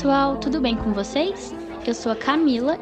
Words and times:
pessoal, 0.00 0.38
tudo 0.38 0.62
bem 0.62 0.74
com 0.74 0.94
vocês? 0.94 1.52
Eu 1.86 1.92
sou 1.92 2.10
a 2.10 2.16
Camila. 2.16 2.78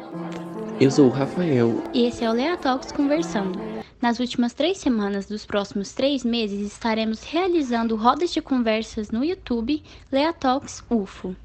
Eu 0.79 0.89
sou 0.89 1.07
o 1.07 1.09
Rafael. 1.09 1.83
E 1.93 2.05
esse 2.05 2.23
é 2.23 2.29
o 2.29 2.31
Lea 2.31 2.55
Talks 2.55 2.93
Conversando. 2.93 3.59
Nas 4.01 4.21
últimas 4.21 4.53
três 4.53 4.77
semanas 4.77 5.25
dos 5.25 5.45
próximos 5.45 5.91
três 5.91 6.23
meses 6.23 6.65
estaremos 6.65 7.21
realizando 7.23 7.97
rodas 7.97 8.31
de 8.31 8.41
conversas 8.41 9.11
no 9.11 9.21
YouTube 9.21 9.83
Lea 10.09 10.31
Talks 10.31 10.81
UFO. 10.89 11.35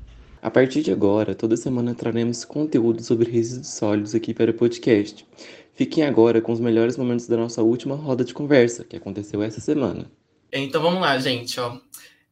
A 0.41 0.49
partir 0.49 0.81
de 0.81 0.93
agora, 0.93 1.35
toda 1.35 1.57
semana 1.57 1.93
traremos 1.93 2.45
conteúdo 2.45 3.03
sobre 3.03 3.29
resíduos 3.29 3.75
sólidos 3.75 4.15
aqui 4.15 4.33
para 4.33 4.53
o 4.53 4.55
podcast. 4.55 5.27
Fiquem 5.75 6.05
agora 6.05 6.41
com 6.41 6.53
os 6.53 6.61
melhores 6.61 6.97
momentos 6.97 7.27
da 7.27 7.37
nossa 7.37 7.65
última 7.65 7.97
roda 7.97 8.25
de 8.25 8.33
conversa, 8.33 8.85
que 8.85 8.95
aconteceu 8.95 9.43
essa 9.43 9.61
semana. 9.61 10.07
Então 10.53 10.81
vamos 10.81 11.01
lá, 11.01 11.19
gente. 11.19 11.59
Ó. 11.59 11.79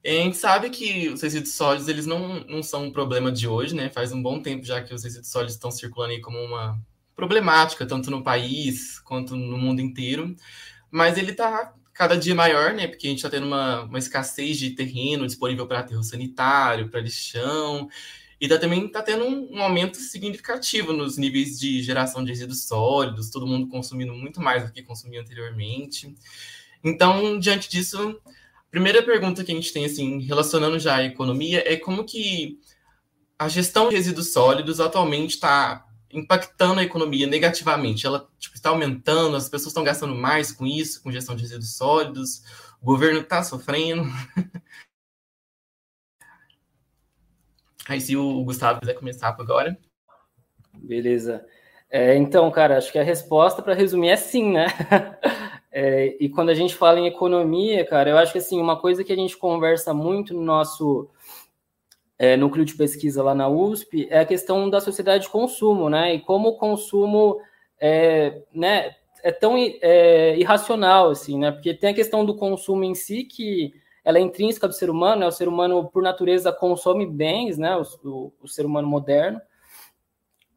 A 0.04 0.08
gente 0.08 0.36
sabe 0.36 0.68
que 0.70 1.08
os 1.08 1.22
resíduos 1.22 1.54
sólidos 1.54 1.88
eles 1.88 2.06
não, 2.06 2.40
não 2.44 2.62
são 2.62 2.86
um 2.86 2.90
problema 2.92 3.30
de 3.30 3.46
hoje, 3.46 3.74
né? 3.74 3.88
Faz 3.88 4.12
um 4.12 4.20
bom 4.20 4.40
tempo 4.40 4.64
já 4.64 4.82
que 4.82 4.92
os 4.92 5.04
resíduos 5.04 5.30
sólidos 5.30 5.54
estão 5.54 5.70
circulando 5.70 6.12
aí 6.12 6.20
como 6.20 6.38
uma 6.38 6.80
problemática, 7.14 7.86
tanto 7.86 8.10
no 8.10 8.22
país 8.22 8.98
quanto 9.00 9.36
no 9.36 9.56
mundo 9.56 9.80
inteiro. 9.80 10.34
Mas 10.90 11.16
ele 11.16 11.30
está 11.30 11.72
cada 11.92 12.16
dia 12.16 12.34
maior, 12.34 12.72
né? 12.72 12.88
Porque 12.88 13.06
a 13.06 13.10
gente 13.10 13.18
está 13.18 13.30
tendo 13.30 13.46
uma, 13.46 13.82
uma 13.82 13.98
escassez 13.98 14.58
de 14.58 14.70
terreno 14.70 15.26
disponível 15.26 15.66
para 15.66 15.80
aterro 15.80 16.02
sanitário, 16.02 16.88
para 16.88 17.00
lixão, 17.00 17.88
e 18.40 18.48
tá, 18.48 18.58
também 18.58 18.86
está 18.86 19.02
tendo 19.02 19.24
um, 19.24 19.56
um, 19.56 19.62
aumento 19.62 19.98
significativo 19.98 20.92
nos 20.92 21.16
níveis 21.16 21.60
de 21.60 21.80
geração 21.80 22.24
de 22.24 22.30
resíduos 22.30 22.64
sólidos, 22.64 23.30
todo 23.30 23.46
mundo 23.46 23.68
consumindo 23.68 24.12
muito 24.14 24.40
mais 24.40 24.64
do 24.64 24.72
que 24.72 24.82
consumia 24.82 25.20
anteriormente. 25.20 26.12
Então, 26.82 27.38
diante 27.38 27.68
disso, 27.68 28.20
primeira 28.72 29.02
pergunta 29.02 29.44
que 29.44 29.52
a 29.52 29.54
gente 29.54 29.72
tem, 29.72 29.84
assim, 29.84 30.20
relacionando 30.22 30.78
já 30.78 30.96
a 30.96 31.04
economia, 31.04 31.62
é 31.70 31.76
como 31.76 32.04
que 32.04 32.58
a 33.38 33.46
gestão 33.46 33.90
de 33.90 33.96
resíduos 33.96 34.32
sólidos 34.32 34.80
atualmente 34.80 35.34
está 35.34 35.86
impactando 36.10 36.80
a 36.80 36.82
economia 36.82 37.26
negativamente? 37.26 38.06
Ela 38.06 38.26
tipo, 38.38 38.56
está 38.56 38.70
aumentando, 38.70 39.36
as 39.36 39.46
pessoas 39.48 39.68
estão 39.68 39.84
gastando 39.84 40.14
mais 40.14 40.50
com 40.50 40.66
isso, 40.66 41.02
com 41.02 41.12
gestão 41.12 41.36
de 41.36 41.42
resíduos 41.42 41.76
sólidos, 41.76 42.42
o 42.80 42.86
governo 42.86 43.20
está 43.20 43.42
sofrendo. 43.44 44.04
Aí, 47.86 48.00
se 48.00 48.16
o 48.16 48.42
Gustavo 48.44 48.80
quiser 48.80 48.94
começar 48.94 49.28
agora. 49.28 49.78
Beleza. 50.72 51.44
É, 51.90 52.16
então, 52.16 52.50
cara, 52.50 52.78
acho 52.78 52.90
que 52.90 52.98
a 52.98 53.02
resposta, 53.02 53.60
para 53.60 53.74
resumir, 53.74 54.08
é 54.08 54.16
sim, 54.16 54.50
né? 54.50 54.66
É, 55.72 56.16
e 56.20 56.28
quando 56.28 56.50
a 56.50 56.54
gente 56.54 56.74
fala 56.74 57.00
em 57.00 57.06
economia, 57.06 57.84
cara, 57.86 58.10
eu 58.10 58.18
acho 58.18 58.32
que 58.32 58.38
assim, 58.38 58.60
uma 58.60 58.78
coisa 58.78 59.02
que 59.02 59.12
a 59.12 59.16
gente 59.16 59.36
conversa 59.36 59.94
muito 59.94 60.34
no 60.34 60.42
nosso 60.42 61.08
é, 62.18 62.36
núcleo 62.36 62.64
de 62.64 62.74
pesquisa 62.74 63.22
lá 63.22 63.34
na 63.34 63.48
USP, 63.48 64.06
é 64.10 64.20
a 64.20 64.26
questão 64.26 64.68
da 64.68 64.80
sociedade 64.80 65.24
de 65.24 65.30
consumo, 65.30 65.88
né? 65.88 66.14
E 66.14 66.20
como 66.20 66.50
o 66.50 66.56
consumo 66.56 67.40
é, 67.80 68.42
né, 68.54 68.94
é 69.22 69.32
tão 69.32 69.56
é, 69.56 70.36
irracional, 70.38 71.10
assim, 71.10 71.38
né? 71.38 71.50
Porque 71.50 71.72
tem 71.72 71.90
a 71.90 71.94
questão 71.94 72.24
do 72.24 72.36
consumo 72.36 72.84
em 72.84 72.94
si, 72.94 73.24
que 73.24 73.72
ela 74.04 74.18
é 74.18 74.20
intrínseca 74.20 74.68
do 74.68 74.74
ser 74.74 74.90
humano, 74.90 75.20
né? 75.22 75.26
O 75.26 75.32
ser 75.32 75.48
humano, 75.48 75.88
por 75.88 76.02
natureza, 76.02 76.52
consome 76.52 77.06
bens, 77.06 77.56
né? 77.56 77.76
O, 77.76 77.82
o, 78.04 78.32
o 78.42 78.48
ser 78.48 78.66
humano 78.66 78.86
moderno. 78.86 79.40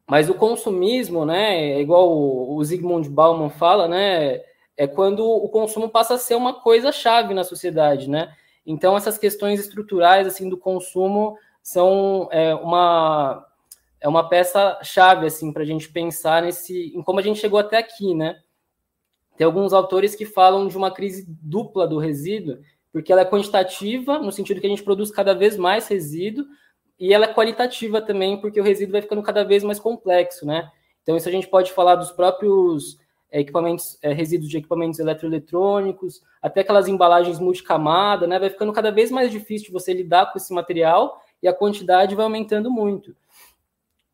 Mas 0.06 0.28
o 0.28 0.34
consumismo, 0.34 1.24
né? 1.24 1.72
É 1.72 1.80
igual 1.80 2.12
o, 2.12 2.54
o 2.54 2.64
Zygmunt 2.64 3.08
Bauman 3.08 3.48
fala, 3.50 3.88
né? 3.88 4.42
É 4.76 4.86
quando 4.86 5.24
o 5.24 5.48
consumo 5.48 5.88
passa 5.88 6.14
a 6.14 6.18
ser 6.18 6.34
uma 6.34 6.60
coisa 6.60 6.92
chave 6.92 7.32
na 7.32 7.44
sociedade, 7.44 8.10
né? 8.10 8.34
Então, 8.64 8.96
essas 8.96 9.16
questões 9.16 9.60
estruturais, 9.60 10.26
assim, 10.26 10.48
do 10.48 10.58
consumo 10.58 11.38
são 11.62 12.28
é, 12.30 12.54
uma 12.54 13.44
é 14.00 14.08
uma 14.08 14.28
peça 14.28 14.78
chave 14.82 15.26
assim 15.26 15.52
para 15.52 15.62
a 15.62 15.66
gente 15.66 15.88
pensar 15.88 16.42
nesse 16.42 16.92
em 16.94 17.02
como 17.02 17.18
a 17.18 17.22
gente 17.22 17.40
chegou 17.40 17.58
até 17.58 17.78
aqui, 17.78 18.14
né? 18.14 18.40
Tem 19.36 19.44
alguns 19.44 19.72
autores 19.72 20.14
que 20.14 20.24
falam 20.24 20.68
de 20.68 20.76
uma 20.76 20.90
crise 20.90 21.26
dupla 21.28 21.86
do 21.86 21.98
resíduo, 21.98 22.58
porque 22.92 23.12
ela 23.12 23.22
é 23.22 23.24
quantitativa 23.24 24.18
no 24.18 24.30
sentido 24.30 24.60
que 24.60 24.66
a 24.66 24.70
gente 24.70 24.82
produz 24.82 25.10
cada 25.10 25.34
vez 25.34 25.56
mais 25.56 25.88
resíduo 25.88 26.46
e 26.98 27.12
ela 27.12 27.26
é 27.26 27.34
qualitativa 27.34 28.00
também, 28.00 28.40
porque 28.40 28.60
o 28.60 28.64
resíduo 28.64 28.92
vai 28.92 29.02
ficando 29.02 29.22
cada 29.22 29.44
vez 29.44 29.64
mais 29.64 29.78
complexo, 29.80 30.46
né? 30.46 30.70
Então 31.02 31.16
isso 31.16 31.28
a 31.28 31.32
gente 31.32 31.48
pode 31.48 31.72
falar 31.72 31.96
dos 31.96 32.12
próprios 32.12 32.98
equipamentos, 33.32 33.98
é, 34.02 34.12
resíduos 34.12 34.50
de 34.50 34.58
equipamentos 34.58 34.98
eletroeletrônicos, 34.98 36.22
até 36.40 36.60
aquelas 36.60 36.88
embalagens 36.88 37.38
multicamada, 37.38 38.26
né? 38.26 38.38
Vai 38.38 38.50
ficando 38.50 38.72
cada 38.72 38.90
vez 38.90 39.10
mais 39.10 39.30
difícil 39.30 39.72
você 39.72 39.92
lidar 39.92 40.32
com 40.32 40.38
esse 40.38 40.52
material 40.52 41.20
e 41.42 41.48
a 41.48 41.52
quantidade 41.52 42.14
vai 42.14 42.24
aumentando 42.24 42.70
muito. 42.70 43.14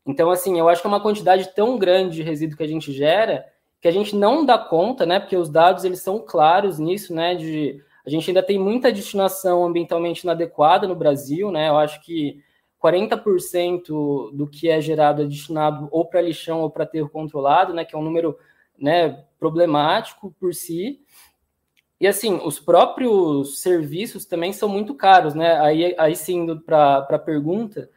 Então, 0.05 0.29
assim, 0.29 0.59
eu 0.59 0.67
acho 0.67 0.81
que 0.81 0.87
é 0.87 0.89
uma 0.89 1.01
quantidade 1.01 1.53
tão 1.55 1.77
grande 1.77 2.15
de 2.17 2.23
resíduo 2.23 2.57
que 2.57 2.63
a 2.63 2.67
gente 2.67 2.91
gera 2.91 3.45
que 3.83 3.87
a 3.89 3.91
gente 3.91 4.15
não 4.15 4.45
dá 4.45 4.57
conta, 4.57 5.05
né? 5.05 5.19
Porque 5.19 5.35
os 5.35 5.49
dados 5.49 5.83
eles 5.83 5.99
são 5.99 6.17
claros 6.17 6.79
nisso, 6.79 7.13
né? 7.13 7.35
De 7.35 7.83
a 8.05 8.09
gente 8.09 8.29
ainda 8.29 8.41
tem 8.41 8.57
muita 8.57 8.89
destinação 8.89 9.65
ambientalmente 9.65 10.23
inadequada 10.23 10.87
no 10.87 10.95
Brasil, 10.95 11.51
né? 11.51 11.67
Eu 11.67 11.77
acho 11.77 12.01
que 12.01 12.41
40% 12.81 14.31
do 14.31 14.47
que 14.47 14.69
é 14.69 14.79
gerado 14.79 15.21
é 15.21 15.25
destinado 15.25 15.89
ou 15.91 16.05
para 16.05 16.21
lixão 16.21 16.61
ou 16.61 16.69
para 16.69 16.85
aterro 16.85 17.09
controlado, 17.09 17.73
né? 17.73 17.83
Que 17.83 17.93
é 17.93 17.97
um 17.97 18.03
número 18.03 18.37
né, 18.77 19.23
problemático 19.39 20.33
por 20.39 20.53
si. 20.53 21.01
E 21.99 22.07
assim, 22.07 22.39
os 22.43 22.59
próprios 22.59 23.61
serviços 23.61 24.25
também 24.25 24.51
são 24.51 24.67
muito 24.67 24.93
caros, 24.93 25.33
né? 25.33 25.59
Aí, 25.61 25.95
aí 25.97 26.15
sim, 26.15 26.57
para 26.59 26.97
a 27.09 27.19
pergunta, 27.19 27.89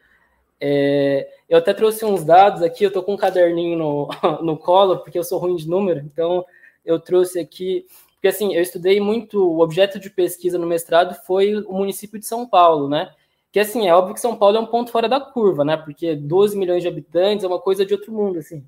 é, 0.59 1.29
eu 1.49 1.57
até 1.57 1.73
trouxe 1.73 2.05
uns 2.05 2.23
dados 2.23 2.61
aqui, 2.61 2.83
eu 2.83 2.87
estou 2.87 3.03
com 3.03 3.13
um 3.13 3.17
caderninho 3.17 3.77
no, 3.77 4.09
no 4.41 4.57
colo, 4.57 4.99
porque 4.99 5.19
eu 5.19 5.23
sou 5.23 5.39
ruim 5.39 5.55
de 5.55 5.67
número, 5.67 5.99
então 5.99 6.45
eu 6.85 6.99
trouxe 6.99 7.39
aqui, 7.39 7.85
porque 8.13 8.29
assim, 8.29 8.55
eu 8.55 8.61
estudei 8.61 8.99
muito, 8.99 9.45
o 9.45 9.59
objeto 9.59 9.99
de 9.99 10.09
pesquisa 10.09 10.57
no 10.57 10.65
mestrado 10.65 11.13
foi 11.25 11.55
o 11.55 11.73
município 11.73 12.17
de 12.17 12.25
São 12.25 12.47
Paulo, 12.47 12.87
né? 12.87 13.13
Que 13.51 13.59
assim, 13.59 13.87
é 13.87 13.95
óbvio 13.95 14.13
que 14.13 14.21
São 14.21 14.35
Paulo 14.35 14.57
é 14.57 14.59
um 14.59 14.65
ponto 14.65 14.91
fora 14.91 15.07
da 15.09 15.19
curva, 15.19 15.63
né? 15.63 15.77
Porque 15.77 16.15
12 16.15 16.57
milhões 16.57 16.81
de 16.81 16.87
habitantes 16.87 17.43
é 17.43 17.47
uma 17.47 17.59
coisa 17.59 17.85
de 17.85 17.93
outro 17.93 18.11
mundo, 18.11 18.39
assim. 18.39 18.63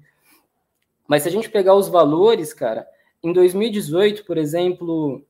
Mas 1.10 1.24
se 1.24 1.30
a 1.30 1.32
gente 1.32 1.50
pegar 1.50 1.74
os 1.74 1.90
valores, 1.90 2.54
cara, 2.54 2.88
em 3.24 3.34
2018, 3.34 4.24
por 4.26 4.38
exemplo, 4.38 5.26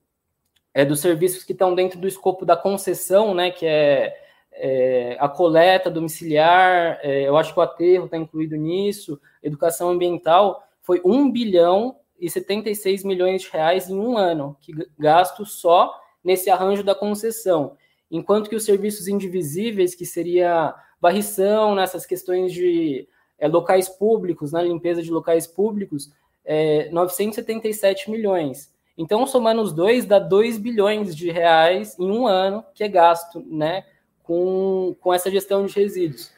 é, 0.74 0.84
dos 0.84 1.00
serviços 1.00 1.46
que 1.46 1.54
estão 1.54 1.74
dentro 1.74 1.98
do 1.98 2.06
escopo 2.06 2.46
da 2.46 2.58
concessão, 2.58 3.34
né, 3.34 3.50
que 3.50 3.66
é, 3.66 4.14
é 4.52 5.16
a 5.22 5.30
coleta 5.30 5.90
domiciliar, 5.90 7.00
é, 7.02 7.26
eu 7.26 7.38
acho 7.38 7.54
que 7.54 7.60
o 7.60 7.64
aterro 7.64 8.06
está 8.06 8.18
incluído 8.18 8.58
nisso, 8.58 9.22
educação 9.42 9.90
ambiental, 9.90 10.62
foi 10.82 11.02
1 11.06 11.32
bilhão 11.32 11.96
e 12.20 12.30
76 12.30 13.06
milhões 13.06 13.44
de 13.44 13.50
reais 13.50 13.90
em 13.90 13.98
um 13.98 14.18
ano, 14.18 14.58
que 14.60 14.74
gasto 15.00 15.46
só 15.46 15.98
nesse 16.22 16.50
arranjo 16.50 16.84
da 16.84 16.94
concessão. 16.94 17.78
Enquanto 18.12 18.50
que 18.50 18.56
os 18.56 18.66
serviços 18.66 19.08
indivisíveis, 19.08 19.96
que 19.96 20.06
seria 20.06 20.76
varrição, 21.00 21.74
nessas 21.74 22.06
questões 22.06 22.52
de 22.52 23.08
é, 23.40 23.48
locais 23.48 23.90
públicos, 23.90 24.52
na 24.52 24.62
né, 24.62 24.68
limpeza 24.68 25.02
de 25.02 25.12
locais 25.12 25.48
públicos, 25.48 26.12
é, 26.46 26.90
977 26.92 28.12
milhões. 28.12 28.72
Então, 28.98 29.26
somando 29.26 29.62
os 29.62 29.72
dois, 29.72 30.06
dá 30.06 30.20
2 30.20 30.58
bilhões 30.58 31.16
de 31.16 31.32
reais 31.32 31.98
em 31.98 32.12
um 32.12 32.28
ano 32.28 32.64
que 32.74 32.84
é 32.84 32.88
gasto 32.88 33.42
né, 33.48 33.86
com, 34.24 34.96
com 35.00 35.14
essa 35.14 35.32
gestão 35.32 35.66
de 35.66 35.74
resíduos. 35.74 36.32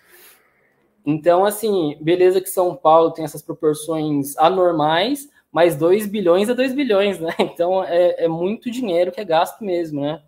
Então, 1.04 1.44
assim, 1.44 1.98
beleza 2.00 2.40
que 2.40 2.50
São 2.50 2.76
Paulo 2.76 3.12
tem 3.12 3.26
essas 3.26 3.42
proporções 3.42 4.38
anormais, 4.38 5.28
mas 5.52 5.76
2 5.76 6.06
bilhões 6.06 6.50
é 6.50 6.54
2 6.54 6.74
bilhões, 6.74 7.20
né? 7.20 7.34
Então, 7.40 7.84
é, 7.84 8.26
é 8.26 8.28
muito 8.28 8.70
dinheiro 8.70 9.12
que 9.12 9.20
é 9.20 9.26
gasto 9.26 9.64
mesmo, 9.64 10.02
né? 10.02 10.22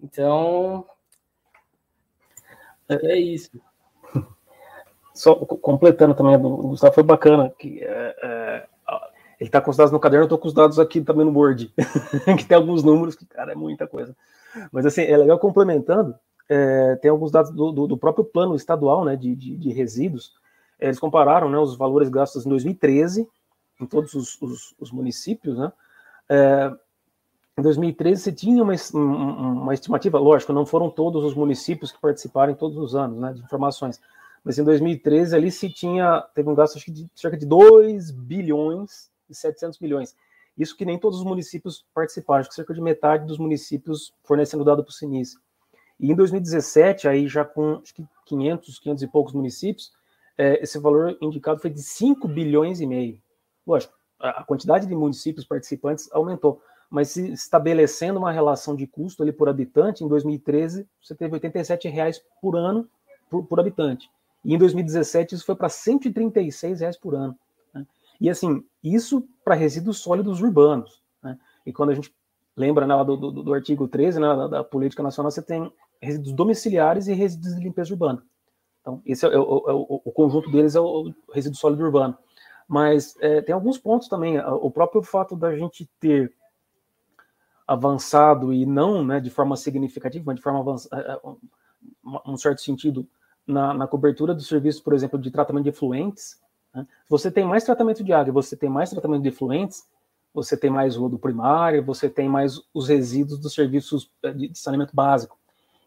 Então, 0.00 0.86
é 2.88 3.18
isso. 3.18 3.50
Só 5.16 5.34
completando 5.34 6.14
também, 6.14 6.36
o 6.36 6.68
Gustavo 6.68 6.94
foi 6.94 7.02
bacana, 7.02 7.52
que 7.58 7.82
é, 7.82 8.16
é 8.22 8.66
ele 9.38 9.48
está 9.48 9.60
com 9.60 9.70
os 9.70 9.76
dados 9.76 9.92
no 9.92 10.00
caderno, 10.00 10.22
eu 10.22 10.26
estou 10.26 10.38
com 10.38 10.48
os 10.48 10.54
dados 10.54 10.78
aqui 10.78 11.00
também 11.00 11.24
no 11.24 11.32
board, 11.32 11.70
que 12.38 12.44
tem 12.44 12.56
alguns 12.56 12.82
números 12.82 13.14
que, 13.14 13.26
cara, 13.26 13.52
é 13.52 13.54
muita 13.54 13.86
coisa. 13.86 14.16
Mas 14.72 14.86
assim, 14.86 15.02
é 15.02 15.16
legal 15.16 15.38
complementando, 15.38 16.14
é, 16.48 16.96
tem 16.96 17.10
alguns 17.10 17.30
dados 17.30 17.50
do, 17.50 17.70
do, 17.70 17.86
do, 17.86 17.98
próprio 17.98 18.24
plano 18.24 18.54
estadual 18.54 19.04
né, 19.04 19.14
de, 19.14 19.34
de, 19.34 19.56
de 19.56 19.72
resíduos. 19.72 20.32
É, 20.80 20.86
eles 20.86 20.98
compararam 20.98 21.50
né, 21.50 21.58
os 21.58 21.76
valores 21.76 22.08
gastos 22.08 22.46
em 22.46 22.48
2013 22.48 23.28
em 23.78 23.86
todos 23.86 24.14
os, 24.14 24.40
os, 24.40 24.74
os 24.78 24.90
municípios. 24.90 25.58
Né? 25.58 25.70
É, 26.30 26.72
em 27.58 27.62
2013 27.62 28.22
você 28.22 28.32
tinha 28.32 28.62
uma, 28.62 28.74
uma 28.94 29.74
estimativa, 29.74 30.18
lógico, 30.18 30.52
não 30.52 30.64
foram 30.64 30.88
todos 30.88 31.24
os 31.24 31.34
municípios 31.34 31.92
que 31.92 32.00
participaram 32.00 32.54
todos 32.54 32.78
os 32.78 32.94
anos 32.94 33.18
né, 33.18 33.34
de 33.34 33.42
informações, 33.42 34.00
mas 34.46 34.56
em 34.60 34.62
2013 34.62 35.34
ali 35.34 35.50
se 35.50 35.68
tinha, 35.68 36.20
teve 36.32 36.48
um 36.48 36.54
gasto 36.54 36.76
acho 36.76 36.84
que 36.84 36.92
de 36.92 37.10
cerca 37.16 37.36
de 37.36 37.44
2 37.44 38.12
bilhões 38.12 39.10
e 39.28 39.34
700 39.34 39.80
milhões. 39.80 40.14
Isso 40.56 40.76
que 40.76 40.84
nem 40.84 41.00
todos 41.00 41.18
os 41.18 41.24
municípios 41.24 41.84
participaram, 41.92 42.42
acho 42.42 42.50
que 42.50 42.54
cerca 42.54 42.72
de 42.72 42.80
metade 42.80 43.26
dos 43.26 43.38
municípios 43.38 44.14
fornecendo 44.22 44.64
dado 44.64 44.84
para 44.84 44.90
o 44.90 44.92
Sinis. 44.92 45.36
E 45.98 46.12
em 46.12 46.14
2017, 46.14 47.08
aí 47.08 47.26
já 47.26 47.44
com 47.44 47.80
acho 47.82 47.92
que 47.92 48.06
500, 48.26 48.78
500 48.78 49.02
e 49.02 49.08
poucos 49.08 49.32
municípios, 49.34 49.90
é, 50.38 50.62
esse 50.62 50.78
valor 50.78 51.18
indicado 51.20 51.60
foi 51.60 51.70
de 51.70 51.82
5 51.82 52.28
bilhões 52.28 52.80
e 52.80 52.86
meio. 52.86 53.20
Lógico, 53.66 53.94
a 54.20 54.44
quantidade 54.44 54.86
de 54.86 54.94
municípios 54.94 55.44
participantes 55.44 56.08
aumentou, 56.12 56.62
mas 56.88 57.08
se 57.08 57.32
estabelecendo 57.32 58.20
uma 58.20 58.30
relação 58.30 58.76
de 58.76 58.86
custo 58.86 59.24
ali 59.24 59.32
por 59.32 59.48
habitante, 59.48 60.04
em 60.04 60.08
2013 60.08 60.86
você 61.02 61.16
teve 61.16 61.34
87 61.34 61.88
reais 61.88 62.22
por 62.40 62.54
ano 62.54 62.88
por, 63.28 63.44
por 63.44 63.58
habitante. 63.58 64.08
E 64.46 64.54
em 64.54 64.58
2017 64.58 65.34
isso 65.34 65.44
foi 65.44 65.56
para 65.56 65.68
136 65.68 66.80
reais 66.80 66.96
por 66.96 67.16
ano. 67.16 67.36
Né? 67.74 67.84
E 68.20 68.30
assim, 68.30 68.64
isso 68.82 69.28
para 69.44 69.56
resíduos 69.56 69.98
sólidos 69.98 70.40
urbanos. 70.40 71.02
Né? 71.20 71.36
E 71.66 71.72
quando 71.72 71.90
a 71.90 71.94
gente 71.94 72.14
lembra 72.56 72.86
né, 72.86 72.94
do, 73.04 73.16
do, 73.16 73.42
do, 73.42 73.52
artigo 73.52 73.88
13 73.88 74.20
né, 74.20 74.28
da, 74.28 74.46
da, 74.46 74.64
Política 74.64 75.02
Nacional, 75.02 75.32
você 75.32 75.42
tem 75.42 75.70
resíduos 76.00 76.32
domiciliares 76.32 77.08
e 77.08 77.12
resíduos 77.12 77.56
de 77.56 77.60
limpeza 77.60 77.92
urbana. 77.92 78.22
Então, 78.80 79.02
esse 79.04 79.26
é, 79.26 79.32
é, 79.32 79.36
o, 79.36 79.64
é 79.68 79.72
o, 79.72 80.00
o, 80.04 80.12
conjunto 80.12 80.48
deles 80.48 80.76
é 80.76 80.80
o 80.80 81.12
resíduo 81.34 81.58
sólido 81.58 81.82
urbano. 81.82 82.16
Mas 82.68 83.16
é, 83.20 83.42
tem 83.42 83.52
alguns 83.52 83.78
pontos 83.78 84.06
também. 84.06 84.38
O 84.38 84.70
próprio 84.70 85.02
fato 85.02 85.34
da 85.34 85.56
gente 85.56 85.90
ter 85.98 86.32
avançado 87.66 88.52
e 88.52 88.64
não 88.64 89.04
né, 89.04 89.18
de 89.18 89.28
forma 89.28 89.56
significativa, 89.56 90.24
mas 90.24 90.36
de 90.36 90.42
forma 90.42 90.60
avançada, 90.60 91.02
é, 91.02 91.12
é, 91.14 92.30
um 92.30 92.36
certo 92.36 92.60
sentido, 92.60 93.06
na, 93.46 93.72
na, 93.72 93.86
cobertura 93.86 94.34
dos 94.34 94.48
serviços, 94.48 94.80
por 94.80 94.92
exemplo, 94.92 95.18
de 95.18 95.30
tratamento 95.30 95.64
de 95.64 95.70
efluentes. 95.70 96.40
Né? 96.74 96.86
Você 97.08 97.30
tem 97.30 97.44
mais 97.44 97.64
tratamento 97.64 98.02
de 98.02 98.12
água, 98.12 98.32
você 98.32 98.56
tem 98.56 98.68
mais 98.68 98.90
tratamento 98.90 99.22
de 99.22 99.28
efluentes, 99.28 99.84
você 100.34 100.56
tem 100.56 100.68
mais 100.68 100.98
o 100.98 101.08
do 101.08 101.18
primário, 101.18 101.82
você 101.82 102.10
tem 102.10 102.28
mais 102.28 102.60
os 102.74 102.88
resíduos 102.88 103.38
dos 103.38 103.54
serviços 103.54 104.10
eh, 104.22 104.32
de 104.32 104.58
saneamento 104.58 104.94
básico. 104.94 105.38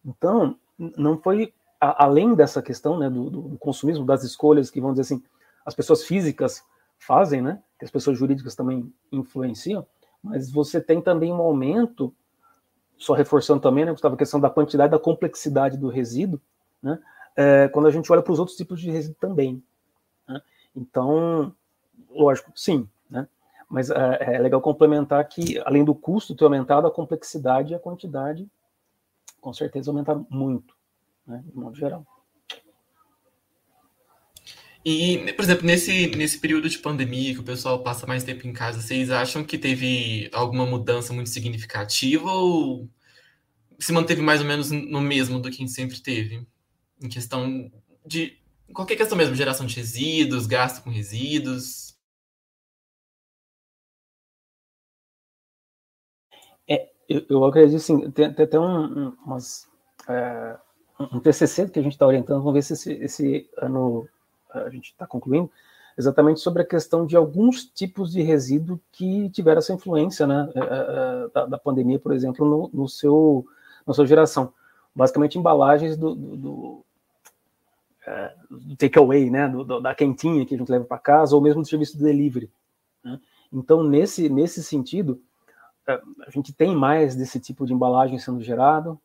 Então, 0.04 0.58
não 0.98 1.18
foi 1.18 1.54
a, 1.80 2.06
além 2.06 2.34
dessa 2.34 2.62
questão 2.62 2.98
né, 2.98 3.10
do, 3.10 3.30
do, 3.30 3.58
consumismo, 3.58 4.06
das 4.06 4.24
escolhas 4.24 4.72
que, 4.72 4.82
vamos 4.82 4.96
dizer 4.96 5.14
assim, 5.14 5.24
as 5.66 5.76
pessoas 5.76 6.04
físicas 6.04 6.64
fazem, 6.98 7.42
né, 7.42 7.62
que 7.78 7.86
as 7.86 7.92
pessoas 7.92 8.18
jurídicas 8.18 8.56
também 8.56 8.92
influenciam, 9.12 9.86
mas 10.22 10.52
você 10.52 10.82
tem 10.82 11.02
também 11.02 11.32
um 11.32 11.42
aumento, 11.42 12.14
só 12.98 13.14
reforçando 13.14 13.62
também, 13.62 13.86
né, 13.86 13.92
Gustavo, 13.92 14.16
a 14.16 14.18
questão 14.18 14.40
da 14.40 14.50
quantidade, 14.50 14.92
da 14.92 15.00
complexidade 15.00 15.78
do 15.78 15.88
resíduo, 15.88 16.42
né, 16.82 17.00
é, 17.40 17.70
quando 17.70 17.88
a 17.88 17.92
gente 17.92 18.12
olha 18.12 18.22
para 18.22 18.34
os 18.34 18.40
outros 18.40 18.58
tipos 18.58 18.82
de 18.82 18.92
resíduo 18.92 19.16
também. 19.18 19.64
Né? 20.28 20.42
Então, 20.76 21.56
lógico, 22.10 22.52
sim, 22.54 22.86
mas 23.70 23.92
é, 23.92 24.18
é, 24.36 24.40
legal 24.40 24.60
complementar 24.60 25.24
que, 25.30 25.60
além 25.60 25.86
do 25.86 25.94
custo 25.94 26.36
ter 26.36 26.44
aumentado, 26.44 26.88
a 26.88 26.92
complexidade 26.92 27.72
e 27.72 27.76
a 27.76 27.80
quantidade, 27.80 28.50
com 29.40 29.54
certeza, 29.54 29.92
aumentaram 29.92 30.26
muito, 30.30 30.76
né, 31.26 31.44
de 31.46 31.56
modo 31.56 31.78
geral. 31.78 32.04
E, 34.84 35.32
por 35.34 35.44
exemplo, 35.44 35.68
nesse, 35.68 36.08
nesse 36.16 36.40
período 36.40 36.68
de 36.68 36.80
pandemia, 36.80 37.34
que 37.34 37.42
o 37.42 37.44
pessoal 37.44 37.84
passa 37.84 38.08
mais 38.08 38.24
tempo 38.24 38.48
em 38.48 38.54
casa, 38.54 38.82
vocês 38.82 39.12
acham 39.12 39.44
que 39.44 39.58
teve 39.58 40.30
alguma 40.34 40.66
mudança 40.66 41.14
muito 41.14 41.30
significativa 41.30 42.32
ou 42.32 42.90
se 43.78 43.94
manteve 43.94 44.22
mais 44.22 44.42
ou 44.42 44.48
menos 44.48 44.72
no 44.72 45.00
mesmo 45.00 45.40
do 45.40 45.52
que 45.52 45.68
sempre 45.68 46.02
teve? 46.02 46.46
Em 47.02 47.10
questão 47.10 47.72
de. 48.06 48.38
Qualquer 48.74 48.96
questão 48.96 49.18
mesmo, 49.18 49.34
geração 49.34 49.66
de 49.66 49.76
resíduos, 49.76 50.46
gasto 50.46 50.84
com 50.84 50.92
resíduos. 50.92 51.90
Eu, 57.10 57.26
eu 57.28 57.46
acredito 57.46 57.78
assim, 57.78 58.12
tem, 58.12 58.32
tem 58.32 58.46
até 58.46 58.60
um, 58.60 59.10
umas, 59.26 59.68
é, 60.08 60.56
um 61.00 61.20
TCC 61.20 61.68
que 61.68 61.80
a 61.80 61.82
gente 61.82 61.94
está 61.94 62.06
orientando, 62.06 62.38
vamos 62.38 62.54
ver 62.54 62.62
se 62.62 62.74
esse, 62.74 62.94
esse 62.94 63.50
ano 63.58 64.08
a 64.54 64.70
gente 64.70 64.92
está 64.92 65.08
concluindo, 65.08 65.50
exatamente 65.98 66.40
sobre 66.40 66.62
a 66.62 66.66
questão 66.66 67.08
de 67.08 67.16
alguns 67.16 67.66
tipos 67.66 68.12
de 68.12 68.22
resíduo 68.22 68.80
que 68.92 69.28
tiveram 69.32 69.58
essa 69.58 69.74
influência 69.74 70.28
né, 70.28 70.52
é, 70.54 70.60
é, 70.60 71.30
da, 71.34 71.46
da, 71.48 71.58
pandemia, 71.58 71.98
por 71.98 72.14
exemplo, 72.14 72.48
no, 72.48 72.70
no, 72.72 72.88
seu, 72.88 73.44
na 73.88 73.94
sua 73.94 74.06
geração. 74.06 74.54
Basicamente, 74.96 75.38
embalagens 75.38 75.98
do, 75.98 76.14
do, 76.14 76.38
do, 76.38 76.86
é, 76.86 76.89
do 78.50 78.76
takeaway, 78.76 79.30
né, 79.30 79.48
do, 79.48 79.80
da 79.80 79.94
quentinha 79.94 80.46
que 80.46 80.56
a 80.56 80.58
gente 80.58 80.72
leva 80.72 80.86
para 80.86 80.98
casa, 80.98 81.36
ou 81.36 81.42
mesmo 81.42 81.62
do 81.62 81.68
serviço 81.68 81.98
de 81.98 82.04
delivery. 82.04 82.52
Né? 83.04 83.20
Então, 83.52 83.84
nesse, 83.84 84.30
nesse 84.30 84.64
sentido, 84.64 85.22
é, 85.88 86.02
a 86.26 86.30
gente 86.30 86.54
tem 86.54 86.76
mais 86.76 87.16
desse 87.16 87.40
tipo 87.40 87.66
de 87.66 87.74
embalagem 87.74 88.18
sendo 88.20 88.42
gerado, 88.42 89.00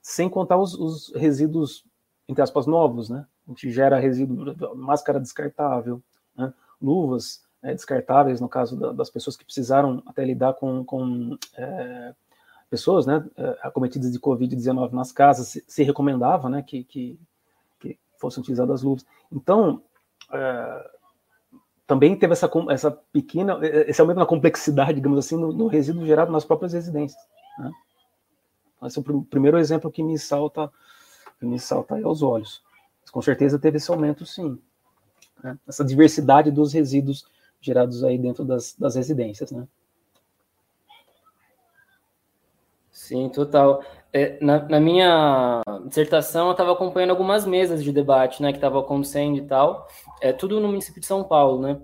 sem 0.00 0.28
contar 0.28 0.56
os, 0.56 0.74
os 0.74 1.12
resíduos, 1.14 1.84
entre 2.28 2.42
aspas, 2.42 2.66
novos, 2.66 3.08
né? 3.10 3.26
A 3.46 3.50
gente 3.50 3.70
gera 3.70 3.98
resíduo, 3.98 4.76
máscara 4.76 5.18
descartável, 5.18 6.02
né? 6.36 6.52
luvas 6.80 7.42
né, 7.62 7.74
descartáveis, 7.74 8.40
no 8.40 8.48
caso 8.48 8.78
da, 8.78 8.92
das 8.92 9.10
pessoas 9.10 9.36
que 9.36 9.44
precisaram 9.44 10.02
até 10.06 10.24
lidar 10.24 10.54
com, 10.54 10.84
com 10.84 11.36
é, 11.56 12.14
pessoas 12.70 13.06
né, 13.06 13.24
é, 13.36 13.58
acometidas 13.62 14.12
de 14.12 14.20
Covid-19 14.20 14.92
nas 14.92 15.12
casas, 15.12 15.48
se, 15.48 15.64
se 15.66 15.82
recomendava 15.82 16.48
né, 16.48 16.62
que, 16.62 16.84
que, 16.84 17.18
fossem 18.18 18.42
utilizadas 18.42 18.82
luvas. 18.82 19.06
Então, 19.32 19.82
é, 20.32 20.90
também 21.86 22.16
teve 22.16 22.32
essa, 22.32 22.50
essa 22.70 22.90
pequena, 22.90 23.58
esse 23.86 24.00
aumento 24.00 24.18
na 24.18 24.26
complexidade, 24.26 24.94
digamos 24.94 25.18
assim, 25.18 25.36
no, 25.36 25.52
no 25.52 25.66
resíduo 25.66 26.06
gerado 26.06 26.30
nas 26.30 26.44
próprias 26.44 26.72
residências. 26.72 27.20
Né? 27.58 27.72
Esse 28.84 28.98
é 28.98 29.02
o 29.02 29.22
primeiro 29.22 29.58
exemplo 29.58 29.90
que 29.90 30.02
me 30.02 30.18
salta, 30.18 30.70
que 31.38 31.46
me 31.46 31.58
salta 31.58 31.98
aos 32.04 32.22
olhos. 32.22 32.62
Mas, 33.00 33.10
com 33.10 33.22
certeza 33.22 33.58
teve 33.58 33.78
esse 33.78 33.90
aumento, 33.90 34.26
sim. 34.26 34.58
Né? 35.42 35.58
Essa 35.66 35.84
diversidade 35.84 36.50
dos 36.50 36.72
resíduos 36.72 37.24
gerados 37.60 38.04
aí 38.04 38.18
dentro 38.18 38.44
das, 38.44 38.74
das 38.78 38.94
residências, 38.94 39.50
né? 39.50 39.66
Sim, 42.90 43.28
total. 43.28 43.82
É, 44.12 44.38
na, 44.40 44.60
na, 44.68 44.80
minha 44.80 45.62
dissertação, 45.86 46.46
eu 46.46 46.52
estava 46.52 46.72
acompanhando 46.72 47.10
algumas 47.10 47.44
mesas 47.44 47.84
de 47.84 47.92
debate, 47.92 48.42
né, 48.42 48.52
que 48.52 48.58
estavam 48.58 48.80
acontecendo 48.80 49.36
e 49.36 49.42
tal, 49.42 49.86
é 50.20 50.32
tudo 50.32 50.58
no 50.60 50.68
município 50.68 51.00
de 51.00 51.06
São 51.06 51.22
Paulo, 51.22 51.60
né? 51.60 51.80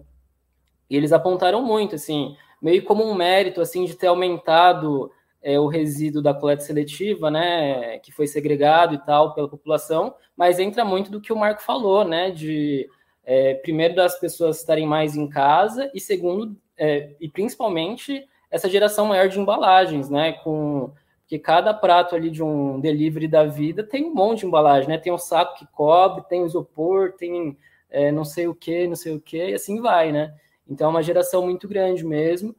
E 0.89 0.97
eles 0.97 1.13
apontaram 1.13 1.63
muito, 1.63 1.95
assim, 1.95 2.35
meio 2.63 2.83
como 2.85 3.05
um 3.05 3.15
mérito, 3.15 3.61
assim, 3.61 3.85
de 3.85 3.95
ter 3.95 4.07
aumentado 4.07 5.11
é, 5.43 5.61
o 5.61 5.67
resíduo 5.67 6.23
da 6.23 6.33
coleta 6.33 6.63
seletiva, 6.63 7.31
né, 7.31 7.99
que 7.99 8.11
foi 8.11 8.27
segregado 8.27 8.95
e 8.95 8.99
tal 8.99 9.35
pela 9.35 9.49
população, 9.49 10.15
mas 10.35 10.59
entra 10.59 10.85
muito 10.85 11.11
do 11.11 11.21
que 11.21 11.33
o 11.33 11.37
Marco 11.37 11.63
falou, 11.63 12.05
né, 12.05 12.31
de 12.31 12.89
é, 13.23 13.55
primeiro 13.55 13.95
das 13.95 14.19
pessoas 14.19 14.59
estarem 14.59 14.87
mais 14.87 15.15
em 15.15 15.29
casa 15.29 15.91
e 15.95 16.01
segundo 16.01 16.57
é, 16.77 17.15
e 17.21 17.29
principalmente 17.29 18.27
essa 18.51 18.69
geração 18.69 19.07
maior 19.07 19.29
de 19.29 19.39
embalagens, 19.39 20.09
né, 20.09 20.33
com 20.33 20.91
que 21.27 21.39
cada 21.39 21.73
prato 21.73 22.15
ali 22.15 22.31
de 22.31 22.43
um 22.43 22.79
delivery 22.81 23.27
da 23.27 23.45
vida 23.45 23.83
tem 23.83 24.05
um 24.05 24.15
monte 24.15 24.41
de 24.41 24.47
embalagem, 24.47 24.89
né? 24.89 24.99
Tem 24.99 25.13
um 25.13 25.19
saco 25.19 25.59
que 25.59 25.67
cobre, 25.67 26.25
tem 26.29 26.45
isopor, 26.45 27.13
tem 27.13 27.57
é, 27.91 28.11
não 28.11 28.25
sei 28.25 28.49
o 28.49 28.55
que, 28.55 28.87
não 28.87 28.97
sei 28.97 29.15
o 29.15 29.21
que, 29.21 29.51
e 29.51 29.55
assim 29.55 29.81
vai, 29.81 30.13
né? 30.13 30.35
Então 30.69 30.89
é 30.89 30.91
uma 30.91 31.03
geração 31.03 31.43
muito 31.43 31.69
grande 31.69 32.05
mesmo. 32.05 32.55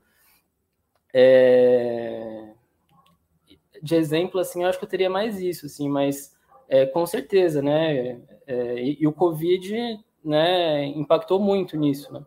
É... 1.14 2.54
De 3.82 3.96
exemplo, 3.96 4.40
assim, 4.40 4.64
eu 4.64 4.70
acho 4.70 4.80
que 4.80 4.86
eu 4.86 4.90
teria 4.90 5.10
mais 5.10 5.40
isso, 5.40 5.66
assim, 5.66 5.88
mas 5.90 6.36
é, 6.68 6.86
com 6.86 7.06
certeza, 7.06 7.62
né? 7.62 8.20
É, 8.48 8.82
e, 8.82 8.98
e, 9.02 9.08
o 9.08 9.14
Covid, 9.14 10.00
né, 10.24 10.86
impactou 10.86 11.40
muito 11.40 11.78
nisso, 11.78 12.12
né? 12.12 12.26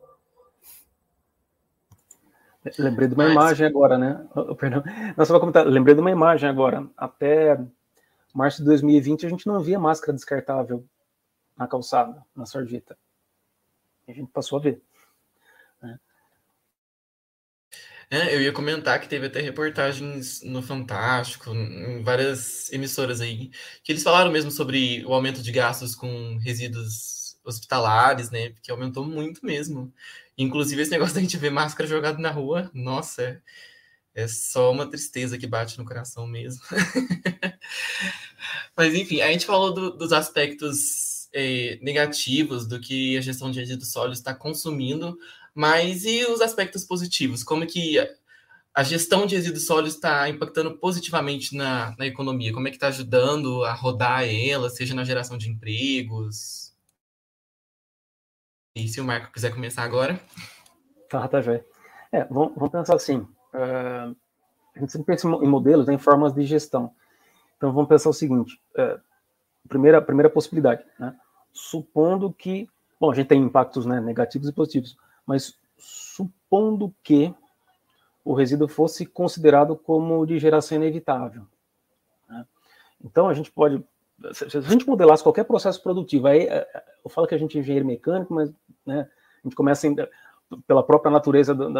Lembrei 2.79 3.09
de 3.09 3.15
uma 3.15 3.25
Mas... 3.25 3.33
imagem 3.33 3.67
agora, 3.67 3.97
né? 3.97 4.27
Oh, 4.35 4.55
perdão. 4.55 4.83
Nossa, 5.17 5.33
vou 5.33 5.41
comentar. 5.41 5.67
Lembrei 5.67 5.95
de 5.95 6.01
uma 6.01 6.11
imagem 6.11 6.49
agora. 6.49 6.87
Até 6.97 7.59
março 8.35 8.59
de 8.59 8.65
2020 8.65 9.27
a 9.27 9.29
gente 9.29 9.47
não 9.47 9.61
via 9.61 9.79
máscara 9.79 10.13
descartável 10.13 10.85
na 11.57 11.67
calçada, 11.67 12.23
na 12.35 12.47
sarjeta. 12.47 12.97
A 14.07 14.13
gente 14.13 14.31
passou 14.31 14.59
a 14.59 14.63
ver. 14.63 14.81
Né? 15.83 15.99
É, 18.11 18.35
eu 18.35 18.41
ia 18.41 18.53
comentar 18.53 19.01
que 19.01 19.09
teve 19.09 19.27
até 19.27 19.41
reportagens 19.41 20.43
no 20.43 20.63
Fantástico, 20.63 21.51
em 21.51 22.03
várias 22.03 22.73
emissoras 22.73 23.21
aí, 23.21 23.51
que 23.83 23.93
eles 23.93 24.03
falaram 24.03 24.31
mesmo 24.31 24.51
sobre 24.51 25.05
o 25.05 25.13
aumento 25.13 25.43
de 25.43 25.53
gastos 25.53 25.95
com 25.95 26.39
resíduos 26.39 27.39
hospitalares, 27.45 28.31
né? 28.31 28.53
Que 28.63 28.71
aumentou 28.71 29.05
muito 29.05 29.45
mesmo. 29.45 29.93
Inclusive, 30.39 30.81
esse 30.81 30.91
negócio 30.91 31.15
da 31.15 31.21
gente 31.21 31.37
ver 31.37 31.51
máscara 31.51 31.89
jogada 31.89 32.19
na 32.19 32.31
rua, 32.31 32.71
nossa, 32.73 33.23
é, 33.23 33.41
é 34.15 34.29
só 34.29 34.71
uma 34.71 34.89
tristeza 34.89 35.37
que 35.37 35.47
bate 35.47 35.77
no 35.77 35.85
coração 35.85 36.27
mesmo. 36.27 36.63
Mas, 38.77 38.95
enfim, 38.95 39.21
a 39.21 39.33
gente 39.33 39.45
falou 39.45 39.75
do, 39.75 39.97
dos 39.97 40.13
aspectos 40.13 41.19
é, 41.33 41.79
negativos 41.83 42.67
do 42.67 42.81
que 42.81 43.17
a 43.19 43.21
gestão 43.21 43.51
de 43.51 43.61
resíduos 43.61 43.93
sólidos 43.93 44.19
está 44.19 44.35
consumindo, 44.35 45.19
mas 45.55 46.05
e 46.05 46.25
os 46.27 46.41
aspectos 46.41 46.85
positivos? 46.85 47.43
Como 47.43 47.67
que 47.67 47.99
a, 48.75 48.83
gestão 48.83 49.27
de 49.27 49.37
resíduos 49.37 49.67
sólidos 49.67 49.95
está 49.95 50.29
impactando 50.29 50.79
positivamente 50.79 51.55
na, 51.57 51.95
na 51.99 52.07
economia? 52.07 52.53
Como 52.53 52.69
é 52.69 52.71
que 52.71 52.77
está 52.77 52.89
ajudando 52.89 53.65
a 53.65 53.73
rodar 53.73 54.25
ela, 54.25 54.71
seja 54.71 54.95
na 54.95 55.05
geração 55.05 55.37
de 55.37 55.51
empregos? 55.51 56.68
E 58.79 58.87
se 58.87 59.01
o 59.01 59.05
Marco 59.05 59.33
quiser 59.33 59.53
começar 59.53 59.83
agora? 59.83 60.21
Tá, 61.11 61.27
tá, 61.27 61.41
já. 61.41 61.55
É, 62.13 62.25
vamos, 62.31 62.55
vamos 62.55 62.71
pensar 62.71 62.95
assim. 62.95 63.19
Uh, 63.19 64.17
a 64.73 64.79
gente 64.79 64.93
sempre 64.93 65.07
pensa 65.07 65.27
em 65.27 65.49
modelos, 65.49 65.89
né, 65.89 65.95
em 65.95 65.99
formas 65.99 66.33
de 66.33 66.45
gestão. 66.45 66.95
Então 67.57 67.73
vamos 67.73 67.89
pensar 67.89 68.09
o 68.09 68.13
seguinte: 68.13 68.63
uh, 68.79 69.01
primeira, 69.69 70.01
primeira 70.01 70.31
possibilidade, 70.31 70.85
né? 70.97 71.13
Supondo 71.53 72.33
que, 72.33 72.71
bom, 73.01 73.11
a 73.11 73.15
gente 73.15 73.27
tem 73.27 73.43
impactos 73.43 73.85
né, 73.85 74.01
negativos 74.01 74.49
e 74.49 74.53
positivos, 74.53 74.97
mas 75.27 75.59
supondo 75.77 76.95
que 77.03 77.35
o 78.25 78.33
resíduo 78.33 78.69
fosse 78.69 79.05
considerado 79.05 79.75
como 79.75 80.25
de 80.25 80.39
geração 80.39 80.77
inevitável. 80.77 81.45
Né? 82.29 82.47
Então 83.05 83.29
a 83.29 83.35
gente 83.35 83.51
pode, 83.51 83.83
se 84.33 84.57
a 84.57 84.61
gente 84.61 84.87
modelasse 84.87 85.23
qualquer 85.23 85.45
processo 85.45 85.83
produtivo, 85.83 86.27
aí 86.27 86.41
é, 86.41 86.69
é, 86.75 86.85
eu 87.05 87.11
falo 87.11 87.27
que 87.27 87.35
a 87.35 87.39
gente 87.39 87.57
é 87.57 87.61
engenheiro 87.61 87.87
mecânico, 87.87 88.35
mas 88.35 88.53
né, 88.85 89.09
a 89.45 89.49
gente 89.49 89.55
começa 89.55 89.89
pela 90.67 90.83
própria 90.83 91.11
natureza 91.11 91.55
do, 91.55 91.73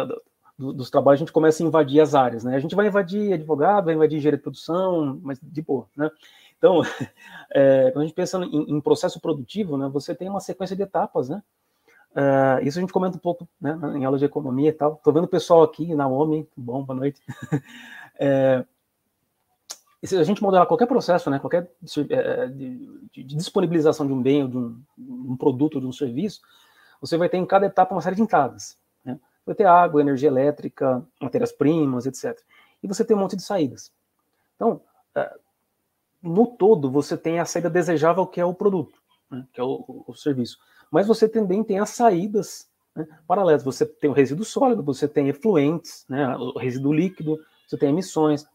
do, 0.57 0.73
dos 0.73 0.89
trabalhos, 0.89 1.19
a 1.19 1.23
gente 1.23 1.33
começa 1.33 1.63
a 1.63 1.65
invadir 1.65 1.99
as 1.99 2.15
áreas, 2.15 2.43
né? 2.43 2.55
A 2.55 2.59
gente 2.59 2.75
vai 2.75 2.87
invadir 2.87 3.33
advogado, 3.33 3.85
vai 3.85 3.93
invadir 3.93 4.17
engenheiro 4.17 4.37
de 4.37 4.43
produção, 4.43 5.19
mas 5.21 5.39
de 5.41 5.61
boa, 5.61 5.87
né? 5.95 6.09
Então, 6.57 6.81
é, 7.51 7.91
quando 7.91 8.03
a 8.03 8.05
gente 8.05 8.15
pensa 8.15 8.37
em, 8.37 8.75
em, 8.75 8.81
processo 8.81 9.19
produtivo, 9.19 9.77
né, 9.77 9.89
você 9.91 10.13
tem 10.13 10.29
uma 10.29 10.39
sequência 10.39 10.75
de 10.75 10.83
etapas, 10.83 11.29
né? 11.29 11.41
Uh, 12.11 12.65
isso 12.65 12.79
a 12.79 12.81
gente 12.81 12.91
comenta 12.91 13.17
um 13.17 13.19
pouco 13.19 13.47
né, 13.61 13.79
em 13.95 14.03
aula 14.03 14.17
de 14.17 14.25
economia 14.25 14.69
e 14.69 14.73
tal. 14.73 14.93
Estou 14.93 15.13
vendo 15.13 15.25
o 15.25 15.29
pessoal 15.29 15.61
aqui, 15.61 15.93
Naomi, 15.93 16.47
bom, 16.57 16.83
boa 16.83 16.97
noite. 16.97 17.21
é, 18.19 18.65
se 20.07 20.17
a 20.17 20.23
gente 20.23 20.41
modelar 20.41 20.65
qualquer 20.65 20.87
processo, 20.87 21.29
né, 21.29 21.39
qualquer 21.39 21.71
é, 22.09 22.47
de, 22.47 23.09
de, 23.11 23.23
disponibilização 23.35 24.07
de 24.07 24.13
um 24.13 24.21
bem, 24.21 24.43
ou 24.43 24.49
de 24.49 24.57
um, 24.57 24.81
um 24.97 25.37
produto, 25.37 25.79
de 25.79 25.85
um 25.85 25.91
serviço, 25.91 26.41
você 27.01 27.17
vai 27.17 27.29
ter 27.29 27.37
em 27.37 27.45
cada 27.45 27.65
etapa 27.65 27.93
uma 27.93 28.01
série 28.01 28.15
de 28.15 28.21
entradas. 28.21 28.77
Né? 29.03 29.19
Vai 29.45 29.55
ter 29.55 29.65
água, 29.65 30.01
energia 30.01 30.29
elétrica, 30.29 31.05
matérias-primas, 31.21 32.05
etc. 32.05 32.39
E 32.81 32.87
você 32.87 33.03
tem 33.03 33.15
um 33.15 33.19
monte 33.19 33.35
de 33.35 33.43
saídas. 33.43 33.91
Então, 34.55 34.81
é, 35.15 35.35
no 36.21 36.47
todo, 36.47 36.89
você 36.89 37.17
tem 37.17 37.39
a 37.39 37.45
saída 37.45 37.69
desejável, 37.69 38.25
que 38.25 38.39
é 38.39 38.45
o 38.45 38.53
produto, 38.53 38.99
né, 39.29 39.45
que 39.51 39.59
é 39.59 39.63
o, 39.63 39.83
o, 39.87 40.03
o 40.07 40.15
serviço 40.15 40.59
mas 40.91 41.07
você 41.07 41.27
também 41.27 41.63
tem 41.63 41.79
as 41.79 41.91
saídas 41.91 42.67
né, 42.95 43.07
paralelas. 43.27 43.63
Você 43.63 43.85
tem 43.85 44.09
o 44.09 44.13
resíduo 44.13 44.45
sólido, 44.45 44.83
você 44.83 45.07
tem 45.07 45.29
efluentes, 45.29 46.05
né, 46.09 46.35
o 46.37 46.57
resíduo 46.57 46.93
líquido, 46.93 47.39
você 47.67 47.77
tem 47.77 47.89
emissões. 47.89 48.45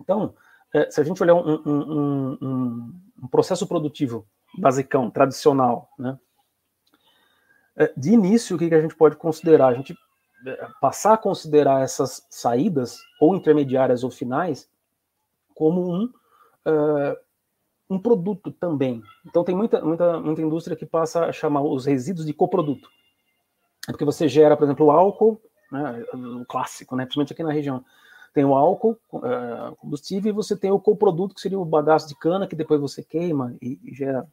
Então, 0.00 0.34
é, 0.76 0.90
se 0.90 1.00
a 1.00 1.04
gente 1.04 1.22
olhar 1.22 1.34
um, 1.34 1.62
um, 1.64 2.38
um, 2.42 3.00
um, 3.22 3.28
processo 3.28 3.66
produtivo 3.66 4.26
basicão, 4.58 5.10
tradicional, 5.10 5.88
né, 5.98 6.18
é, 7.76 7.92
de 7.96 8.10
início, 8.10 8.56
o 8.56 8.58
que, 8.58 8.68
que 8.68 8.74
a 8.74 8.80
gente 8.80 8.94
pode 8.94 9.16
considerar? 9.16 9.68
A 9.68 9.74
gente 9.74 9.96
é, 10.46 10.68
passar 10.78 11.14
a 11.14 11.18
considerar 11.18 11.82
essas 11.82 12.26
saídas, 12.28 12.98
ou 13.18 13.34
intermediárias 13.34 14.04
ou 14.04 14.10
finais, 14.10 14.68
como 15.54 15.90
um, 15.90 16.04
uh, 16.04 17.16
um 17.88 17.98
produto 17.98 18.50
também. 18.50 19.02
Então 19.24 19.42
tem 19.42 19.56
muita, 19.56 19.80
muita, 19.82 20.20
muita 20.20 20.42
indústria 20.42 20.76
que 20.76 20.84
passa 20.84 21.24
a 21.24 21.32
chamar 21.32 21.62
os 21.62 21.86
resíduos 21.86 22.26
de 22.26 22.34
coproduto. 22.34 22.90
É 23.88 23.92
porque 23.92 24.04
você 24.04 24.28
gera, 24.28 24.56
por 24.56 24.64
exemplo, 24.64 24.86
o 24.86 24.90
álcool, 24.90 25.40
né, 25.72 26.04
o 26.12 26.44
clássico, 26.44 26.94
né, 26.94 27.04
principalmente 27.04 27.32
aqui 27.32 27.42
na 27.42 27.52
região. 27.52 27.82
Tem 28.36 28.44
o 28.44 28.54
álcool, 28.54 28.98
uh, 29.14 29.74
combustível, 29.76 30.28
e 30.28 30.34
você 30.34 30.54
tem 30.54 30.70
o 30.70 30.78
coproduto, 30.78 31.34
que 31.34 31.40
seria 31.40 31.58
o 31.58 31.64
bagaço 31.64 32.06
de 32.06 32.14
cana, 32.14 32.46
que 32.46 32.54
depois 32.54 32.78
você 32.78 33.02
queima 33.02 33.56
e, 33.62 33.80
e 33.82 33.94
gera, 33.94 34.28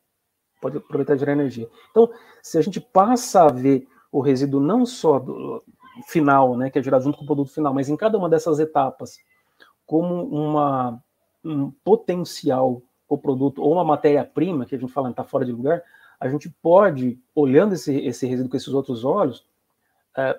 pode 0.61 0.75
aproveitar 0.75 1.15
e 1.15 1.19
gerar 1.19 1.31
energia. 1.31 1.69
Então, 1.89 2.11
se 2.41 2.57
a 2.57 2.61
gente 2.61 2.81
passa 2.81 3.43
a 3.43 3.47
ver 3.47 3.87
o 4.11 4.19
resíduo 4.19 4.59
não 4.59 4.85
só 4.85 5.19
do 5.19 5.63
final, 6.09 6.57
né, 6.57 6.69
que 6.69 6.77
é 6.77 6.83
gerado 6.83 7.05
junto 7.05 7.17
com 7.17 7.23
o 7.23 7.27
produto 7.27 7.53
final, 7.53 7.73
mas 7.73 7.87
em 7.87 7.95
cada 7.95 8.17
uma 8.17 8.27
dessas 8.27 8.59
etapas, 8.59 9.19
como 9.85 10.25
uma, 10.25 11.01
um 11.41 11.71
potencial 11.71 12.81
o 13.07 13.17
produto 13.17 13.61
ou 13.61 13.71
uma 13.71 13.85
matéria-prima, 13.85 14.65
que 14.65 14.75
a 14.75 14.77
gente 14.77 14.91
fala 14.91 15.09
está 15.11 15.23
fora 15.23 15.45
de 15.45 15.53
lugar, 15.53 15.81
a 16.19 16.27
gente 16.27 16.49
pode, 16.61 17.17
olhando 17.33 17.73
esse, 17.73 17.95
esse 17.99 18.27
resíduo 18.27 18.49
com 18.49 18.57
esses 18.57 18.73
outros 18.73 19.05
olhos, 19.05 19.47
é, 20.17 20.37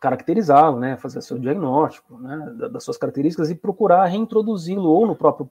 caracterizá-lo, 0.00 0.78
né, 0.78 0.96
fazer 0.96 1.22
seu 1.22 1.38
diagnóstico 1.38 2.18
né, 2.18 2.54
das 2.70 2.84
suas 2.84 2.96
características 2.96 3.50
e 3.50 3.54
procurar 3.54 4.04
reintroduzi-lo 4.06 4.88
ou 4.88 5.06
no 5.06 5.16
próprio 5.16 5.50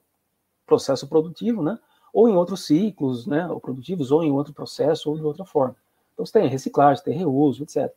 processo 0.66 1.06
produtivo, 1.08 1.62
né, 1.62 1.78
ou 2.12 2.28
em 2.28 2.34
outros 2.34 2.66
ciclos, 2.66 3.26
né, 3.26 3.46
ou 3.48 3.60
produtivos, 3.60 4.10
ou 4.10 4.22
em 4.22 4.30
outro 4.30 4.52
processo, 4.52 5.10
ou 5.10 5.16
de 5.16 5.22
outra 5.22 5.44
forma. 5.44 5.76
Então, 6.12 6.26
você 6.26 6.32
tem 6.32 6.48
reciclagem, 6.48 7.04
tem 7.04 7.16
reuso, 7.16 7.62
etc. 7.62 7.92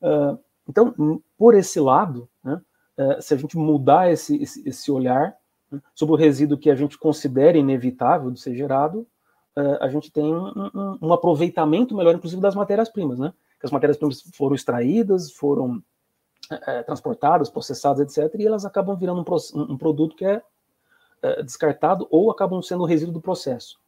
Uh, 0.00 0.38
então, 0.68 1.22
por 1.36 1.54
esse 1.54 1.78
lado, 1.78 2.28
né, 2.42 2.60
uh, 2.98 3.20
se 3.20 3.34
a 3.34 3.36
gente 3.36 3.56
mudar 3.56 4.10
esse, 4.10 4.42
esse, 4.42 4.68
esse 4.68 4.90
olhar, 4.90 5.36
sobre 5.94 6.14
o 6.14 6.18
resíduo 6.18 6.58
que 6.58 6.70
a 6.70 6.74
gente 6.74 6.98
considera 6.98 7.56
inevitável 7.56 8.30
de 8.30 8.40
ser 8.40 8.54
gerado, 8.54 9.06
uh, 9.56 9.76
a 9.80 9.88
gente 9.88 10.10
tem 10.10 10.24
um, 10.24 10.48
um, 10.74 10.98
um, 11.02 11.12
aproveitamento 11.12 11.94
melhor, 11.94 12.14
inclusive, 12.14 12.42
das 12.42 12.54
matérias-primas, 12.54 13.18
né? 13.18 13.32
Que 13.60 13.66
as 13.66 13.70
matérias-primas 13.70 14.22
foram 14.34 14.54
extraídas, 14.54 15.30
foram 15.30 15.76
uh, 16.50 16.84
transportadas, 16.86 17.50
processadas, 17.50 18.00
etc., 18.00 18.40
e 18.40 18.46
elas 18.46 18.64
acabam 18.64 18.96
virando 18.96 19.20
um, 19.20 19.76
produto 19.76 20.16
que 20.16 20.24
é 20.24 20.42
uh, 21.22 21.42
descartado 21.44 22.08
ou 22.10 22.30
acabam 22.30 22.62
sendo 22.62 22.82
o 22.82 22.86
resíduo 22.86 23.12
do 23.12 23.20
processo. 23.20 23.78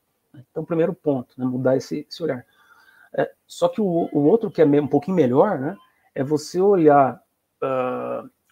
Então, 0.50 0.64
primeiro 0.64 0.94
ponto, 0.94 1.34
né, 1.38 1.44
mudar 1.44 1.76
esse, 1.76 2.06
esse 2.08 2.22
olhar. 2.22 2.44
só 3.46 3.68
que 3.68 3.80
o, 3.80 4.08
o, 4.12 4.20
outro 4.24 4.50
que 4.50 4.62
é 4.62 4.64
um 4.64 4.86
pouquinho 4.86 5.16
melhor, 5.16 5.58
né, 5.58 5.76
é 6.14 6.22
você 6.22 6.60
olhar 6.60 7.22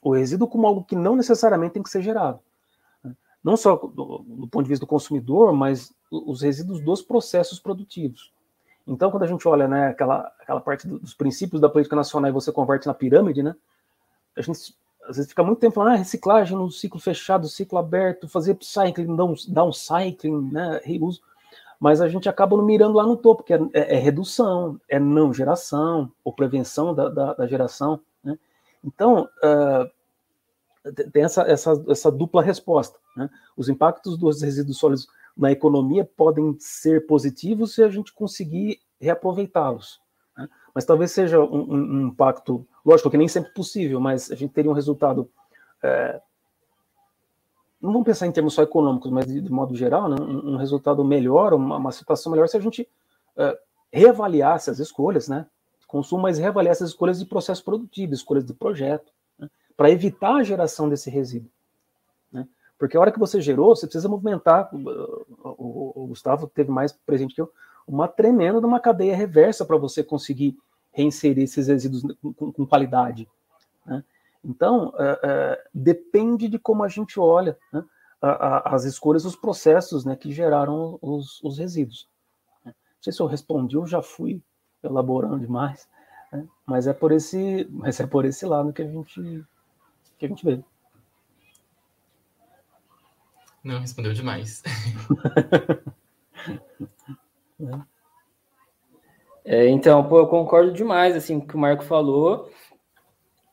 o 0.03 0.12
resíduo 0.12 0.47
como 0.49 0.67
algo 0.67 0.85
que 0.85 0.95
não 0.95 1.17
necessariamente 1.17 1.75
tem 1.75 1.83
que 1.83 1.91
ser 1.91 2.03
gerado 2.03 2.41
não 3.43 3.57
só 3.57 3.77
do, 3.77 4.19
do, 4.19 4.49
ponto 4.49 4.65
de 4.65 4.69
vista 4.69 4.85
do 4.85 4.89
consumidor, 4.89 5.53
mas 5.53 5.93
os 6.11 6.43
resíduos 6.43 6.81
dos 6.81 7.03
processos 7.03 7.59
produtivos. 7.59 8.33
Então, 8.87 9.10
quando 9.10 9.22
a 9.22 9.26
gente 9.26 9.46
olha 9.46 9.68
né, 9.68 9.88
aquela, 9.88 10.32
aquela 10.40 10.60
parte 10.60 10.87
dos 10.88 11.14
princípios 11.14 11.60
da 11.60 11.68
política 11.68 11.96
nacional 11.96 12.30
e 12.30 12.34
você 12.34 12.50
converte 12.50 12.87
na 12.87 12.94
pirâmide, 12.94 13.42
né, 13.42 13.54
a 14.37 14.42
gente 14.42 14.75
às 15.08 15.16
vezes 15.16 15.30
fica 15.30 15.42
muito 15.42 15.58
tempo 15.58 15.75
falando 15.75 15.94
ah, 15.94 15.96
reciclagem 15.96 16.56
no 16.56 16.70
ciclo 16.70 17.00
fechado, 17.00 17.49
ciclo 17.49 17.78
aberto, 17.78 18.28
fazer 18.28 18.52
upcycling, 18.52 19.16
downcycling, 19.49 20.50
né, 20.52 20.80
reuso, 20.84 21.20
mas 21.80 22.00
a 22.02 22.08
gente 22.08 22.28
acaba 22.28 22.62
mirando 22.62 22.96
lá 22.96 23.06
no 23.06 23.16
topo, 23.16 23.42
que 23.42 23.54
é, 23.54 23.58
é, 23.72 23.96
é 23.96 23.99
redução, 23.99 24.78
é 24.88 25.00
não 25.00 25.32
geração, 25.32 26.12
ou 26.22 26.32
prevenção 26.32 26.94
da, 26.94 27.08
da, 27.08 27.32
da 27.32 27.46
geração. 27.46 28.00
Né? 28.22 28.38
Então, 28.84 29.28
uh, 29.42 29.90
tem 31.10 31.25
essa, 31.25 31.42
essa, 31.42 31.82
essa 31.88 32.12
dupla 32.12 32.42
resposta. 32.42 32.99
Né? 33.16 33.30
Os 33.56 33.70
impactos 33.70 34.18
dos 34.18 34.42
resíduos 34.42 34.76
sólidos 34.76 35.08
na 35.40 35.50
economia 35.50 36.04
podem 36.04 36.54
ser 36.61 37.06
positivos 37.06 37.75
se 37.75 37.82
a 37.82 37.88
gente 37.88 38.12
conseguir 38.12 38.78
reaproveitá-los. 39.00 40.00
Né? 40.37 40.47
Mas 40.75 40.85
talvez 40.85 41.12
seja 41.12 41.40
um, 41.40 41.73
um, 41.73 42.06
impacto, 42.09 42.66
lógico 42.85 43.11
que 43.11 43.16
nem 43.16 43.26
sempre 43.26 43.52
possível, 43.54 43.99
mas 43.99 44.30
a 44.30 44.35
gente 44.35 44.52
teria 44.52 44.70
um 44.70 44.75
resultado. 44.75 45.30
É, 45.82 46.20
não 47.80 47.90
vamos 47.90 48.04
pensar 48.04 48.26
em 48.26 48.32
termos 48.32 48.52
só 48.52 48.62
econômicos, 48.62 49.11
mas 49.11 49.26
de, 49.26 49.40
de 49.40 49.50
modo 49.50 49.75
geral, 49.75 50.11
né? 50.11 50.16
um, 50.20 50.52
um, 50.52 50.56
resultado 50.56 51.02
melhor, 51.02 51.54
uma, 51.54 51.78
uma, 51.78 51.92
situação 51.92 52.30
melhor 52.30 52.47
se 52.47 52.59
a 52.59 52.61
gente 52.61 52.87
é, 53.38 53.59
reavaliasse 53.90 54.68
as 54.68 54.78
escolhas, 54.78 55.26
né? 55.26 55.47
Consumo, 55.87 56.23
mas 56.23 56.38
reavaliasse 56.38 56.85
as 56.85 56.90
escolhas 56.90 57.18
de 57.18 57.25
processo 57.25 57.64
produtivo, 57.64 58.12
escolhas 58.12 58.44
de 58.44 58.54
projeto 58.54 59.11
para 59.76 59.90
evitar 59.90 60.37
a 60.37 60.42
geração 60.44 60.88
desse 60.88 61.11
resíduo. 61.11 61.50
Né? 62.80 62.87
Porque 62.87 62.96
a 62.96 63.00
hora 63.00 63.12
que 63.12 63.18
você 63.18 63.40
gerou, 63.40 63.76
você 63.76 63.87
precisa 63.87 64.08
movimentar, 64.08 64.70
o, 64.75 66.06
Gustavo 66.08 66.46
teve 66.46 66.70
mais 66.70 66.92
presente 66.92 67.34
que 67.34 67.40
eu, 67.40 67.52
uma 67.87 68.08
tremenda 68.08 68.60
de 68.60 68.66
uma 68.66 68.80
cadeia 68.80 69.14
reversa 69.16 69.64
para 69.64 69.76
você 69.76 70.02
conseguir 70.02 70.56
reinserir 70.92 71.44
esses 71.44 71.68
resíduos 71.68 72.02
com, 72.37 72.52
com 72.52 72.66
qualidade. 72.66 73.28
Né? 73.87 74.02
Então, 74.44 74.92
é, 74.99 75.20
é, 75.22 75.64
depende 75.72 76.49
de 76.49 76.58
como 76.58 76.82
a 76.82 76.88
gente 76.88 77.20
olha 77.20 77.56
né, 77.72 77.84
a, 78.20 78.28
a, 78.28 78.75
as 78.75 78.84
escolhas, 78.84 79.25
os 79.25 79.37
processos 79.37 80.04
né, 80.04 80.16
que 80.16 80.32
geraram 80.32 80.99
os, 81.00 81.42
os 81.42 81.58
resíduos. 81.58 82.08
Não 82.64 82.75
sei 83.02 83.12
se 83.12 83.20
eu 83.20 83.26
respondi 83.26 83.78
ou 83.78 83.87
já 83.87 84.02
fui 84.02 84.42
elaborando 84.82 85.38
demais, 85.38 85.88
né? 86.32 86.46
mas 86.66 86.87
é 86.87 86.92
por 86.92 87.12
esse, 87.12 87.66
mas 87.70 87.99
é 87.99 88.06
por 88.06 88.25
esse 88.25 88.44
lado 88.44 88.72
que 88.72 88.82
a 88.82 88.87
gente 88.87 89.44
que 90.18 90.26
a 90.26 90.28
gente 90.28 90.44
vê. 90.44 90.62
Não, 93.62 93.81
respondeu 93.81 94.12
demais. 94.12 94.62
é, 99.45 99.69
então, 99.69 100.02
pô, 100.09 100.21
eu 100.21 100.26
concordo 100.26 100.73
demais 100.73 101.14
assim 101.14 101.38
com 101.38 101.45
o 101.45 101.49
que 101.49 101.57
o 101.57 101.59
Marco 101.59 101.85
falou. 101.85 102.50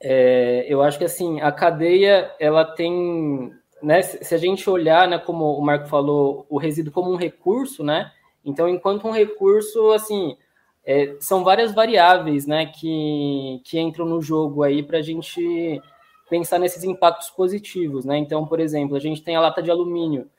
É, 0.02 0.66
eu 0.70 0.82
acho 0.82 0.98
que 0.98 1.04
assim 1.04 1.42
a 1.42 1.52
cadeia 1.52 2.32
ela 2.40 2.64
tem, 2.64 3.52
né? 3.82 4.02
Se 4.02 4.34
a 4.34 4.38
gente 4.38 4.70
olhar, 4.70 5.08
né, 5.08 5.18
como 5.18 5.58
o 5.58 5.62
Marco 5.62 5.88
falou, 5.88 6.46
o 6.50 6.58
resíduo 6.58 6.94
como 6.94 7.12
um 7.12 7.18
recurso, 7.18 7.84
né? 7.84 8.12
Então, 8.46 8.70
enquanto 8.70 9.08
um 9.08 9.12
recurso, 9.12 9.92
assim, 9.92 10.38
é, 10.86 11.18
são 11.20 11.44
várias 11.44 11.74
variáveis, 11.74 12.48
né, 12.48 12.68
que, 12.68 13.62
que 13.66 13.78
entram 13.78 14.06
no 14.06 14.22
jogo 14.22 14.64
aí 14.64 14.82
para 14.82 15.00
a 15.00 15.02
gente 15.02 15.82
pensar 16.30 16.60
nesses 16.60 16.84
impactos 16.84 17.30
positivos, 17.30 18.06
né? 18.06 18.18
Então, 18.18 18.46
por 18.46 18.60
exemplo, 18.60 18.96
a 18.96 19.00
gente 19.00 19.24
tem 19.24 19.36
a 19.36 19.42
lata 19.42 19.62
de 19.62 19.72
alumínio, 19.72 20.30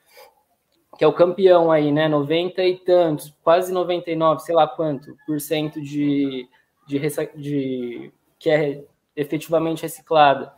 que 0.97 1.03
é 1.03 1.07
o 1.07 1.13
campeão 1.13 1.71
aí, 1.71 1.91
né? 1.91 2.07
90 2.07 2.63
e 2.63 2.77
tantos, 2.77 3.33
quase 3.43 3.71
99, 3.71 4.41
sei 4.41 4.55
lá 4.55 4.67
quanto, 4.67 5.15
por 5.25 5.39
cento 5.39 5.81
de, 5.81 6.47
de, 6.87 6.99
de 7.35 8.13
que 8.37 8.49
é 8.49 8.83
efetivamente 9.15 9.81
reciclada. 9.81 10.53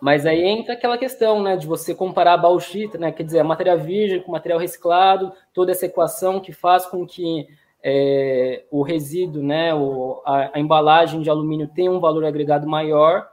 Mas 0.00 0.26
aí 0.26 0.42
entra 0.44 0.74
aquela 0.74 0.96
questão, 0.96 1.42
né, 1.42 1.56
de 1.56 1.66
você 1.66 1.94
comparar 1.94 2.34
a 2.34 2.38
bauxita, 2.38 2.96
né, 2.96 3.10
quer 3.10 3.24
dizer, 3.24 3.40
a 3.40 3.44
matéria 3.44 3.76
virgem 3.76 4.22
com 4.22 4.30
material 4.30 4.60
reciclado, 4.60 5.32
toda 5.52 5.72
essa 5.72 5.86
equação 5.86 6.38
que 6.38 6.52
faz 6.52 6.86
com 6.86 7.04
que 7.04 7.48
é, 7.82 8.64
o 8.70 8.82
resíduo, 8.82 9.42
né, 9.42 9.74
o, 9.74 10.22
a, 10.24 10.56
a, 10.56 10.60
embalagem 10.60 11.20
de 11.20 11.30
alumínio 11.30 11.68
tenha 11.68 11.90
um 11.90 12.00
valor 12.00 12.24
agregado 12.24 12.68
maior. 12.68 13.28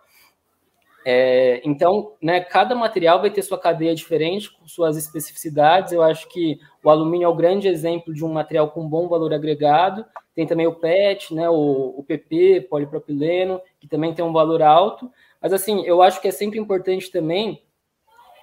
É, 1.07 1.62
então, 1.63 2.13
né, 2.19 2.41
cada 2.41 2.74
material 2.74 3.21
vai 3.21 3.29
ter 3.29 3.43
sua 3.43 3.59
cadeia 3.59 3.93
diferente, 3.93 4.51
com 4.51 4.67
suas 4.67 4.97
especificidades. 4.97 5.93
Eu 5.93 6.01
acho 6.01 6.27
que 6.27 6.59
o 6.83 6.89
alumínio 6.89 7.25
é 7.25 7.29
o 7.29 7.35
grande 7.35 7.67
exemplo 7.67 8.12
de 8.12 8.25
um 8.25 8.33
material 8.33 8.71
com 8.71 8.89
bom 8.89 9.07
valor 9.07 9.31
agregado. 9.31 10.03
Tem 10.33 10.47
também 10.47 10.65
o 10.65 10.74
PET, 10.74 11.31
né, 11.35 11.47
o, 11.47 11.93
o 11.95 12.03
PP, 12.03 12.67
polipropileno, 12.71 13.62
que 13.79 13.88
também 13.88 14.15
tem 14.15 14.25
um 14.25 14.33
valor 14.33 14.63
alto. 14.63 15.12
Mas, 15.39 15.53
assim, 15.53 15.83
eu 15.85 16.01
acho 16.01 16.19
que 16.19 16.27
é 16.27 16.31
sempre 16.31 16.57
importante 16.57 17.12
também 17.12 17.62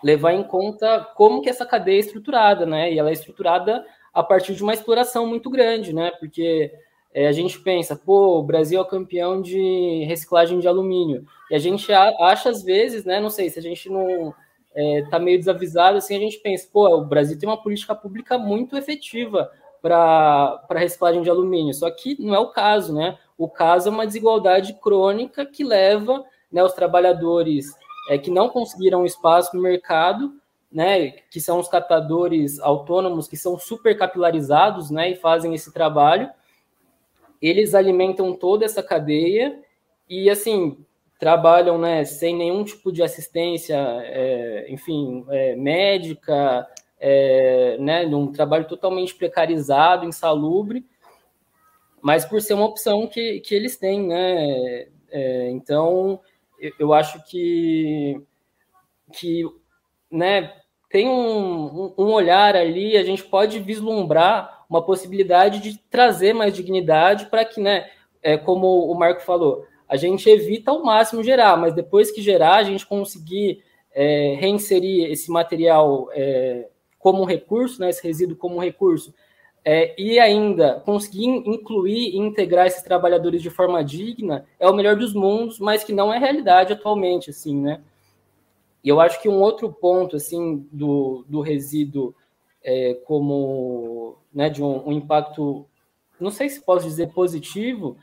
levar 0.02 0.32
em 0.32 0.44
conta 0.44 1.00
como 1.16 1.42
que 1.42 1.50
essa 1.50 1.66
cadeia 1.66 1.96
é 1.96 2.00
estruturada, 2.00 2.64
né? 2.64 2.92
E 2.92 2.98
ela 2.98 3.10
é 3.10 3.12
estruturada 3.12 3.84
a 4.14 4.22
partir 4.22 4.54
de 4.54 4.62
uma 4.62 4.72
exploração 4.72 5.26
muito 5.26 5.50
grande, 5.50 5.92
né? 5.92 6.12
Porque 6.20 6.72
é, 7.14 7.28
a 7.28 7.32
gente 7.32 7.58
pensa, 7.60 7.94
pô, 7.94 8.38
o 8.38 8.42
Brasil 8.42 8.80
é 8.80 8.84
campeão 8.84 9.40
de 9.42 10.04
reciclagem 10.04 10.58
de 10.58 10.68
alumínio. 10.68 11.26
E 11.50 11.54
a 11.54 11.58
gente 11.58 11.92
acha, 11.92 12.48
às 12.48 12.62
vezes, 12.62 13.04
né? 13.04 13.20
Não 13.20 13.30
sei, 13.30 13.50
se 13.50 13.58
a 13.58 13.62
gente 13.62 13.90
não 13.90 14.34
é, 14.74 15.02
tá 15.10 15.18
meio 15.18 15.38
desavisado, 15.38 15.98
assim, 15.98 16.16
a 16.16 16.20
gente 16.20 16.38
pensa, 16.38 16.68
pô, 16.72 16.88
o 16.96 17.04
Brasil 17.04 17.38
tem 17.38 17.48
uma 17.48 17.62
política 17.62 17.94
pública 17.94 18.38
muito 18.38 18.76
efetiva 18.76 19.50
para 19.82 20.64
reciclagem 20.70 21.22
de 21.22 21.28
alumínio. 21.28 21.74
Só 21.74 21.90
que 21.90 22.16
não 22.22 22.34
é 22.34 22.38
o 22.38 22.50
caso, 22.50 22.94
né? 22.94 23.18
O 23.36 23.48
caso 23.48 23.88
é 23.88 23.92
uma 23.92 24.06
desigualdade 24.06 24.74
crônica 24.74 25.44
que 25.44 25.64
leva 25.64 26.24
né, 26.50 26.62
os 26.62 26.72
trabalhadores 26.72 27.74
é, 28.08 28.16
que 28.18 28.30
não 28.30 28.48
conseguiram 28.48 29.04
espaço 29.04 29.56
no 29.56 29.62
mercado, 29.62 30.32
né, 30.70 31.10
que 31.30 31.40
são 31.40 31.58
os 31.58 31.68
catadores 31.68 32.58
autônomos, 32.60 33.28
que 33.28 33.36
são 33.36 33.58
super 33.58 33.96
capilarizados 33.96 34.90
né, 34.90 35.10
e 35.10 35.16
fazem 35.16 35.54
esse 35.54 35.72
trabalho, 35.72 36.30
eles 37.42 37.74
alimentam 37.74 38.34
toda 38.34 38.64
essa 38.64 38.82
cadeia 38.82 39.60
e, 40.08 40.30
assim, 40.30 40.78
trabalham 41.18 41.76
né, 41.76 42.04
sem 42.04 42.36
nenhum 42.36 42.64
tipo 42.64 42.92
de 42.92 43.02
assistência, 43.02 43.76
é, 43.76 44.66
enfim, 44.68 45.26
é, 45.28 45.56
médica, 45.56 46.66
é, 46.98 47.76
né, 47.78 48.06
num 48.06 48.30
trabalho 48.30 48.66
totalmente 48.66 49.14
precarizado, 49.14 50.06
insalubre, 50.06 50.86
mas 52.00 52.24
por 52.24 52.40
ser 52.40 52.54
uma 52.54 52.66
opção 52.66 53.06
que, 53.06 53.40
que 53.40 53.54
eles 53.54 53.76
têm, 53.76 54.06
né? 54.06 54.88
É, 55.10 55.50
então, 55.50 56.20
eu 56.78 56.92
acho 56.92 57.24
que, 57.24 58.20
que 59.12 59.44
né, 60.10 60.52
tem 60.90 61.08
um, 61.08 61.94
um 61.96 62.12
olhar 62.12 62.54
ali, 62.54 62.96
a 62.96 63.04
gente 63.04 63.24
pode 63.24 63.58
vislumbrar 63.58 64.61
uma 64.72 64.82
possibilidade 64.82 65.60
de 65.60 65.78
trazer 65.90 66.32
mais 66.32 66.54
dignidade 66.54 67.26
para 67.26 67.44
que, 67.44 67.60
né, 67.60 67.90
é, 68.22 68.38
como 68.38 68.90
o 68.90 68.94
Marco 68.94 69.20
falou, 69.20 69.66
a 69.86 69.98
gente 69.98 70.30
evita 70.30 70.70
ao 70.70 70.82
máximo 70.82 71.22
gerar, 71.22 71.58
mas 71.58 71.74
depois 71.74 72.10
que 72.10 72.22
gerar, 72.22 72.54
a 72.54 72.62
gente 72.62 72.86
conseguir 72.86 73.62
é, 73.94 74.34
reinserir 74.40 75.10
esse 75.10 75.30
material 75.30 76.08
é, 76.12 76.68
como 76.98 77.26
recurso, 77.26 77.82
né, 77.82 77.90
esse 77.90 78.02
resíduo 78.02 78.34
como 78.34 78.58
recurso, 78.58 79.12
é, 79.62 79.94
e 80.00 80.18
ainda 80.18 80.80
conseguir 80.86 81.26
incluir 81.26 82.14
e 82.14 82.16
integrar 82.16 82.66
esses 82.66 82.82
trabalhadores 82.82 83.42
de 83.42 83.50
forma 83.50 83.84
digna 83.84 84.46
é 84.58 84.66
o 84.66 84.74
melhor 84.74 84.96
dos 84.96 85.12
mundos, 85.12 85.58
mas 85.58 85.84
que 85.84 85.92
não 85.92 86.12
é 86.12 86.18
realidade 86.18 86.72
atualmente, 86.72 87.28
assim, 87.28 87.60
né? 87.60 87.82
E 88.82 88.88
eu 88.88 89.00
acho 89.00 89.20
que 89.20 89.28
um 89.28 89.38
outro 89.38 89.70
ponto, 89.70 90.16
assim, 90.16 90.66
do, 90.72 91.26
do 91.28 91.42
resíduo 91.42 92.14
é, 92.64 92.94
como, 93.04 94.18
né, 94.32 94.48
de 94.48 94.62
um, 94.62 94.88
um, 94.88 94.92
impacto, 94.92 95.66
não 96.20 96.30
sei 96.30 96.48
se 96.48 96.60
posso 96.60 96.86
dizer 96.86 97.12
positivo, 97.12 97.96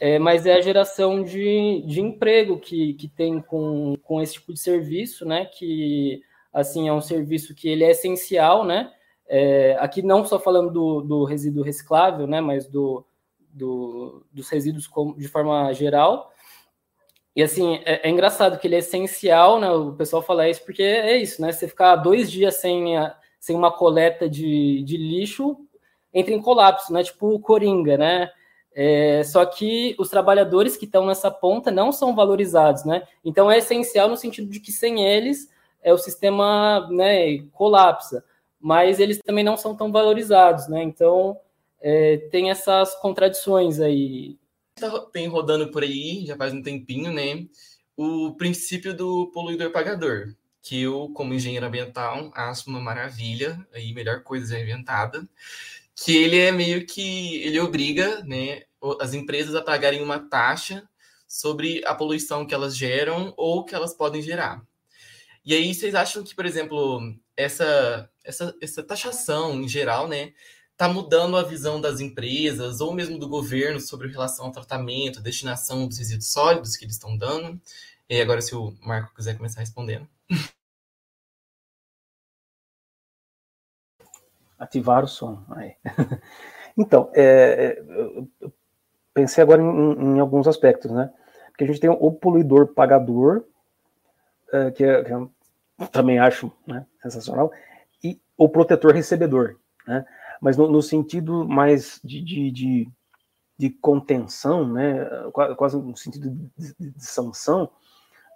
é, 0.00 0.18
mas 0.18 0.46
é 0.46 0.54
a 0.54 0.60
geração 0.60 1.22
de, 1.22 1.82
de 1.86 2.00
emprego 2.00 2.58
que, 2.58 2.94
que 2.94 3.08
tem 3.08 3.40
com, 3.40 3.96
com 4.02 4.20
esse 4.20 4.34
tipo 4.34 4.52
de 4.52 4.58
serviço, 4.58 5.24
né, 5.24 5.46
que, 5.46 6.22
assim, 6.52 6.88
é 6.88 6.92
um 6.92 7.00
serviço 7.00 7.54
que 7.54 7.68
ele 7.68 7.84
é 7.84 7.90
essencial, 7.90 8.64
né, 8.64 8.92
é, 9.28 9.76
aqui 9.78 10.02
não 10.02 10.24
só 10.24 10.38
falando 10.38 10.70
do, 10.70 11.00
do 11.00 11.24
resíduo 11.24 11.62
reciclável, 11.62 12.26
né, 12.26 12.40
mas 12.40 12.66
do, 12.66 13.04
do, 13.52 14.24
dos 14.32 14.48
resíduos 14.48 14.88
de 15.16 15.28
forma 15.28 15.72
geral. 15.72 16.32
E 17.34 17.42
assim, 17.42 17.80
é, 17.84 18.06
é, 18.06 18.10
engraçado 18.10 18.58
que 18.58 18.66
ele 18.66 18.74
é 18.74 18.80
essencial, 18.80 19.58
né? 19.58 19.70
O 19.70 19.92
pessoal 19.92 20.20
fala 20.20 20.48
isso 20.48 20.62
porque 20.64 20.82
é 20.82 21.16
isso, 21.16 21.40
né? 21.40 21.50
Você 21.50 21.66
ficar 21.66 21.96
dois 21.96 22.30
dias 22.30 22.56
sem, 22.56 22.94
sem 23.42 23.56
uma 23.56 23.72
coleta 23.72 24.30
de, 24.30 24.84
de 24.84 24.96
lixo, 24.96 25.56
entra 26.14 26.32
em 26.32 26.40
colapso, 26.40 26.92
né? 26.92 27.02
Tipo 27.02 27.34
o 27.34 27.40
Coringa, 27.40 27.98
né? 27.98 28.30
É, 28.74 29.24
só 29.24 29.44
que 29.44 29.96
os 29.98 30.08
trabalhadores 30.08 30.76
que 30.76 30.84
estão 30.84 31.04
nessa 31.04 31.30
ponta 31.30 31.70
não 31.70 31.90
são 31.90 32.14
valorizados, 32.14 32.84
né? 32.84 33.02
Então 33.24 33.50
é 33.50 33.58
essencial 33.58 34.08
no 34.08 34.16
sentido 34.16 34.48
de 34.48 34.60
que 34.60 34.70
sem 34.70 35.04
eles 35.04 35.50
é, 35.82 35.92
o 35.92 35.98
sistema 35.98 36.88
né, 36.90 37.38
colapsa 37.52 38.24
mas 38.62 39.00
eles 39.00 39.18
também 39.18 39.42
não 39.42 39.56
são 39.56 39.76
tão 39.76 39.90
valorizados, 39.90 40.68
né? 40.68 40.84
Então 40.84 41.36
é, 41.80 42.18
tem 42.30 42.48
essas 42.48 42.94
contradições 43.00 43.80
aí. 43.80 44.38
Tem 45.12 45.26
rodando 45.26 45.68
por 45.72 45.82
aí, 45.82 46.24
já 46.24 46.36
faz 46.36 46.54
um 46.54 46.62
tempinho, 46.62 47.12
né? 47.12 47.44
O 47.96 48.34
princípio 48.34 48.96
do 48.96 49.32
poluidor 49.34 49.72
pagador, 49.72 50.32
que 50.62 50.80
eu, 50.80 51.10
como 51.12 51.34
engenheiro 51.34 51.66
ambiental, 51.66 52.30
acho 52.34 52.70
uma 52.70 52.80
maravilha, 52.80 53.66
aí 53.74 53.92
melhor 53.92 54.22
coisa 54.22 54.54
já 54.54 54.60
inventada, 54.60 55.28
que 55.94 56.16
ele 56.16 56.38
é 56.38 56.52
meio 56.52 56.86
que 56.86 57.42
ele 57.42 57.60
obriga, 57.60 58.22
né, 58.24 58.62
as 59.00 59.12
empresas 59.12 59.54
a 59.54 59.62
pagarem 59.62 60.02
uma 60.02 60.20
taxa 60.20 60.88
sobre 61.28 61.82
a 61.84 61.94
poluição 61.94 62.46
que 62.46 62.54
elas 62.54 62.76
geram 62.76 63.34
ou 63.36 63.64
que 63.64 63.74
elas 63.74 63.94
podem 63.94 64.22
gerar. 64.22 64.62
E 65.44 65.54
aí 65.54 65.74
vocês 65.74 65.94
acham 65.94 66.22
que, 66.22 66.34
por 66.34 66.46
exemplo, 66.46 67.00
essa, 67.36 68.08
essa, 68.22 68.54
essa 68.60 68.82
taxação 68.82 69.60
em 69.60 69.68
geral, 69.68 70.06
né, 70.06 70.32
está 70.70 70.88
mudando 70.88 71.36
a 71.36 71.42
visão 71.42 71.80
das 71.80 72.00
empresas 72.00 72.80
ou 72.80 72.94
mesmo 72.94 73.18
do 73.18 73.28
governo 73.28 73.80
sobre 73.80 74.08
relação 74.08 74.46
ao 74.46 74.52
tratamento, 74.52 75.20
destinação 75.20 75.86
dos 75.86 75.98
resíduos 75.98 76.32
sólidos 76.32 76.76
que 76.76 76.84
eles 76.84 76.94
estão 76.94 77.16
dando. 77.16 77.60
E 78.12 78.20
agora, 78.20 78.42
se 78.42 78.54
o 78.54 78.74
Marco 78.82 79.14
quiser 79.14 79.38
começar 79.38 79.60
respondendo. 79.60 80.06
Ativar 84.58 85.02
o 85.02 85.08
som. 85.08 85.42
Aí. 85.50 85.74
Então, 86.74 87.10
é, 87.14 87.22
é 87.22 87.80
eu 88.40 88.50
pensei 89.12 89.42
agora 89.42 89.60
em, 89.60 89.66
em, 90.16 90.18
alguns 90.18 90.48
aspectos, 90.48 90.90
né? 90.90 91.12
Porque 91.48 91.64
a 91.64 91.66
gente 91.66 91.80
tem 91.80 91.90
o 91.90 92.12
poluidor 92.12 92.68
pagador, 92.68 93.44
é, 94.50 94.70
que, 94.70 94.82
é, 94.82 95.04
que 95.04 95.12
é 95.12 95.86
também 95.88 96.18
acho 96.18 96.50
né, 96.66 96.86
sensacional, 97.02 97.52
e 98.02 98.18
o 98.38 98.48
protetor 98.48 98.94
recebedor, 98.94 99.58
né? 99.86 100.02
Mas 100.40 100.56
no, 100.56 100.66
no 100.66 100.80
sentido 100.80 101.46
mais 101.46 102.00
de, 102.02 102.22
de, 102.22 102.50
de, 102.50 102.88
de, 103.58 103.68
contenção, 103.68 104.66
né, 104.66 105.04
quase 105.58 105.76
no 105.76 105.94
sentido 105.94 106.50
de 106.56 107.04
sanção, 107.04 107.70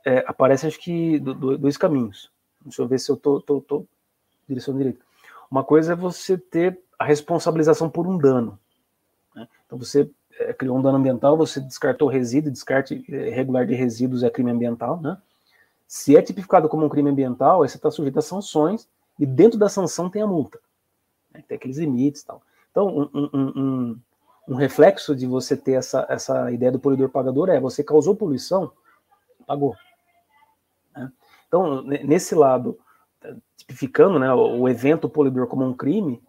é, 0.06 0.24
aparece 0.24 0.68
acho 0.68 0.78
que 0.78 1.18
do, 1.18 1.58
dois 1.58 1.76
caminhos. 1.76 2.30
Deixa 2.64 2.80
eu 2.80 2.86
ver 2.86 3.00
se 3.00 3.10
eu 3.10 3.16
tô, 3.16 3.40
tô, 3.40 3.60
tô 3.60 3.84
direção 4.48 4.76
direita. 4.76 5.00
Uma 5.50 5.64
coisa 5.64 5.92
é 5.92 5.96
você 5.96 6.38
ter 6.38 6.78
a 6.96 7.04
responsabilização 7.04 7.90
por 7.90 8.06
um 8.06 8.16
dano. 8.16 8.56
Né? 9.34 9.48
Então 9.66 9.76
você 9.76 10.08
é, 10.38 10.52
criou 10.52 10.78
um 10.78 10.82
dano 10.82 10.98
ambiental, 10.98 11.36
você 11.36 11.60
descartou 11.60 12.08
resíduo, 12.08 12.52
descarte 12.52 13.04
é, 13.08 13.30
regular 13.30 13.66
de 13.66 13.74
resíduos 13.74 14.22
é 14.22 14.30
crime 14.30 14.52
ambiental, 14.52 15.00
né? 15.00 15.18
Se 15.88 16.16
é 16.16 16.22
tipificado 16.22 16.68
como 16.68 16.86
um 16.86 16.88
crime 16.88 17.10
ambiental, 17.10 17.62
aí 17.62 17.68
você 17.68 17.76
está 17.76 17.90
sujeito 17.90 18.18
a 18.18 18.22
sanções 18.22 18.88
e 19.18 19.26
dentro 19.26 19.58
da 19.58 19.68
sanção 19.68 20.08
tem 20.08 20.22
a 20.22 20.26
multa. 20.26 20.58
Né? 21.32 21.42
Tem 21.46 21.56
aqueles 21.56 21.78
limites 21.78 22.22
e 22.22 22.26
tal. 22.26 22.42
Então, 22.70 22.88
um, 22.88 23.10
um, 23.14 23.30
um, 23.32 24.00
um, 24.48 24.54
reflexo 24.54 25.14
de 25.14 25.26
você 25.26 25.56
ter 25.56 25.72
essa, 25.72 26.04
essa 26.08 26.50
ideia 26.50 26.72
do 26.72 26.78
poluidor 26.78 27.08
pagador 27.08 27.48
é 27.50 27.60
você 27.60 27.84
causou 27.84 28.16
poluição, 28.16 28.72
pagou. 29.46 29.76
Então, 31.46 31.82
nesse 31.82 32.34
lado, 32.34 32.78
tipificando 33.56 34.18
né, 34.18 34.32
o 34.32 34.68
evento 34.68 35.08
polidor 35.08 35.46
como 35.46 35.64
um 35.64 35.74
crime, 35.74 36.22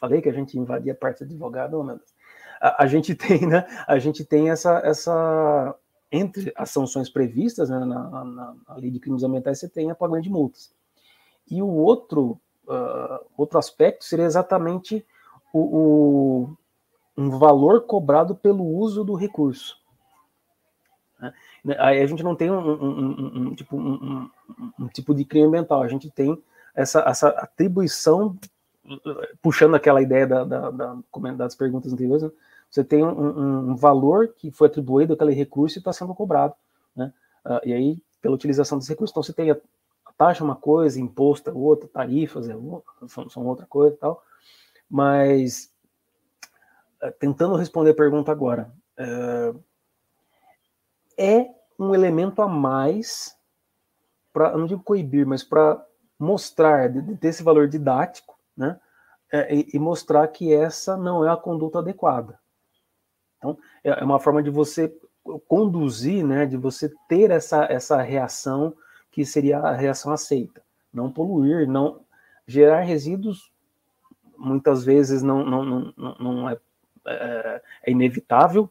falei 0.00 0.20
que 0.20 0.28
a 0.28 0.32
gente 0.32 0.58
invadia 0.58 0.92
a 0.92 0.96
parte 0.96 1.18
do 1.18 1.24
advogado, 1.24 1.78
oh, 1.78 1.98
a, 2.60 2.84
a, 2.84 2.86
gente 2.86 3.14
tem, 3.16 3.46
né, 3.46 3.66
a 3.86 3.98
gente 3.98 4.24
tem 4.24 4.50
essa, 4.50 4.78
essa 4.84 5.74
entre 6.10 6.52
as 6.56 6.70
sanções 6.70 7.08
previstas 7.08 7.70
né, 7.70 7.78
na, 7.78 7.86
na, 7.86 8.24
na, 8.24 8.74
lei 8.76 8.90
de 8.90 9.00
crimes 9.00 9.22
ambientais, 9.22 9.58
você 9.58 9.68
tem 9.68 9.90
a 9.90 9.94
pagamento 9.94 10.24
de 10.24 10.30
multas. 10.30 10.72
E 11.50 11.62
o 11.62 11.68
outro, 11.68 12.38
uh, 12.68 13.24
outro 13.36 13.58
aspecto 13.58 14.04
seria 14.04 14.26
exatamente 14.26 15.04
o, 15.52 15.60
o, 15.60 16.56
um 17.16 17.30
valor 17.38 17.82
cobrado 17.86 18.34
pelo 18.34 18.64
uso 18.64 19.04
do 19.04 19.14
recurso. 19.14 19.78
Né? 21.18 21.32
Aí 21.78 22.02
a 22.02 22.06
gente 22.06 22.24
não 22.24 22.34
tem 22.34 22.50
um, 22.50 22.58
um, 22.58 23.36
um 23.36 23.54
tipo, 23.54 23.76
um, 23.76 24.28
tipo 24.92 25.14
de 25.14 25.24
crime 25.24 25.46
ambiental, 25.46 25.82
a 25.82 25.88
gente 25.88 26.10
tem 26.10 26.36
essa, 26.74 27.00
essa 27.06 27.28
atribuição, 27.28 28.36
puxando 29.40 29.76
aquela 29.76 30.02
ideia 30.02 30.26
da, 30.26 30.44
da, 30.44 30.70
da 30.70 30.96
das 31.36 31.54
perguntas 31.54 31.92
anteriores, 31.92 32.24
né? 32.24 32.30
você 32.68 32.82
tem 32.82 33.04
um, 33.04 33.76
valor 33.76 34.28
que 34.28 34.50
foi 34.50 34.66
atribuído 34.66 35.12
àquele 35.12 35.34
recurso 35.34 35.76
e 35.76 35.80
está 35.80 35.92
sendo 35.92 36.14
cobrado. 36.14 36.54
Né? 36.96 37.12
Uh, 37.44 37.60
e 37.68 37.72
aí, 37.74 38.02
pela 38.20 38.34
utilização 38.34 38.78
desse 38.78 38.90
recurso, 38.90 39.12
então 39.12 39.22
você 39.22 39.32
tem 39.32 39.50
a, 39.50 39.56
taxa 40.16 40.42
uma 40.42 40.56
coisa, 40.56 41.00
imposto 41.00 41.50
é 41.50 41.52
outra, 41.52 41.88
tarifas 41.88 42.48
é 42.48 42.56
outra, 42.56 42.92
são, 43.08 43.28
são 43.28 43.46
outra 43.46 43.66
coisa 43.66 43.94
e 43.94 43.98
tal. 43.98 44.22
Mas, 44.88 45.70
uh, 47.02 47.12
tentando 47.20 47.56
responder 47.56 47.90
a 47.90 47.94
pergunta 47.94 48.32
agora, 48.32 48.72
uh, 48.98 49.62
é 51.18 51.48
um 51.78 51.94
elemento 51.94 52.42
a 52.42 52.48
mais 52.48 53.36
para, 54.32 54.56
não 54.56 54.66
digo 54.66 54.82
coibir, 54.82 55.26
mas 55.26 55.42
para 55.42 55.84
mostrar, 56.18 56.90
ter 57.20 57.28
esse 57.28 57.42
valor 57.42 57.68
didático, 57.68 58.38
né? 58.56 58.78
É, 59.30 59.54
e, 59.54 59.70
e, 59.72 59.78
mostrar 59.78 60.28
que 60.28 60.52
essa 60.52 60.94
não 60.94 61.26
é 61.26 61.30
a 61.30 61.36
conduta 61.36 61.78
adequada. 61.78 62.38
Então, 63.38 63.58
é, 63.82 63.88
é 63.88 64.04
uma 64.04 64.20
forma 64.20 64.42
de 64.42 64.50
você 64.50 64.94
conduzir, 65.48 66.24
né, 66.24 66.44
de 66.44 66.56
você 66.56 66.92
ter 67.08 67.30
essa, 67.30 67.64
essa 67.64 68.02
reação 68.02 68.74
que 69.10 69.24
seria 69.24 69.58
a 69.58 69.72
reação 69.72 70.12
aceita. 70.12 70.62
Não 70.92 71.10
poluir, 71.10 71.66
não 71.66 72.00
gerar 72.46 72.80
resíduos, 72.80 73.50
muitas 74.36 74.84
vezes 74.84 75.22
não, 75.22 75.44
não, 75.44 75.64
não, 75.64 76.14
não 76.18 76.50
é, 76.50 76.58
é, 77.06 77.62
é 77.84 77.90
inevitável, 77.90 78.68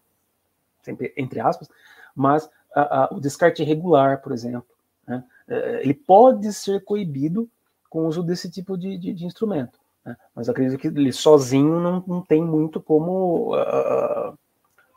sempre 0.84 1.13
entre 1.17 1.39
aspas, 1.39 1.69
mas 2.15 2.50
a, 2.74 3.04
a, 3.04 3.13
o 3.13 3.19
descarte 3.19 3.62
irregular, 3.62 4.21
por 4.21 4.32
exemplo, 4.32 4.65
né, 5.08 5.24
é, 5.47 5.82
ele 5.84 5.93
pode 5.93 6.52
ser 6.54 6.84
coibido 6.84 7.50
com 7.89 8.04
o 8.04 8.08
uso 8.08 8.24
desse 8.24 8.50
tipo 8.50 8.78
de, 8.78 8.97
de, 8.97 9.13
de 9.13 9.26
instrumento. 9.26 9.80
Né, 10.06 10.15
mas 10.36 10.50
acredito 10.50 10.80
que 10.80 10.88
ele 10.88 11.12
sozinho 11.12 11.80
não, 11.80 12.04
não 12.08 12.21
tem 12.21 12.43
muito 12.43 12.80
como, 12.80 13.56
uh, 13.56 14.38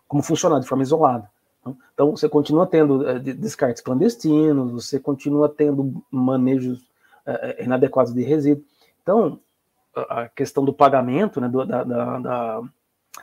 como 0.06 0.22
funcionar 0.22 0.60
de 0.60 0.68
forma 0.68 0.84
isolada. 0.84 1.28
Né. 1.66 1.74
Então, 1.92 2.12
você 2.12 2.28
continua 2.28 2.66
tendo 2.66 3.00
uh, 3.00 3.18
descartes 3.18 3.82
clandestinos, 3.82 4.70
você 4.72 4.98
continua 4.98 5.48
tendo 5.48 6.02
manejos 6.10 6.92
inadequados 7.58 8.12
de 8.12 8.22
resíduos. 8.22 8.66
Então, 9.02 9.40
a 9.94 10.28
questão 10.28 10.64
do 10.64 10.72
pagamento, 10.72 11.40
né, 11.40 11.48
da, 11.48 11.84
da, 11.84 12.18
da, 12.18 12.62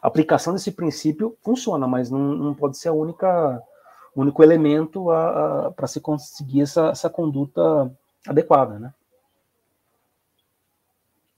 aplicação 0.01 0.54
desse 0.54 0.71
princípio 0.71 1.38
funciona, 1.43 1.88
mas 1.88 2.10
não, 2.10 2.19
não 2.19 2.54
pode 2.54 2.77
ser 2.77 2.89
a 2.89 2.93
única 2.93 3.62
único 4.15 4.43
elemento 4.43 5.06
para 5.76 5.88
se 5.88 6.00
conseguir 6.00 6.62
essa, 6.62 6.89
essa 6.89 7.10
conduta 7.10 7.91
adequada, 8.28 8.78
né? 8.78 8.93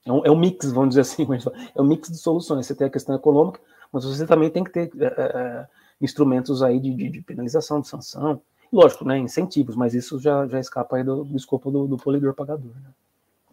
É 0.05 0.11
um, 0.11 0.25
é 0.25 0.31
um, 0.31 0.37
mix, 0.37 0.71
vamos 0.71 0.89
dizer 0.89 1.01
assim, 1.01 1.25
é 1.75 1.81
um 1.81 1.85
mix 1.85 2.09
de 2.09 2.17
soluções. 2.17 2.65
Você 2.65 2.75
tem 2.75 2.87
a 2.87 2.89
questão 2.89 3.15
econômica, 3.15 3.59
mas 3.91 4.03
você 4.03 4.25
também 4.25 4.49
tem 4.49 4.63
que 4.63 4.71
ter 4.71 4.91
é, 4.99 5.05
é, 5.05 5.07
é, 5.07 5.67
instrumentos 6.01 6.61
aí 6.61 6.79
de, 6.79 6.93
de, 6.93 7.09
de, 7.09 7.21
penalização, 7.21 7.79
de 7.79 7.87
sanção, 7.87 8.41
lógico, 8.71 9.05
né, 9.05 9.17
incentivos, 9.17 9.75
mas 9.75 9.93
isso 9.93 10.19
já, 10.19 10.45
já 10.47 10.59
escapa 10.59 10.97
aí 10.97 11.03
do, 11.03 11.23
do 11.23 11.37
escopo 11.37 11.71
do, 11.71 11.87
do 11.87 11.97
polidor 11.97 12.33
pagador. 12.33 12.73
Né? 12.75 12.89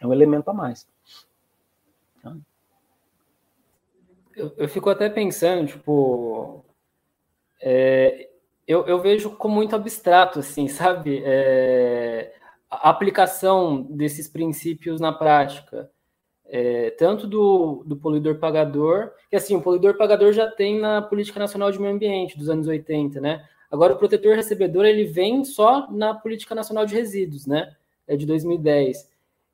É 0.01 0.07
um 0.07 0.13
elemento 0.13 0.51
a 0.51 0.55
mais. 0.55 0.89
Tá? 2.23 2.35
Eu, 4.35 4.53
eu 4.57 4.69
fico 4.69 4.89
até 4.91 5.09
pensando, 5.09 5.67
tipo, 5.67 6.65
é, 7.61 8.30
eu, 8.71 8.87
eu 8.87 9.01
vejo 9.01 9.31
como 9.31 9.57
muito 9.57 9.75
abstrato, 9.75 10.39
assim, 10.39 10.69
sabe? 10.69 11.21
É, 11.25 12.33
a 12.71 12.89
aplicação 12.89 13.83
desses 13.83 14.29
princípios 14.29 15.01
na 15.01 15.13
prática. 15.13 15.91
É, 16.53 16.91
tanto 16.91 17.27
do, 17.29 17.85
do 17.87 17.97
poluidor 17.97 18.39
pagador, 18.39 19.13
que 19.29 19.37
assim, 19.37 19.55
o 19.57 19.63
poluidor 19.63 19.97
pagador 19.97 20.33
já 20.33 20.49
tem 20.51 20.79
na 20.81 21.01
Política 21.01 21.39
Nacional 21.39 21.71
de 21.71 21.81
Meio 21.81 21.95
Ambiente 21.95 22.37
dos 22.37 22.49
anos 22.49 22.67
80, 22.67 23.21
né? 23.21 23.45
Agora 23.71 23.93
o 23.93 23.97
protetor 23.97 24.35
recebedor 24.35 24.85
ele 24.85 25.05
vem 25.05 25.45
só 25.45 25.89
na 25.93 26.13
Política 26.13 26.55
Nacional 26.57 26.87
de 26.87 26.95
Resíduos, 26.95 27.47
né? 27.47 27.73
É 28.07 28.17
de 28.17 28.27
2010. 28.27 29.09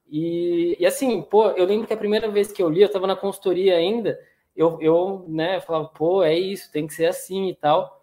E, 0.08 0.76
e 0.80 0.86
assim, 0.86 1.20
pô, 1.20 1.50
eu 1.50 1.66
lembro 1.66 1.86
que 1.86 1.92
a 1.92 1.98
primeira 1.98 2.30
vez 2.30 2.50
que 2.50 2.62
eu 2.62 2.70
li, 2.70 2.80
eu 2.80 2.86
estava 2.86 3.06
na 3.06 3.16
consultoria 3.16 3.76
ainda, 3.76 4.18
eu, 4.54 4.80
eu 4.80 5.26
né, 5.28 5.60
falava, 5.60 5.88
pô, 5.88 6.22
é 6.22 6.38
isso, 6.38 6.72
tem 6.72 6.86
que 6.86 6.94
ser 6.94 7.06
assim 7.06 7.48
e 7.48 7.54
tal 7.54 7.95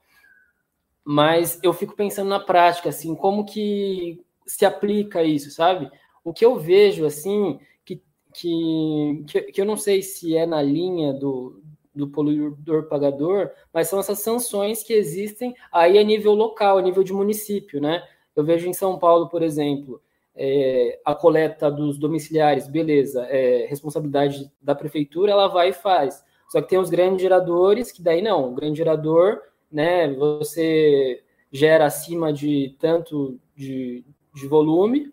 mas 1.03 1.59
eu 1.61 1.73
fico 1.73 1.95
pensando 1.95 2.29
na 2.29 2.39
prática, 2.39 2.89
assim, 2.89 3.15
como 3.15 3.45
que 3.45 4.23
se 4.45 4.65
aplica 4.65 5.23
isso, 5.23 5.51
sabe? 5.51 5.89
O 6.23 6.33
que 6.33 6.45
eu 6.45 6.57
vejo, 6.57 7.05
assim, 7.05 7.59
que, 7.83 8.01
que, 8.33 9.23
que 9.53 9.61
eu 9.61 9.65
não 9.65 9.77
sei 9.77 10.01
se 10.01 10.35
é 10.35 10.45
na 10.45 10.61
linha 10.61 11.13
do, 11.13 11.61
do 11.93 12.07
poluidor 12.07 12.87
pagador, 12.87 13.51
mas 13.73 13.87
são 13.87 13.99
essas 13.99 14.19
sanções 14.19 14.83
que 14.83 14.93
existem 14.93 15.53
aí 15.71 15.97
a 15.97 16.03
nível 16.03 16.33
local, 16.33 16.77
a 16.77 16.81
nível 16.81 17.03
de 17.03 17.13
município, 17.13 17.81
né? 17.81 18.03
Eu 18.35 18.43
vejo 18.43 18.67
em 18.67 18.73
São 18.73 18.97
Paulo, 18.97 19.29
por 19.29 19.43
exemplo, 19.43 20.01
é, 20.35 20.99
a 21.05 21.13
coleta 21.13 21.69
dos 21.69 21.97
domiciliares, 21.99 22.67
beleza, 22.67 23.25
é 23.29 23.67
responsabilidade 23.67 24.51
da 24.61 24.73
prefeitura, 24.73 25.31
ela 25.31 25.47
vai 25.47 25.69
e 25.69 25.73
faz. 25.73 26.23
Só 26.49 26.61
que 26.61 26.69
tem 26.69 26.79
os 26.79 26.89
grandes 26.89 27.21
geradores, 27.21 27.91
que 27.91 28.01
daí 28.01 28.21
não, 28.21 28.51
o 28.51 28.55
grande 28.55 28.77
gerador 28.77 29.41
né? 29.73 30.07
Você 30.13 31.21
gera 31.51 31.85
acima 31.85 32.31
de 32.31 32.75
tanto 32.79 33.39
de, 33.55 34.05
de 34.33 34.47
volume, 34.47 35.11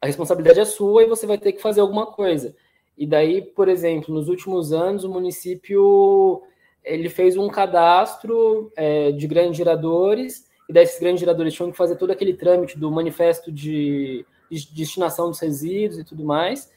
a 0.00 0.06
responsabilidade 0.06 0.60
é 0.60 0.64
sua 0.64 1.02
e 1.02 1.08
você 1.08 1.26
vai 1.26 1.38
ter 1.38 1.52
que 1.52 1.62
fazer 1.62 1.80
alguma 1.80 2.06
coisa. 2.06 2.54
E 2.98 3.06
daí, 3.06 3.42
por 3.42 3.68
exemplo, 3.68 4.14
nos 4.14 4.28
últimos 4.28 4.72
anos, 4.72 5.04
o 5.04 5.10
município 5.10 6.42
ele 6.84 7.08
fez 7.08 7.36
um 7.36 7.48
cadastro 7.48 8.72
é, 8.76 9.10
de 9.12 9.26
grandes 9.26 9.56
geradores, 9.56 10.46
e 10.68 10.72
daí 10.72 10.84
esses 10.84 11.00
grandes 11.00 11.20
geradores 11.20 11.54
tinham 11.54 11.70
que 11.70 11.76
fazer 11.76 11.96
todo 11.96 12.10
aquele 12.10 12.34
trâmite 12.34 12.78
do 12.78 12.90
manifesto 12.90 13.50
de, 13.50 14.24
de 14.50 14.74
destinação 14.74 15.28
dos 15.28 15.40
resíduos 15.40 15.98
e 15.98 16.04
tudo 16.04 16.24
mais 16.24 16.70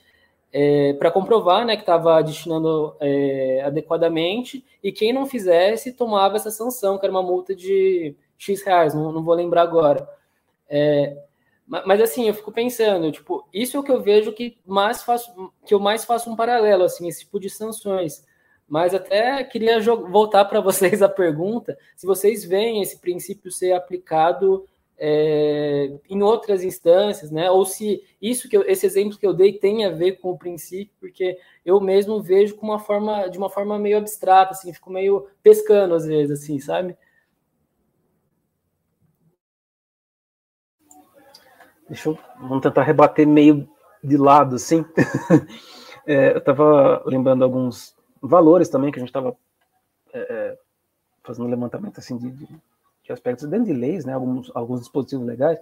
é, 0.51 0.93
para 0.93 1.11
comprovar 1.11 1.65
né, 1.65 1.75
que 1.75 1.83
estava 1.83 2.21
destinando 2.21 2.95
é, 2.99 3.61
adequadamente, 3.63 4.65
e 4.83 4.91
quem 4.91 5.13
não 5.13 5.25
fizesse 5.25 5.93
tomava 5.93 6.35
essa 6.35 6.51
sanção, 6.51 6.97
que 6.97 7.05
era 7.05 7.11
uma 7.11 7.23
multa 7.23 7.55
de 7.55 8.15
X 8.37 8.63
reais, 8.63 8.93
não, 8.93 9.11
não 9.11 9.23
vou 9.23 9.35
lembrar 9.35 9.63
agora. 9.63 10.07
É, 10.67 11.17
mas 11.67 12.01
assim, 12.01 12.27
eu 12.27 12.33
fico 12.33 12.51
pensando, 12.51 13.11
tipo, 13.11 13.47
isso 13.53 13.77
é 13.77 13.79
o 13.79 13.83
que 13.83 13.91
eu 13.91 14.01
vejo 14.01 14.33
que 14.33 14.57
mais 14.65 15.03
faço, 15.03 15.53
que 15.65 15.73
eu 15.73 15.79
mais 15.79 16.03
faço 16.03 16.29
um 16.29 16.35
paralelo, 16.35 16.83
assim, 16.83 17.07
esse 17.07 17.19
tipo 17.21 17.39
de 17.39 17.49
sanções. 17.49 18.25
Mas 18.67 18.93
até 18.93 19.43
queria 19.43 19.79
voltar 19.79 20.45
para 20.45 20.61
vocês 20.61 21.01
a 21.03 21.09
pergunta, 21.09 21.77
se 21.95 22.07
vocês 22.07 22.43
veem 22.43 22.81
esse 22.81 22.99
princípio 22.99 23.51
ser 23.51 23.73
aplicado 23.73 24.65
é, 24.99 25.97
em 26.09 26.21
outras 26.21 26.63
instâncias, 26.63 27.31
né? 27.31 27.49
Ou 27.49 27.65
se 27.65 28.03
isso 28.21 28.49
que 28.49 28.57
eu, 28.57 28.63
esse 28.63 28.85
exemplo 28.85 29.17
que 29.17 29.25
eu 29.25 29.33
dei 29.33 29.53
tem 29.53 29.85
a 29.85 29.89
ver 29.89 30.13
com 30.19 30.31
o 30.31 30.37
princípio, 30.37 30.93
porque 30.99 31.37
eu 31.65 31.79
mesmo 31.79 32.21
vejo 32.21 32.55
com 32.55 32.67
uma 32.67 32.79
forma 32.79 33.29
de 33.29 33.37
uma 33.37 33.49
forma 33.49 33.79
meio 33.79 33.97
abstrata, 33.97 34.51
assim, 34.51 34.73
fico 34.73 34.91
meio 34.91 35.27
pescando 35.41 35.95
às 35.95 36.05
vezes, 36.05 36.43
assim, 36.43 36.59
sabe? 36.59 36.97
Deixa 41.87 42.09
eu 42.09 42.19
vamos 42.39 42.61
tentar 42.61 42.83
rebater 42.83 43.25
meio 43.25 43.67
de 44.03 44.17
lado, 44.17 44.55
assim. 44.55 44.85
é, 46.05 46.33
eu 46.33 46.37
estava 46.39 47.01
lembrando 47.05 47.43
alguns 47.43 47.95
valores 48.21 48.69
também 48.69 48.91
que 48.91 48.99
a 48.99 49.01
gente 49.01 49.09
estava 49.09 49.35
é, 50.13 50.19
é, 50.19 50.57
fazendo 51.23 51.49
levantamento 51.49 51.99
assim 51.99 52.17
de, 52.17 52.29
de 52.31 52.47
de 53.09 53.13
aspectos 53.13 53.49
dentro 53.49 53.65
de 53.65 53.73
leis, 53.73 54.05
né, 54.05 54.13
alguns, 54.13 54.51
alguns 54.53 54.81
dispositivos 54.81 55.25
legais, 55.25 55.59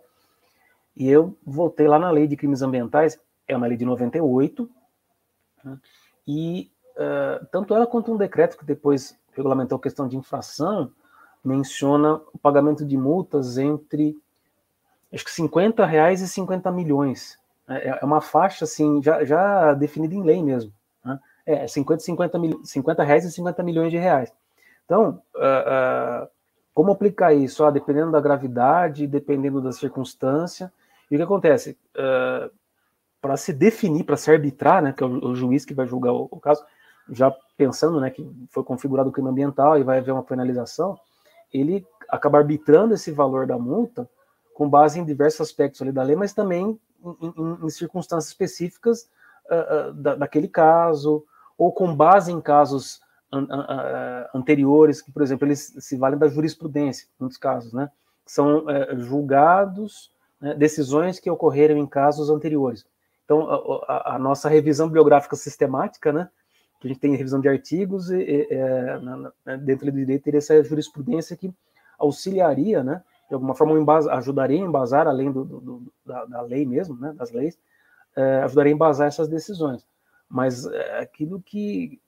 e 0.96 1.10
eu 1.10 1.38
voltei 1.46 1.88
lá 1.88 1.98
na 1.98 2.12
lei 2.12 2.28
de 2.28 2.36
crimes 2.36 2.62
ambientais, 2.62 3.18
é 3.48 3.56
uma 3.56 3.68
lei 3.68 3.78
de 3.78 3.86
98, 3.86 4.70
né, 5.64 5.78
e 6.28 6.70
uh, 6.96 7.46
tanto 7.50 7.74
ela 7.74 7.88
quanto 7.88 8.12
um 8.12 8.18
decreto 8.18 8.58
que 8.58 8.66
depois 8.66 9.18
regulamentou 9.32 9.78
a 9.78 9.82
questão 9.82 10.08
de 10.08 10.18
infração, 10.18 10.92
menciona 11.44 12.16
o 12.34 12.38
pagamento 12.38 12.86
de 12.86 12.98
multas 12.98 13.58
entre 13.58 14.18
acho 15.14 15.24
que 15.24 15.32
50 15.32 15.86
reais 15.86 16.20
e 16.20 16.28
50 16.28 16.70
milhões. 16.72 17.40
É, 17.70 18.00
é 18.02 18.06
uma 18.06 18.20
faixa 18.20 18.66
assim, 18.66 19.02
já, 19.02 19.24
já 19.24 19.74
definida 19.74 20.14
em 20.14 20.24
lei 20.24 20.44
mesmo. 20.44 20.74
Né? 21.06 21.18
É 21.46 21.68
50, 21.68 22.04
50, 22.04 22.40
mil, 22.40 22.66
50 22.66 23.04
reais 23.04 23.24
e 23.24 23.32
50 23.32 23.64
milhões 23.64 23.92
de 23.92 23.98
reais. 23.98 24.34
Então, 24.84 25.22
uh, 25.36 26.28
como 26.78 26.92
aplicar 26.92 27.34
isso? 27.34 27.66
Ah, 27.66 27.72
dependendo 27.72 28.12
da 28.12 28.22
gravidade, 28.22 29.08
dependendo 29.08 29.60
da 29.60 29.72
circunstância. 29.72 30.72
E 31.10 31.16
o 31.16 31.18
que 31.18 31.24
acontece? 31.24 31.76
Uh, 31.96 32.52
para 33.20 33.36
se 33.36 33.52
definir, 33.52 34.04
para 34.04 34.16
se 34.16 34.30
arbitrar, 34.30 34.84
né, 34.84 34.94
que 34.94 35.04
é 35.04 35.08
o, 35.08 35.30
o, 35.30 35.36
juiz 35.36 35.66
que 35.66 35.74
vai 35.74 35.88
julgar 35.88 36.13
o, 36.13 36.28
o, 36.30 36.40
caso, 36.40 36.63
já 37.10 37.36
pensando 37.58 38.00
né, 38.00 38.12
que 38.12 38.24
foi 38.52 38.63
configurado 38.63 39.10
o 39.10 39.12
crime 39.12 39.28
ambiental 39.28 39.76
e 39.80 39.84
vai 39.84 39.98
haver 39.98 40.12
uma 40.12 40.22
penalização, 40.22 41.00
ele 41.52 41.84
acaba 42.08 42.38
arbitrando 42.38 42.94
esse 42.94 43.12
valor 43.12 43.48
da 43.48 43.58
multa 43.58 44.08
com 44.54 44.70
base 44.70 45.00
em 45.00 45.04
diversos 45.04 45.42
aspectos 45.42 45.82
ali 45.82 45.92
da 45.92 46.04
lei, 46.04 46.16
mas 46.16 46.32
também 46.32 46.80
em, 47.04 47.34
em, 47.36 47.66
em 47.66 47.70
circunstâncias 47.72 48.28
específicas 48.28 49.10
uh, 49.50 49.90
uh, 49.90 49.94
da, 49.96 50.13
daquele 50.13 50.48
caso, 50.48 51.26
ou 51.58 51.72
com 51.72 51.96
base 51.96 52.32
em 52.32 52.40
casos 52.40 53.02
an, 53.32 53.44
uh, 53.44 54.38
anteriores, 54.38 55.02
que, 55.02 55.12
por 55.12 55.22
exemplo, 55.22 55.48
eles 55.48 55.76
se 55.80 55.98
valem 55.98 56.18
da 56.18 56.28
jurisprudência, 56.28 57.06
em 57.06 57.24
muitos 57.24 57.38
casos, 57.38 57.74
né? 57.74 57.90
São 58.26 58.70
eh, 58.70 58.96
julgados, 58.98 60.12
né, 60.42 60.54
decisões 60.54 61.18
que 61.18 61.30
ocorreram 61.30 61.78
em 61.78 61.88
casos 61.88 62.30
anteriores. 62.30 62.86
Então, 63.24 63.50
a, 63.88 64.16
a, 64.16 64.20
nossa 64.20 64.50
revisão 64.50 64.90
biográfica 64.90 65.36
sistemática, 65.38 66.12
né? 66.12 66.30
Que 66.80 66.88
a 66.88 66.90
gente 66.90 67.00
tem 67.00 67.16
revisão 67.16 67.40
de 67.40 67.48
artigos, 67.48 68.12
e, 68.12 68.18
e, 68.18 68.48
é, 68.50 69.00
na, 69.00 69.32
na, 69.46 69.56
dentro 69.56 69.86
do 69.86 69.94
direito, 69.94 70.24
teria 70.24 70.40
essa 70.40 70.62
jurisprudência 70.62 71.38
que 71.38 71.54
auxiliaria, 71.98 72.84
né? 72.84 73.02
de 73.28 73.34
alguma 73.34 73.54
forma 73.54 73.78
embasa, 73.78 74.13
ajudaria 74.13 74.62
a 74.62 74.66
embasar, 74.66 75.08
além 75.08 75.32
do, 75.32 75.44
do 75.44 75.94
da, 76.06 76.26
da, 76.26 76.42
lei 76.42 76.66
mesmo, 76.66 76.98
né, 76.98 77.13
das 77.13 77.32
leis, 77.32 77.58
é, 78.16 78.42
ajudaria 78.44 78.72
a 78.72 78.76
embasar 78.76 79.08
essas 79.08 79.28
decisões. 79.28 79.86
Mas 80.30 80.66
é, 80.66 81.00
aquilo 81.00 81.42
que 81.42 82.00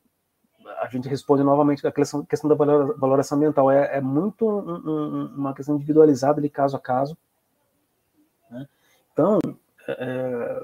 a 0.79 0.87
gente 0.87 1.07
responde 1.07 1.43
novamente 1.43 1.85
a 1.85 1.91
questão, 1.91 2.23
questão 2.23 2.49
da 2.49 2.55
valoração 2.55 3.37
ambiental 3.37 3.71
é, 3.71 3.97
é 3.97 4.01
muito 4.01 4.47
um, 4.47 4.89
um, 4.89 5.25
uma 5.37 5.53
questão 5.53 5.75
individualizada 5.75 6.41
de 6.41 6.49
caso 6.49 6.75
a 6.75 6.79
caso. 6.79 7.17
Né? 8.49 8.67
Então, 9.11 9.39
é, 9.87 10.63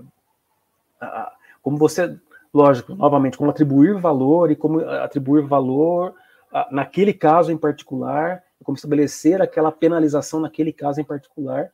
é 1.01 1.27
como 1.61 1.77
você, 1.77 2.17
lógico, 2.53 2.93
novamente, 2.95 3.37
como 3.37 3.49
atribuir 3.49 3.99
valor 3.99 4.51
e 4.51 4.55
como 4.55 4.79
atribuir 4.79 5.45
valor 5.45 6.13
naquele 6.71 7.13
caso 7.13 7.51
em 7.51 7.57
particular 7.57 8.43
como 8.65 8.75
estabelecer 8.75 9.41
aquela 9.41 9.71
penalização 9.71 10.39
naquele 10.39 10.73
caso 10.73 10.99
em 10.99 11.03
particular 11.03 11.71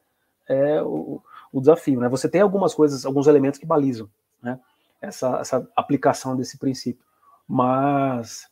é 0.48 0.82
o, 0.84 1.22
o 1.52 1.62
desafio. 1.62 2.02
Né? 2.02 2.10
Você 2.10 2.28
tem 2.28 2.42
algumas 2.42 2.74
coisas, 2.74 3.06
alguns 3.06 3.28
elementos 3.28 3.58
que 3.58 3.66
balizam 3.66 4.10
né? 4.44 4.60
essa, 5.02 5.40
essa 5.40 5.68
aplicação 5.76 6.36
desse 6.36 6.58
princípio, 6.58 7.04
mas 7.52 8.48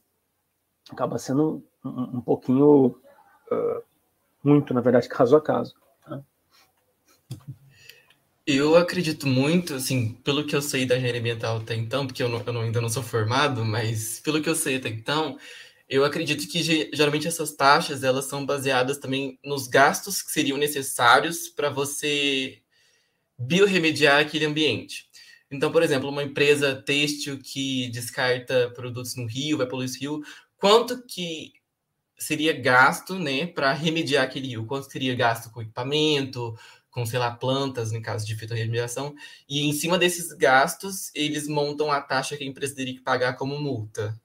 acaba 0.92 1.18
sendo 1.18 1.64
um, 1.86 2.18
um 2.18 2.22
pouquinho, 2.22 2.88
uh, 3.50 3.84
muito, 4.44 4.74
na 4.74 4.82
verdade, 4.82 5.08
caso 5.08 5.38
a 5.38 5.42
caso. 5.42 5.74
Né? 6.06 6.22
Eu 8.46 8.76
acredito 8.76 9.26
muito, 9.26 9.74
assim, 9.76 10.16
pelo 10.16 10.46
que 10.46 10.54
eu 10.54 10.62
sei 10.62 10.86
da 10.86 10.98
engenharia 10.98 11.22
ambiental 11.22 11.58
até 11.60 11.76
então, 11.76 12.06
porque 12.06 12.22
eu, 12.22 12.28
não, 12.28 12.44
eu 12.46 12.52
não, 12.52 12.62
ainda 12.62 12.82
não 12.82 12.90
sou 12.90 13.02
formado, 13.02 13.64
mas 13.64 14.20
pelo 14.20 14.42
que 14.42 14.50
eu 14.50 14.56
sei 14.56 14.76
até 14.76 14.90
então, 14.90 15.38
eu 15.88 16.04
acredito 16.04 16.46
que 16.52 16.62
geralmente 16.62 17.26
essas 17.26 17.54
taxas 17.54 18.04
elas 18.04 18.26
são 18.26 18.46
baseadas 18.46 18.98
também 18.98 19.40
nos 19.42 19.66
gastos 19.66 20.22
que 20.22 20.30
seriam 20.30 20.58
necessários 20.58 21.48
para 21.48 21.70
você 21.70 22.60
biorremediar 23.38 24.20
aquele 24.20 24.44
ambiente. 24.44 25.09
Então, 25.52 25.72
por 25.72 25.82
exemplo, 25.82 26.10
uma 26.10 26.24
empresa 26.24 26.76
têxtil 26.76 27.40
que 27.40 27.90
descarta 27.90 28.70
produtos 28.72 29.16
no 29.16 29.26
rio, 29.26 29.58
vai 29.58 29.68
poluir 29.68 29.90
esse 29.90 30.00
rio, 30.00 30.22
quanto 30.58 31.04
que 31.06 31.54
seria 32.18 32.54
gasto, 32.54 33.18
né, 33.18 33.48
para 33.48 33.72
remediar 33.74 34.26
aquele 34.26 34.50
rio? 34.50 34.66
Quanto 34.66 34.92
seria 34.92 35.16
gasto 35.16 35.52
com 35.52 35.62
equipamento, 35.62 36.54
com, 36.92 37.06
sei 37.06 37.18
lá, 37.18 37.32
plantas, 37.32 37.92
no 37.92 38.02
caso 38.02 38.28
de 38.28 38.36
fitorremediação? 38.36 39.16
E 39.48 39.68
em 39.68 39.74
cima 39.74 39.98
desses 39.98 40.32
gastos, 40.34 41.12
eles 41.16 41.48
montam 41.48 41.92
a 41.92 42.02
taxa 42.02 42.36
que 42.38 42.44
a 42.44 42.48
empresa 42.48 42.76
teria 42.76 42.94
que 42.94 43.02
pagar 43.02 43.34
como 43.38 43.60
multa. 43.60 44.20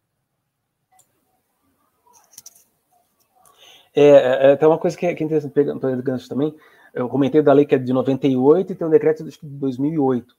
É, 3.95 4.03
é, 4.03 4.53
é, 4.53 4.57
tem 4.57 4.67
uma 4.67 4.79
coisa 4.79 4.97
que 4.97 5.07
é, 5.07 5.15
que 5.15 5.23
é 5.23 5.27
interessante, 5.27 5.53
pegando 5.53 5.81
também, 6.29 6.53
eu 6.93 7.09
comentei 7.09 7.41
da 7.41 7.53
lei 7.53 7.65
que 7.65 7.77
é 7.77 7.79
de 7.79 7.93
98 7.93 8.73
e 8.73 8.75
tem 8.75 8.87
um 8.87 8.91
decreto 8.91 9.25
de 9.25 9.39
2008, 9.43 10.37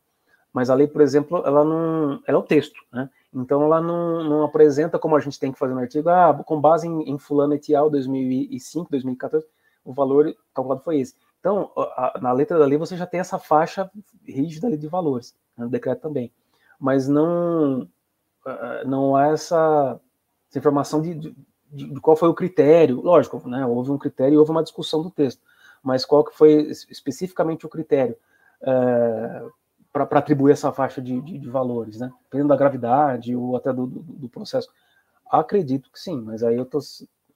mas 0.56 0.70
a 0.70 0.74
lei, 0.74 0.88
por 0.88 1.02
exemplo, 1.02 1.44
ela 1.46 1.65
não, 1.65 2.24
ela 2.26 2.38
é 2.38 2.39
o 2.39 2.41
texto, 2.41 2.82
né? 2.89 3.10
Então 3.34 3.62
ela 3.62 3.82
não, 3.82 4.24
não 4.24 4.44
apresenta 4.46 4.98
como 4.98 5.13
a 5.13 5.20
gente 5.20 5.38
tem 5.38 5.52
que 5.52 5.60
fazer 5.60 5.74
no 5.74 5.82
artigo, 5.82 6.08
ah, 6.08 6.34
com 6.46 6.62
base 6.62 6.88
em, 6.88 7.10
em 7.10 7.20
fulano 7.20 7.54
et 7.54 7.76
al. 7.76 7.89
2005, 7.89 8.89
2014, 8.89 9.46
o 9.84 9.91
valor 9.91 10.34
calculado 10.54 10.82
foi 10.82 11.02
esse. 11.02 11.13
Então, 11.41 11.74
a, 11.76 12.18
na 12.22 12.32
letra 12.32 12.58
da 12.58 12.65
lei 12.65 12.78
você 12.78 12.96
já 12.96 13.06
tem 13.06 13.20
essa 13.20 13.38
faixa 13.38 13.91
rígida 14.24 14.78
de 14.78 14.88
valores, 14.88 15.36
né, 15.58 15.65
no 15.65 15.70
decreto 15.70 16.00
também, 16.00 16.32
mas 16.80 17.06
não 17.06 17.86
não 18.86 19.13
há 19.18 19.28
essa, 19.28 20.00
essa 20.50 20.58
informação 20.58 21.02
de, 21.02 21.15
de 21.15 21.36
de, 21.70 22.00
qual 22.00 22.15
foi 22.15 22.30
o 22.30 22.34
critério, 22.34 23.02
lógico, 23.02 23.46
né, 23.50 23.65
houve 23.65 23.91
um 23.91 23.98
critério 23.98 24.36
e 24.36 24.38
houve 24.38 24.52
uma 24.52 24.63
discussão 24.63 25.04
do 25.04 25.12
texto, 25.12 25.41
mas 25.84 26.06
qual 26.06 26.24
que 26.24 26.34
foi 26.34 26.72
especificamente 26.89 27.65
o 27.65 27.70
critério 27.70 28.15
é, 28.62 29.46
para 30.03 30.19
atribuir 30.19 30.51
essa 30.51 30.73
faixa 30.73 31.01
de, 31.01 31.21
de, 31.21 31.38
de, 31.38 31.49
valores, 31.49 31.99
né, 31.99 32.12
dependendo 32.25 32.49
da 32.49 32.58
gravidade 32.58 33.34
ou 33.34 33.55
até 33.55 33.71
do, 33.71 33.88
do, 33.88 34.01
do, 34.01 34.29
processo. 34.29 34.69
Acredito 35.31 35.89
que 35.89 35.97
sim, 35.97 36.21
mas 36.21 36.43
aí 36.43 36.58
eu 36.58 36.63
estou 36.63 36.81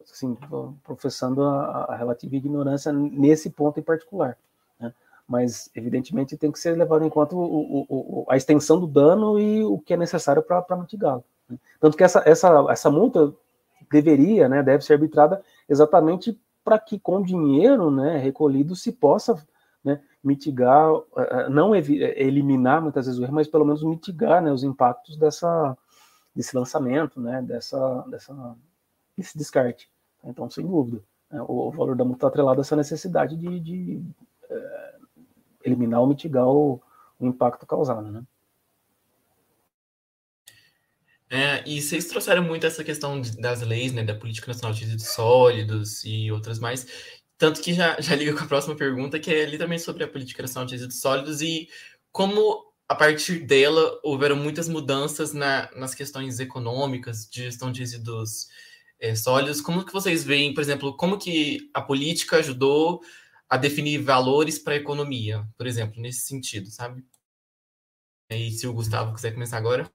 assim, 0.04 0.38
professando 0.84 1.42
a, 1.44 1.86
a, 1.86 1.96
relativa 1.96 2.36
ignorância 2.36 2.92
nesse 2.92 3.50
ponto 3.50 3.80
em 3.80 3.84
particular. 3.84 4.38
Né, 4.78 4.94
mas, 5.26 5.72
evidentemente, 5.74 6.36
tem 6.36 6.52
que 6.52 6.60
ser 6.60 6.78
levado 6.78 7.06
em 7.06 7.10
conta 7.10 7.34
o, 7.34 7.40
o, 7.40 7.86
o, 7.90 8.26
a 8.30 8.36
extensão 8.36 8.78
do 8.78 8.88
dano 8.88 9.40
e 9.40 9.64
o 9.64 9.80
que 9.80 9.94
é 9.94 9.98
necessário 9.98 10.44
para 10.44 10.76
mitigá-lo. 10.76 11.24
Né. 11.50 11.58
Tanto 11.80 11.96
que 11.96 12.04
essa, 12.04 12.22
essa, 12.26 12.66
essa 12.70 12.92
multa 12.92 13.34
deveria, 13.90 14.50
né, 14.50 14.62
deve 14.62 14.84
ser 14.84 14.94
arbitrada 14.94 15.42
exatamente 15.68 16.38
para 16.62 16.78
que 16.78 17.00
com 17.00 17.22
dinheiro, 17.22 17.90
né, 17.90 18.18
recolhido 18.18 18.76
se 18.76 18.92
possa, 18.92 19.42
né, 19.82 20.02
mitigar, 20.24 20.92
eh, 21.18 21.30
eh, 21.32 21.50
não 21.50 21.74
eh, 21.74 21.80
eliminar 22.18 22.82
muitas 22.82 23.06
vezes 23.06 23.20
o 23.20 23.24
erro, 23.24 23.34
mas 23.34 23.48
pelo 23.48 23.66
menos 23.66 23.84
mitigar, 23.84 24.42
né, 24.42 24.52
os 24.52 24.64
impactos 24.64 25.18
dessa 25.18 25.78
desse 26.36 26.56
lançamento, 26.56 27.20
né, 27.20 27.42
dessa 27.42 28.02
dessa 28.10 28.56
desse 29.18 29.38
descarte. 29.38 29.90
Então, 30.24 30.50
sem 30.50 30.66
dúvida, 30.66 31.02
né, 31.32 31.42
o, 31.48 31.72
valor 31.72 31.96
da 31.96 32.04
multa 32.04 32.18
está 32.18 32.28
atrelado 32.28 32.60
a 32.60 32.64
essa 32.64 32.76
necessidade 32.76 33.36
de, 33.38 33.60
de 33.60 34.02
é, 34.50 34.96
eliminar 35.66 36.02
ou 36.02 36.08
mitigar 36.08 36.48
o, 36.48 36.82
o 37.20 37.26
impacto 37.28 37.66
causado, 37.66 38.12
né? 38.12 38.24
É, 41.32 41.64
e 41.70 41.80
vocês 41.80 42.08
trouxeram 42.08 42.44
muito 42.44 42.66
essa 42.66 42.84
questão 42.84 43.22
das 43.40 43.62
leis, 43.62 43.94
né, 43.94 44.04
da 44.04 44.16
Política 44.16 44.48
Nacional 44.48 44.74
de 44.74 44.82
Resíduos 44.82 45.10
Sólidos 45.10 46.04
e 46.04 46.32
outras 46.32 46.58
mais, 46.58 46.88
tanto 47.40 47.62
que 47.62 47.74
já, 47.74 47.98
já 48.00 48.16
liga 48.16 48.34
com 48.38 48.44
a 48.44 48.48
próxima 48.48 48.76
pergunta, 48.76 49.20
que 49.20 49.34
é 49.34 49.46
literalmente 49.46 49.82
sobre 49.82 50.04
a 50.04 50.08
Política 50.08 50.44
Nacional 50.44 50.68
de 50.68 50.76
Resíduos 50.76 51.00
Sólidos 51.00 51.42
e 51.42 51.68
como, 52.12 52.64
a 52.88 52.94
partir 52.94 53.40
dela, 53.40 54.00
houveram 54.04 54.36
muitas 54.36 54.68
mudanças 54.68 55.34
na, 55.34 55.72
nas 55.76 55.96
questões 55.96 56.40
econômicas, 56.40 57.28
de 57.28 57.44
gestão 57.44 57.72
de 57.72 57.80
resíduos 57.80 58.48
é, 59.00 59.16
sólidos. 59.16 59.62
Como 59.62 59.86
que 59.86 59.94
vocês 59.94 60.24
veem, 60.24 60.54
por 60.54 60.62
exemplo, 60.62 60.96
como 60.98 61.18
que 61.18 61.70
a 61.74 61.82
política 61.82 62.38
ajudou 62.38 63.02
a 63.48 63.58
definir 63.58 64.00
valores 64.00 64.60
para 64.60 64.74
a 64.74 64.78
economia, 64.78 65.48
por 65.58 65.66
exemplo, 65.66 66.02
nesse 66.02 66.22
sentido, 66.22 66.70
sabe? 66.70 67.04
E 68.30 68.52
se 68.52 68.68
o 68.68 68.74
Gustavo 68.74 69.14
quiser 69.14 69.34
começar 69.34 69.58
agora. 69.58 69.90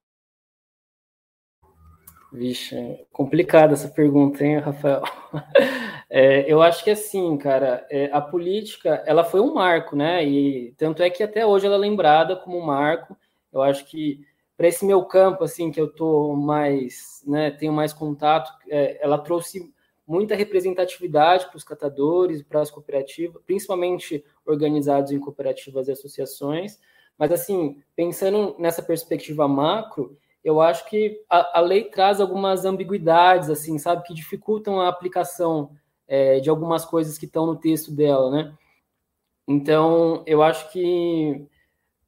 Vixe, 2.32 3.06
complicada 3.12 3.74
essa 3.74 3.88
pergunta, 3.88 4.44
hein, 4.44 4.58
Rafael? 4.58 5.02
É, 6.08 6.50
eu 6.50 6.62
acho 6.62 6.84
que 6.84 6.90
assim, 6.90 7.36
cara, 7.36 7.86
é, 7.90 8.10
a 8.12 8.20
política, 8.20 9.02
ela 9.06 9.24
foi 9.24 9.40
um 9.40 9.54
marco, 9.54 9.96
né? 9.96 10.24
E 10.24 10.72
tanto 10.76 11.02
é 11.02 11.10
que 11.10 11.22
até 11.22 11.46
hoje 11.46 11.66
ela 11.66 11.76
é 11.76 11.78
lembrada 11.78 12.36
como 12.36 12.58
um 12.58 12.64
marco. 12.64 13.16
Eu 13.52 13.62
acho 13.62 13.84
que 13.86 14.24
para 14.56 14.68
esse 14.68 14.84
meu 14.84 15.04
campo, 15.04 15.44
assim, 15.44 15.70
que 15.70 15.80
eu 15.80 15.88
tô 15.88 16.34
mais, 16.34 17.22
né, 17.26 17.50
tenho 17.50 17.72
mais 17.72 17.92
contato, 17.92 18.52
é, 18.68 18.98
ela 19.04 19.18
trouxe 19.18 19.72
muita 20.06 20.34
representatividade 20.34 21.46
para 21.46 21.56
os 21.56 21.64
catadores, 21.64 22.42
para 22.42 22.60
as 22.60 22.70
cooperativas, 22.70 23.42
principalmente 23.44 24.24
organizados 24.46 25.10
em 25.10 25.18
cooperativas 25.18 25.88
e 25.88 25.92
associações. 25.92 26.78
Mas 27.18 27.32
assim, 27.32 27.82
pensando 27.96 28.54
nessa 28.58 28.82
perspectiva 28.82 29.48
macro, 29.48 30.16
eu 30.42 30.60
acho 30.60 30.86
que 30.88 31.22
a, 31.28 31.58
a, 31.58 31.60
lei 31.60 31.84
traz 31.84 32.20
algumas 32.20 32.64
ambiguidades, 32.66 33.48
assim, 33.48 33.78
sabe, 33.78 34.02
que 34.02 34.12
dificultam 34.12 34.78
a 34.78 34.88
aplicação 34.88 35.70
é, 36.06 36.40
de 36.40 36.50
algumas 36.50 36.84
coisas 36.84 37.18
que 37.18 37.26
estão 37.26 37.46
no 37.46 37.56
texto 37.56 37.90
dela, 37.92 38.30
né? 38.30 38.54
Então, 39.46 40.22
eu 40.26 40.42
acho 40.42 40.70
que 40.72 41.46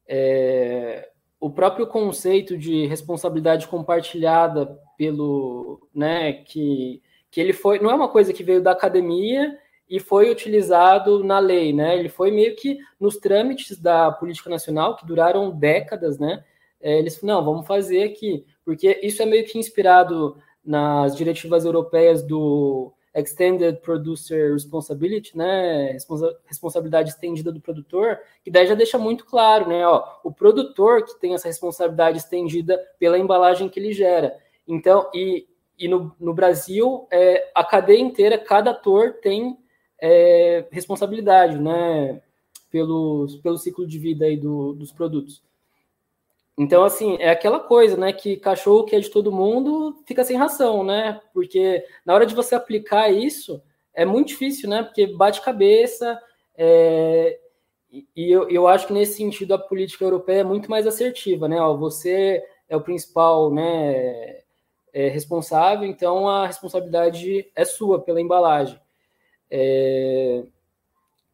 é, 0.07 1.09
o 1.39 1.49
próprio 1.49 1.85
conceito 1.87 2.57
de 2.57 2.85
responsabilidade 2.87 3.67
compartilhada 3.67 4.79
pelo, 4.97 5.87
né, 5.93 6.33
que, 6.33 7.01
que 7.29 7.39
ele 7.39 7.53
foi, 7.53 7.79
não 7.79 7.91
é 7.91 7.95
uma 7.95 8.09
coisa 8.09 8.33
que 8.33 8.43
veio 8.43 8.61
da 8.61 8.71
academia 8.71 9.57
e 9.89 9.99
foi 9.99 10.29
utilizado 10.29 11.23
na 11.23 11.39
lei, 11.39 11.71
né? 11.71 11.97
Ele 11.97 12.09
foi 12.09 12.29
meio 12.29 12.55
que 12.55 12.77
nos 12.99 13.17
trâmites 13.17 13.79
da 13.79 14.11
política 14.11 14.49
nacional 14.49 14.95
que 14.97 15.05
duraram 15.05 15.49
décadas, 15.51 16.19
né? 16.19 16.43
É, 16.81 16.99
eles 16.99 17.21
não, 17.21 17.43
vamos 17.43 17.65
fazer 17.65 18.03
aqui, 18.03 18.45
porque 18.65 18.99
isso 19.01 19.21
é 19.21 19.25
meio 19.25 19.45
que 19.45 19.57
inspirado 19.57 20.37
nas 20.63 21.15
diretivas 21.15 21.63
europeias 21.63 22.21
do 22.21 22.93
Extended 23.15 23.81
Producer 23.81 24.53
Responsibility, 24.53 25.35
né, 25.35 25.97
responsabilidade 26.45 27.09
estendida 27.09 27.51
do 27.51 27.59
produtor, 27.59 28.19
que 28.43 28.51
daí 28.51 28.67
já 28.67 28.75
deixa 28.75 28.97
muito 28.97 29.25
claro, 29.25 29.67
né, 29.67 29.85
ó, 29.87 30.19
o 30.23 30.31
produtor 30.31 31.03
que 31.03 31.19
tem 31.19 31.33
essa 31.33 31.47
responsabilidade 31.47 32.17
estendida 32.17 32.79
pela 32.99 33.17
embalagem 33.17 33.69
que 33.69 33.79
ele 33.79 33.93
gera. 33.93 34.37
Então, 34.67 35.09
e, 35.13 35.47
e 35.77 35.87
no, 35.87 36.15
no 36.19 36.33
Brasil, 36.33 37.07
é, 37.11 37.49
a 37.55 37.63
cadeia 37.63 37.99
inteira, 37.99 38.37
cada 38.37 38.71
ator 38.71 39.13
tem 39.21 39.57
é, 39.99 40.65
responsabilidade, 40.71 41.57
né, 41.59 42.21
pelo, 42.69 43.27
pelo 43.41 43.57
ciclo 43.57 43.87
de 43.87 43.97
vida 43.97 44.25
aí 44.25 44.37
do, 44.37 44.73
dos 44.73 44.91
produtos. 44.91 45.46
Então, 46.57 46.83
assim, 46.83 47.17
é 47.19 47.29
aquela 47.29 47.59
coisa, 47.59 47.95
né? 47.95 48.11
Que 48.11 48.35
cachorro 48.35 48.83
que 48.83 48.95
é 48.95 48.99
de 48.99 49.09
todo 49.09 49.31
mundo 49.31 50.01
fica 50.07 50.23
sem 50.23 50.35
ração, 50.35 50.83
né? 50.83 51.21
Porque 51.31 51.85
na 52.03 52.15
hora 52.15 52.25
de 52.25 52.33
você 52.33 52.55
aplicar 52.55 53.11
isso, 53.11 53.61
é 53.93 54.03
muito 54.05 54.29
difícil, 54.29 54.67
né? 54.67 54.81
Porque 54.81 55.05
bate 55.05 55.41
cabeça. 55.41 56.19
É... 56.57 57.39
E 57.91 58.31
eu, 58.31 58.49
eu 58.49 58.67
acho 58.67 58.87
que 58.87 58.93
nesse 58.93 59.17
sentido 59.17 59.53
a 59.53 59.59
política 59.59 60.03
europeia 60.03 60.41
é 60.41 60.43
muito 60.43 60.69
mais 60.69 60.87
assertiva, 60.87 61.47
né? 61.47 61.61
Ó, 61.61 61.77
você 61.77 62.43
é 62.67 62.75
o 62.75 62.81
principal, 62.81 63.53
né? 63.53 64.41
É 64.93 65.09
responsável, 65.09 65.87
então 65.87 66.27
a 66.27 66.47
responsabilidade 66.47 67.51
é 67.55 67.65
sua 67.65 68.01
pela 68.01 68.19
embalagem. 68.19 68.79
É... 69.49 70.43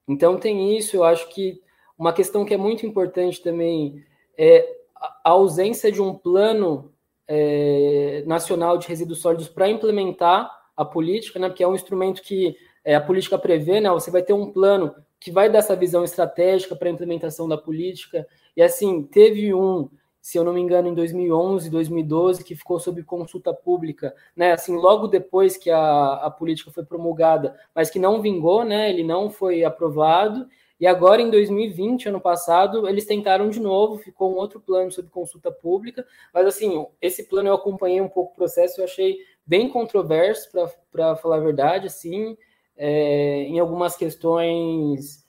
Então 0.08 0.38
tem 0.38 0.78
isso, 0.78 0.98
eu 0.98 1.04
acho 1.06 1.30
que 1.30 1.62
uma 1.98 2.12
questão 2.12 2.44
que 2.44 2.54
é 2.54 2.58
muito 2.58 2.86
importante 2.86 3.42
também 3.42 4.04
é 4.38 4.83
a 5.24 5.30
ausência 5.32 5.92
de 5.92 6.02
um 6.02 6.14
plano 6.14 6.94
é, 7.28 8.24
nacional 8.26 8.78
de 8.78 8.88
resíduos 8.88 9.20
sólidos 9.20 9.50
para 9.50 9.70
implementar 9.70 10.50
a 10.76 10.86
política, 10.86 11.40
né, 11.40 11.50
porque 11.50 11.64
é 11.64 11.68
um 11.68 11.76
instrumento 11.76 12.22
que 12.22 12.56
é, 12.84 12.96
a 12.96 13.02
política 13.02 13.38
prevê, 13.38 13.80
né, 13.80 13.90
você 13.90 14.10
vai 14.10 14.24
ter 14.24 14.34
um 14.34 14.52
plano 14.52 14.94
que 15.20 15.32
vai 15.32 15.50
dar 15.50 15.60
essa 15.60 15.76
visão 15.76 16.04
estratégica 16.04 16.76
para 16.76 16.90
a 16.90 16.92
implementação 16.92 17.48
da 17.48 17.58
política, 17.58 18.28
e 18.56 18.62
assim, 18.62 19.04
teve 19.04 19.54
um, 19.54 19.90
se 20.22 20.38
eu 20.38 20.44
não 20.44 20.54
me 20.54 20.62
engano, 20.62 20.88
em 20.88 20.94
2011, 20.94 21.70
2012, 21.70 22.44
que 22.44 22.56
ficou 22.56 22.80
sob 22.80 23.04
consulta 23.04 23.54
pública, 23.54 24.14
né, 24.36 24.54
assim, 24.54 24.76
logo 24.76 25.08
depois 25.08 25.58
que 25.58 25.70
a, 25.70 26.14
a 26.14 26.32
política 26.32 26.72
foi 26.72 26.84
promulgada, 26.84 27.56
mas 27.74 27.90
que 27.90 28.00
não 28.00 28.22
vingou, 28.22 28.64
né, 28.64 28.90
ele 28.90 29.04
não 29.04 29.30
foi 29.30 29.64
aprovado, 29.64 30.48
e 30.84 30.88
agora, 30.88 31.22
em 31.22 31.30
2020, 31.30 32.10
ano 32.10 32.20
passado, 32.20 32.90
eles 32.90 33.06
tentaram 33.06 33.50
de 33.50 33.58
novo, 33.58 34.00
ficou 34.00 34.34
um 34.34 34.36
outro 34.36 34.60
plano 34.60 34.92
sob 34.92 35.08
consulta 35.08 35.50
pública, 35.50 36.06
mas 36.34 36.46
assim, 36.46 36.86
esse 37.02 37.24
plano 37.24 37.48
eu 37.48 37.54
acompanhei 37.54 38.02
um 38.02 38.10
pouco 38.10 38.34
o 38.34 38.36
processo, 38.36 38.82
eu 38.82 38.84
achei 38.84 39.20
bem 39.46 39.70
controverso, 39.70 40.52
para 40.92 41.16
falar 41.16 41.38
a 41.38 41.40
verdade, 41.40 41.88
assim, 41.88 42.38
é, 42.76 43.44
em 43.44 43.62
algumas 43.62 43.96
questões 43.96 45.26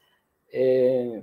é, 0.52 1.22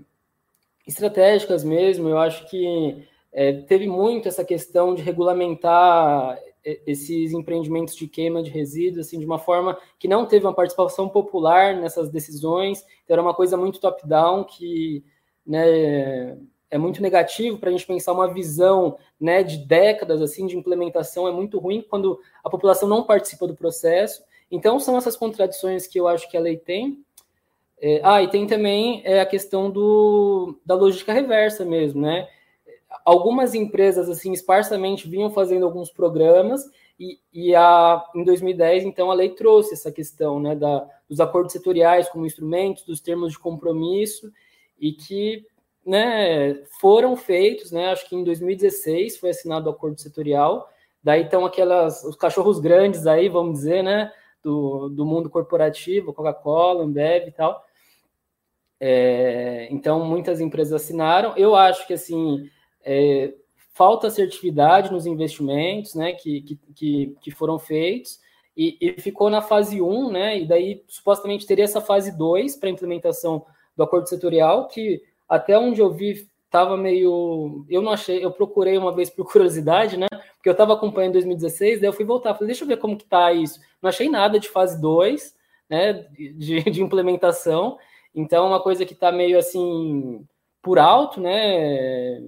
estratégicas 0.87 1.61
mesmo, 1.61 2.07
eu 2.07 2.17
acho 2.17 2.49
que 2.49 3.05
é, 3.33 3.51
teve 3.63 3.85
muito 3.85 4.29
essa 4.29 4.45
questão 4.45 4.95
de 4.95 5.01
regulamentar 5.01 6.39
esses 6.63 7.33
empreendimentos 7.33 7.95
de 7.95 8.07
queima 8.07 8.43
de 8.43 8.49
resíduos 8.49 9.07
assim 9.07 9.19
de 9.19 9.25
uma 9.25 9.39
forma 9.39 9.77
que 9.97 10.07
não 10.07 10.25
teve 10.25 10.45
uma 10.45 10.53
participação 10.53 11.09
popular 11.09 11.75
nessas 11.75 12.09
decisões 12.09 12.85
então 13.03 13.15
era 13.15 13.21
uma 13.21 13.33
coisa 13.33 13.57
muito 13.57 13.79
top 13.79 14.07
down 14.07 14.43
que 14.43 15.03
né, 15.45 16.37
é 16.71 16.77
muito 16.77 17.01
negativo 17.01 17.57
para 17.57 17.69
a 17.69 17.71
gente 17.71 17.85
pensar 17.85 18.13
uma 18.13 18.33
visão 18.33 18.97
né 19.19 19.43
de 19.43 19.57
décadas 19.57 20.21
assim 20.21 20.47
de 20.47 20.57
implementação 20.57 21.27
é 21.27 21.31
muito 21.31 21.59
ruim 21.59 21.85
quando 21.87 22.19
a 22.41 22.49
população 22.49 22.87
não 22.87 23.03
participa 23.03 23.45
do 23.45 23.55
processo. 23.55 24.23
Então 24.49 24.79
são 24.79 24.97
essas 24.97 25.17
contradições 25.17 25.85
que 25.85 25.99
eu 25.99 26.07
acho 26.07 26.29
que 26.29 26.37
a 26.37 26.39
lei 26.39 26.57
tem. 26.57 27.03
É, 27.79 27.99
ah 28.03 28.23
e 28.23 28.29
tem 28.29 28.47
também 28.47 29.01
é, 29.03 29.19
a 29.19 29.25
questão 29.25 29.69
do 29.69 30.59
da 30.65 30.75
logística 30.75 31.11
reversa 31.11 31.65
mesmo 31.65 32.01
né 32.01 32.29
algumas 33.05 33.53
empresas 33.53 34.09
assim 34.09 34.31
esparsamente 34.31 35.07
vinham 35.07 35.31
fazendo 35.31 35.65
alguns 35.65 35.91
programas 35.91 36.69
e, 36.99 37.19
e 37.33 37.55
a, 37.55 38.03
em 38.15 38.23
2010 38.23 38.83
então 38.83 39.09
a 39.09 39.13
lei 39.13 39.29
trouxe 39.29 39.73
essa 39.73 39.91
questão 39.91 40.39
né 40.39 40.55
da, 40.55 40.87
dos 41.09 41.19
acordos 41.19 41.53
setoriais 41.53 42.09
como 42.09 42.25
instrumentos 42.25 42.83
dos 42.83 42.99
termos 42.99 43.31
de 43.31 43.39
compromisso 43.39 44.31
e 44.79 44.91
que 44.91 45.45
né 45.85 46.55
foram 46.79 47.15
feitos 47.15 47.71
né 47.71 47.91
acho 47.91 48.07
que 48.07 48.15
em 48.15 48.23
2016 48.23 49.17
foi 49.17 49.29
assinado 49.31 49.69
o 49.69 49.73
acordo 49.73 49.99
setorial. 49.99 50.69
Daí 51.03 51.23
estão 51.23 51.45
aquelas 51.45 52.03
os 52.03 52.15
cachorros 52.15 52.59
grandes 52.59 53.07
aí 53.07 53.27
vamos 53.27 53.53
dizer 53.53 53.83
né 53.83 54.11
do, 54.43 54.89
do 54.89 55.05
mundo 55.05 55.29
corporativo 55.29 56.13
Coca-Cola 56.13 56.83
Ambev 56.83 57.27
e 57.27 57.31
tal. 57.31 57.63
É, 58.83 59.67
então 59.71 60.03
muitas 60.03 60.41
empresas 60.41 60.81
assinaram. 60.81 61.35
Eu 61.37 61.55
acho 61.55 61.85
que 61.85 61.93
assim 61.93 62.49
é, 62.83 63.33
falta 63.73 64.07
assertividade 64.07 64.91
nos 64.91 65.05
investimentos 65.05 65.95
né, 65.95 66.13
que, 66.13 66.59
que, 66.75 67.15
que 67.21 67.31
foram 67.31 67.57
feitos, 67.57 68.19
e, 68.55 68.77
e, 68.81 69.01
ficou 69.01 69.29
na 69.29 69.41
fase 69.41 69.81
1, 69.81 70.11
né, 70.11 70.39
e 70.39 70.45
daí 70.45 70.83
supostamente 70.87 71.47
teria 71.47 71.63
essa 71.63 71.79
fase 71.79 72.15
2 72.17 72.57
para 72.57 72.69
implementação 72.69 73.45
do 73.75 73.83
acordo 73.83 74.09
setorial, 74.09 74.67
que 74.67 75.01
até 75.27 75.57
onde 75.57 75.79
eu 75.79 75.91
vi 75.91 76.29
estava 76.51 76.75
meio. 76.75 77.65
Eu 77.69 77.81
não 77.81 77.93
achei, 77.93 78.23
eu 78.23 78.29
procurei 78.29 78.77
uma 78.77 78.93
vez 78.93 79.09
por 79.09 79.25
curiosidade, 79.31 79.97
né? 79.97 80.07
Porque 80.35 80.49
eu 80.49 80.51
estava 80.51 80.73
acompanhando 80.73 81.11
em 81.11 81.19
2016, 81.19 81.79
daí 81.79 81.87
eu 81.87 81.93
fui 81.93 82.03
voltar, 82.03 82.33
falei, 82.33 82.47
deixa 82.47 82.65
eu 82.65 82.67
ver 82.67 82.77
como 82.77 82.97
que 82.97 83.05
tá 83.05 83.31
isso. 83.31 83.59
Não 83.81 83.89
achei 83.89 84.09
nada 84.09 84.37
de 84.39 84.49
fase 84.49 84.79
2, 84.81 85.33
né? 85.69 85.93
De, 85.93 86.61
de 86.69 86.83
implementação. 86.83 87.77
Então, 88.13 88.45
é 88.45 88.47
uma 88.49 88.61
coisa 88.61 88.85
que 88.85 88.93
está 88.93 89.11
meio 89.11 89.39
assim 89.39 90.25
por 90.61 90.77
alto, 90.77 91.21
né? 91.21 92.21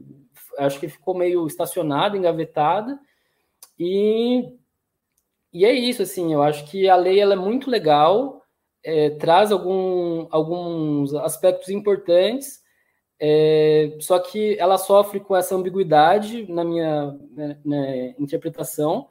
Acho 0.59 0.79
que 0.79 0.87
ficou 0.87 1.15
meio 1.15 1.45
estacionada, 1.47 2.17
engavetada. 2.17 2.99
E, 3.79 4.55
e 5.51 5.65
é 5.65 5.71
isso, 5.71 6.01
assim, 6.01 6.33
eu 6.33 6.41
acho 6.41 6.65
que 6.65 6.87
a 6.89 6.95
lei 6.95 7.19
ela 7.19 7.33
é 7.33 7.37
muito 7.37 7.69
legal, 7.69 8.41
é, 8.83 9.11
traz 9.11 9.51
algum, 9.51 10.27
alguns 10.31 11.13
aspectos 11.15 11.69
importantes, 11.69 12.61
é, 13.19 13.95
só 13.99 14.19
que 14.19 14.57
ela 14.59 14.77
sofre 14.77 15.19
com 15.19 15.35
essa 15.35 15.55
ambiguidade 15.55 16.51
na 16.51 16.63
minha 16.63 17.17
né, 17.31 17.57
né, 17.63 18.15
interpretação, 18.19 19.07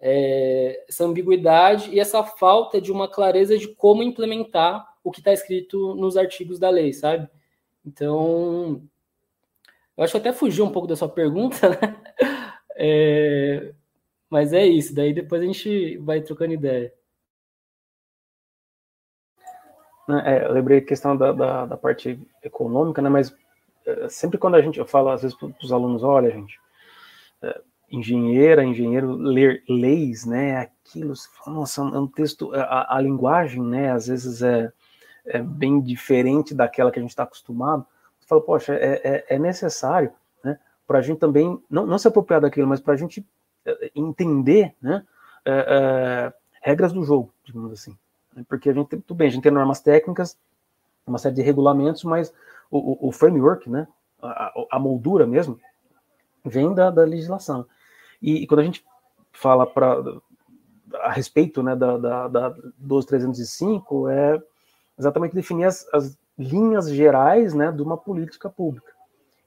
é, 0.00 0.84
essa 0.88 1.04
ambiguidade 1.04 1.90
e 1.90 2.00
essa 2.00 2.22
falta 2.22 2.80
de 2.80 2.90
uma 2.90 3.08
clareza 3.08 3.56
de 3.56 3.68
como 3.68 4.02
implementar 4.02 4.84
o 5.02 5.10
que 5.10 5.20
está 5.20 5.32
escrito 5.32 5.94
nos 5.94 6.16
artigos 6.16 6.58
da 6.58 6.68
lei, 6.68 6.92
sabe? 6.92 7.28
Então, 7.86 8.82
eu 9.96 10.04
acho 10.04 10.12
que 10.12 10.18
até 10.18 10.32
fugiu 10.32 10.64
um 10.64 10.72
pouco 10.72 10.88
da 10.88 10.96
sua 10.96 11.08
pergunta, 11.08 11.68
né? 11.70 11.96
É, 12.76 13.72
mas 14.28 14.52
é 14.52 14.66
isso, 14.66 14.94
daí 14.94 15.12
depois 15.12 15.40
a 15.42 15.44
gente 15.44 15.96
vai 15.98 16.20
trocando 16.20 16.54
ideia. 16.54 16.92
É, 20.24 20.44
eu 20.44 20.52
lembrei 20.52 20.78
a 20.78 20.84
questão 20.84 21.16
da, 21.16 21.32
da, 21.32 21.66
da, 21.66 21.76
parte 21.76 22.20
econômica, 22.42 23.00
né? 23.00 23.08
Mas 23.08 23.34
é, 23.86 24.08
sempre 24.08 24.36
quando 24.36 24.56
a 24.56 24.60
gente 24.60 24.78
eu 24.78 24.86
falo 24.86 25.08
às 25.08 25.22
vezes 25.22 25.36
para 25.36 25.48
os 25.62 25.72
alunos, 25.72 26.02
olha, 26.02 26.30
gente, 26.30 26.58
é, 27.40 27.60
engenheira, 27.90 28.64
engenheiro 28.64 29.12
ler 29.12 29.62
leis, 29.68 30.26
né? 30.26 30.58
Aquilo, 30.58 31.14
nossa, 31.46 31.80
é 31.80 31.98
um 31.98 32.06
texto, 32.06 32.52
a, 32.54 32.96
a 32.96 33.00
linguagem, 33.00 33.62
né? 33.62 33.92
Às 33.92 34.08
vezes 34.08 34.42
é, 34.42 34.70
é 35.26 35.38
bem 35.40 35.80
diferente 35.80 36.54
daquela 36.54 36.90
que 36.90 36.98
a 36.98 37.02
gente 37.02 37.10
está 37.10 37.22
acostumado. 37.22 37.86
Você 38.24 38.28
fala, 38.28 38.40
poxa, 38.40 38.74
é, 38.74 39.00
é, 39.04 39.24
é 39.28 39.38
necessário, 39.38 40.10
né, 40.42 40.58
para 40.86 40.98
a 40.98 41.02
gente 41.02 41.18
também, 41.18 41.62
não, 41.68 41.84
não 41.84 41.98
se 41.98 42.08
apropriar 42.08 42.40
daquilo, 42.40 42.66
mas 42.66 42.80
para 42.80 42.94
a 42.94 42.96
gente 42.96 43.24
é, 43.66 43.90
entender, 43.94 44.74
né, 44.80 45.04
é, 45.44 46.32
regras 46.62 46.90
do 46.90 47.04
jogo, 47.04 47.30
digamos 47.44 47.70
assim. 47.72 47.96
Porque 48.48 48.70
a 48.70 48.72
gente, 48.72 48.88
tudo 48.88 49.14
bem, 49.14 49.28
a 49.28 49.30
gente 49.30 49.42
tem 49.42 49.52
normas 49.52 49.80
técnicas, 49.80 50.38
uma 51.06 51.18
série 51.18 51.34
de 51.34 51.42
regulamentos, 51.42 52.02
mas 52.02 52.32
o, 52.70 53.06
o, 53.06 53.08
o 53.08 53.12
framework, 53.12 53.68
né, 53.68 53.86
a, 54.22 54.52
a, 54.72 54.78
moldura 54.78 55.26
mesmo, 55.26 55.60
vem 56.42 56.72
da, 56.74 56.90
da 56.90 57.04
legislação. 57.04 57.66
E, 58.22 58.42
e, 58.42 58.46
quando 58.46 58.60
a 58.60 58.64
gente 58.64 58.82
fala 59.32 59.66
pra, 59.66 60.02
a 60.94 61.12
respeito 61.12 61.62
né, 61.62 61.76
da, 61.76 61.98
da, 61.98 62.28
da 62.28 62.54
12305, 62.78 64.08
é 64.08 64.42
exatamente 64.98 65.34
definir 65.34 65.64
as, 65.64 65.86
as 65.92 66.16
linhas 66.38 66.90
gerais 66.90 67.54
né, 67.54 67.70
de 67.70 67.82
uma 67.82 67.96
política 67.96 68.50
pública. 68.50 68.92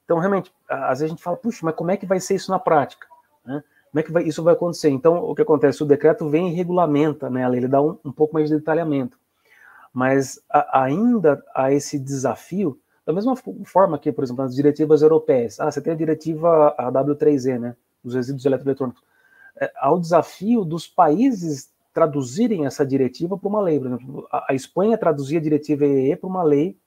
Então, 0.05 0.19
realmente, 0.19 0.53
às 0.69 0.99
vezes 0.99 1.03
a 1.03 1.07
gente 1.07 1.23
fala, 1.23 1.35
puxa, 1.35 1.59
mas 1.63 1.75
como 1.75 1.91
é 1.91 1.97
que 1.97 2.05
vai 2.05 2.19
ser 2.19 2.35
isso 2.35 2.49
na 2.49 2.57
prática? 2.57 3.07
Né? 3.45 3.61
Como 3.91 3.99
é 3.99 4.03
que 4.03 4.11
vai, 4.11 4.23
isso 4.23 4.43
vai 4.43 4.53
acontecer? 4.53 4.89
Então, 4.89 5.17
o 5.17 5.35
que 5.35 5.41
acontece? 5.41 5.83
O 5.83 5.85
decreto 5.85 6.29
vem 6.29 6.49
e 6.49 6.53
regulamenta 6.53 7.29
né, 7.29 7.45
ele 7.55 7.67
dá 7.67 7.81
um, 7.81 7.97
um 8.05 8.11
pouco 8.11 8.33
mais 8.33 8.49
de 8.49 8.55
detalhamento. 8.55 9.19
Mas 9.93 10.39
a, 10.49 10.83
ainda 10.83 11.43
há 11.53 11.73
esse 11.73 11.99
desafio, 11.99 12.79
da 13.05 13.11
mesma 13.11 13.35
forma 13.65 13.97
que, 13.97 14.11
por 14.11 14.23
exemplo, 14.23 14.43
nas 14.43 14.55
diretivas 14.55 15.01
europeias. 15.01 15.59
Ah, 15.59 15.71
você 15.71 15.81
tem 15.81 15.93
a 15.93 15.95
diretiva 15.95 16.73
a 16.77 16.91
W3E, 16.91 17.59
né, 17.59 17.75
dos 18.03 18.15
resíduos 18.15 18.45
eletroeletrônicos. 18.45 19.03
É, 19.59 19.71
há 19.77 19.91
o 19.91 19.99
desafio 19.99 20.63
dos 20.63 20.87
países 20.87 21.69
traduzirem 21.97 22.67
essa 22.67 22.85
diretiva 22.85 23.35
para 23.35 23.49
uma 23.49 23.59
lei. 23.59 23.79
Por 23.79 23.87
exemplo, 23.87 24.27
a, 24.31 24.53
Espanha 24.53 24.95
traduzia 24.99 25.39
a 25.39 25.41
diretiva 25.41 25.83
EE 25.83 26.15
para 26.15 26.29
uma 26.29 26.43
lei 26.43 26.77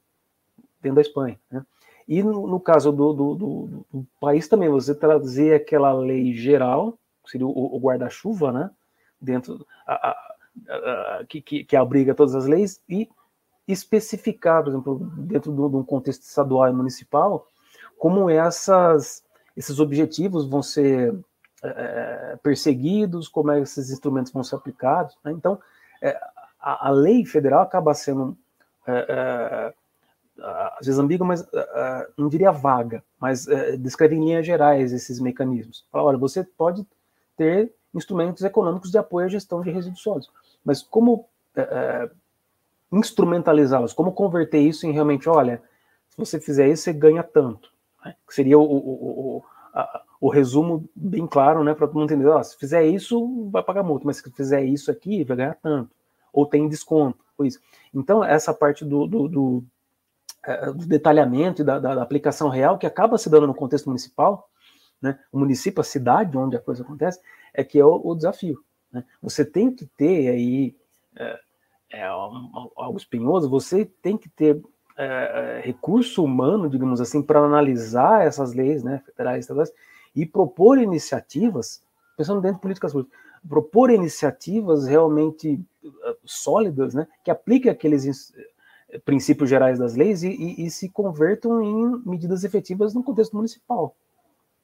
dentro 0.81 0.95
da 0.95 1.01
Espanha. 1.01 1.37
Né? 1.51 1.67
E 2.07 2.23
no, 2.23 2.47
no 2.47 2.61
caso 2.61 2.93
do, 2.93 3.13
do, 3.13 3.35
do, 3.35 3.87
do, 3.93 4.07
país 4.21 4.47
também, 4.47 4.69
você 4.69 4.95
traduzir 4.95 5.53
aquela 5.53 5.93
lei 5.93 6.33
geral, 6.33 6.97
seria 7.27 7.45
o, 7.45 7.51
o 7.51 7.81
guarda-chuva, 7.81 8.53
né? 8.53 8.71
Dentro, 9.21 9.67
a, 9.85 10.11
a, 10.11 11.25
que, 11.29 11.41
que, 11.43 11.65
que, 11.65 11.75
abriga 11.75 12.15
todas 12.15 12.37
as 12.37 12.47
leis, 12.47 12.81
e 12.89 13.09
especificar, 13.67 14.63
por 14.63 14.71
exemplo, 14.71 14.99
dentro 15.17 15.53
de 15.53 15.77
um 15.77 15.83
contexto 15.83 16.23
estadual 16.23 16.69
e 16.69 16.73
municipal, 16.73 17.49
como 17.99 18.31
essas, 18.31 19.25
esses 19.57 19.81
objetivos 19.81 20.49
vão 20.49 20.63
ser 20.63 21.13
é, 21.63 22.39
perseguidos, 22.43 23.29
como 23.29 23.51
é 23.51 23.61
esses 23.61 23.91
instrumentos 23.91 24.33
vão 24.33 24.43
ser 24.43 24.57
aplicados. 24.57 25.17
Né? 25.25 25.33
Então, 25.33 25.59
é, 26.01 26.19
a, 26.61 26.89
a, 26.89 26.91
lei 26.91 27.25
federal 27.25 27.63
acaba 27.63 27.95
sendo 27.95 28.37
é, 28.87 29.73
às 30.79 30.87
vezes 30.87 30.99
ambígua, 30.99 31.27
mas 31.27 31.47
não 32.17 32.29
diria 32.31 32.51
vaga, 32.51 33.05
mas 33.21 33.47
descreve 33.79 34.17
em 34.17 34.25
linhas 34.25 34.47
gerais 34.47 34.91
esses 34.91 35.21
mecanismos. 35.21 35.85
Fala, 35.93 36.05
olha, 36.05 36.17
você 36.19 36.43
pode 36.43 36.87
ter 37.37 37.71
instrumentos 37.95 38.43
econômicos 38.43 38.91
de 38.91 38.97
apoio 38.97 39.27
à 39.27 39.29
gestão 39.29 39.61
de 39.61 39.71
resíduos 39.71 40.03
sólidos, 40.03 40.31
mas 40.65 40.81
como 40.81 41.29
instrumentalizá-los, 42.91 43.93
como 43.93 44.13
converter 44.13 44.61
isso 44.61 44.87
em 44.87 44.93
realmente, 44.93 45.29
olha, 45.29 45.63
se 46.09 46.17
você 46.17 46.41
fizer 46.41 46.69
isso, 46.69 46.85
você 46.85 46.93
ganha 46.93 47.23
tanto. 47.23 47.71
Né? 48.05 48.15
Seria 48.29 48.59
o, 48.59 48.63
o, 48.63 49.37
o, 49.37 49.45
o, 50.21 50.29
resumo 50.29 50.89
bem 50.95 51.27
claro, 51.27 51.65
né, 51.65 51.75
para 51.75 51.87
todo 51.87 51.99
mundo 51.99 52.13
entender, 52.13 52.29
ó, 52.29 52.43
se 52.43 52.57
fizer 52.59 52.85
isso, 52.85 53.49
vai 53.51 53.63
pagar 53.63 53.83
muito, 53.83 54.07
mas 54.07 54.19
se 54.19 54.31
fizer 54.33 54.63
isso 54.65 54.91
aqui, 54.91 55.25
vai 55.25 55.37
ganhar 55.37 55.57
tanto, 55.63 55.91
ou 56.33 56.47
tem 56.47 56.69
desconto, 56.69 57.19
isso. 57.43 57.59
Então, 57.95 58.23
essa 58.23 58.53
parte 58.53 58.85
do, 58.85 59.07
do, 59.07 59.29
do 59.29 59.65
é, 60.43 60.73
do 60.73 60.87
detalhamento 60.87 61.61
e 61.61 61.65
da, 61.65 61.79
da, 61.79 61.95
da, 61.95 62.03
aplicação 62.03 62.49
real 62.49 62.79
que 62.79 62.87
acaba 62.87 63.19
se 63.19 63.29
dando 63.29 63.47
no 63.47 63.55
contexto 63.55 63.87
municipal, 63.87 64.49
né, 65.01 65.19
o 65.31 65.39
município, 65.39 65.81
a 65.81 65.85
cidade 65.85 66.37
onde 66.37 66.57
a 66.57 66.61
coisa 66.61 66.83
acontece, 66.83 67.21
é 67.53 67.63
que 67.63 67.79
é 67.79 67.85
o, 67.85 68.01
o 68.03 68.15
desafio. 68.15 68.63
Né? 68.93 69.05
Você 69.23 69.45
tem 69.45 69.71
que 69.71 69.87
ter 69.87 70.29
aí 70.29 70.77
é, 71.17 71.41
é, 71.91 72.05
algo 72.05 72.97
espinhoso, 72.97 73.51
você 73.51 73.85
tem 73.85 74.17
que 74.17 74.29
ter 74.29 74.63
é, 74.97 75.59
é 75.59 75.67
recurso 75.67 76.25
humano, 76.25 76.69
digamos 76.69 77.01
assim, 77.01 77.23
para 77.23 77.41
analisar 77.41 78.27
essas 78.27 78.55
leis 78.55 78.83
né, 78.83 79.03
federais, 79.05 79.45
estaduais, 79.45 79.73
e 80.21 80.27
propor 80.27 80.79
iniciativas, 80.79 81.83
pensando 82.17 82.41
dentro 82.41 82.57
de 82.57 82.63
políticas 82.63 82.93
públicas, 82.93 83.19
propor 83.49 83.91
iniciativas 83.91 84.87
realmente 84.87 85.59
é, 85.85 86.17
sólidas, 86.25 86.93
né, 86.93 87.09
que 87.25 87.31
apliquem 87.31 87.71
aqueles 87.71 88.33
princípios 89.05 89.49
gerais 89.49 89.79
das 89.79 89.95
leis 89.95 90.23
e, 90.23 90.29
e, 90.29 90.67
e, 90.67 90.71
se 90.71 90.89
convertam 90.89 91.63
em 91.63 92.03
medidas 92.05 92.45
efetivas 92.45 92.93
no 92.93 93.03
contexto 93.03 93.35
municipal. 93.35 93.97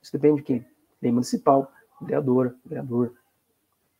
Isso 0.02 0.12
depende 0.12 0.36
de 0.36 0.42
quem? 0.42 0.66
Lei 1.00 1.12
municipal, 1.12 1.70
vereadora, 2.00 2.54
vereador. 2.64 3.14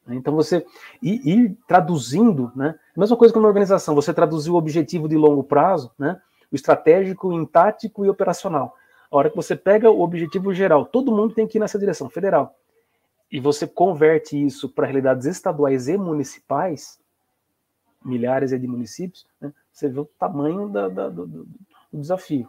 Então 0.09 0.35
você 0.35 0.65
ir 1.03 1.57
traduzindo, 1.67 2.53
né? 2.55 2.79
Mesma 2.97 3.17
coisa 3.17 3.33
que 3.33 3.39
uma 3.39 3.49
organização, 3.49 3.95
você 3.95 4.15
traduzir 4.15 4.51
o 4.51 4.57
objetivo 4.57 5.09
de 5.09 5.17
longo 5.17 5.43
prazo, 5.43 5.91
né? 5.99 6.21
O 6.53 6.55
estratégico 6.55 7.33
em 7.33 7.45
tático 7.45 8.05
e 8.05 8.09
operacional. 8.09 8.77
A 9.11 9.17
hora 9.17 9.31
que 9.31 9.37
você 9.37 9.55
pega 9.55 9.91
o 9.91 10.01
objetivo 10.01 10.53
geral, 10.53 10.85
todo 10.85 11.15
mundo 11.15 11.35
tem 11.35 11.47
que 11.47 11.59
ir 11.59 11.61
nessa 11.61 11.79
direção, 11.79 12.09
federal. 12.09 12.57
E 13.31 13.41
você 13.41 13.67
converte 13.67 14.41
isso 14.41 14.69
para 14.69 14.87
realidades 14.87 15.27
estaduais 15.27 15.89
e 15.89 15.97
municipais, 15.97 16.99
milhares 18.05 18.51
de 18.51 18.67
municípios, 18.67 19.27
né? 19.41 19.53
você 19.73 19.89
vê 19.89 20.01
o 20.01 20.05
tamanho 20.05 20.69
da, 20.69 20.89
da, 20.89 21.09
do, 21.09 21.27
do, 21.27 21.49
desafio. 21.93 22.49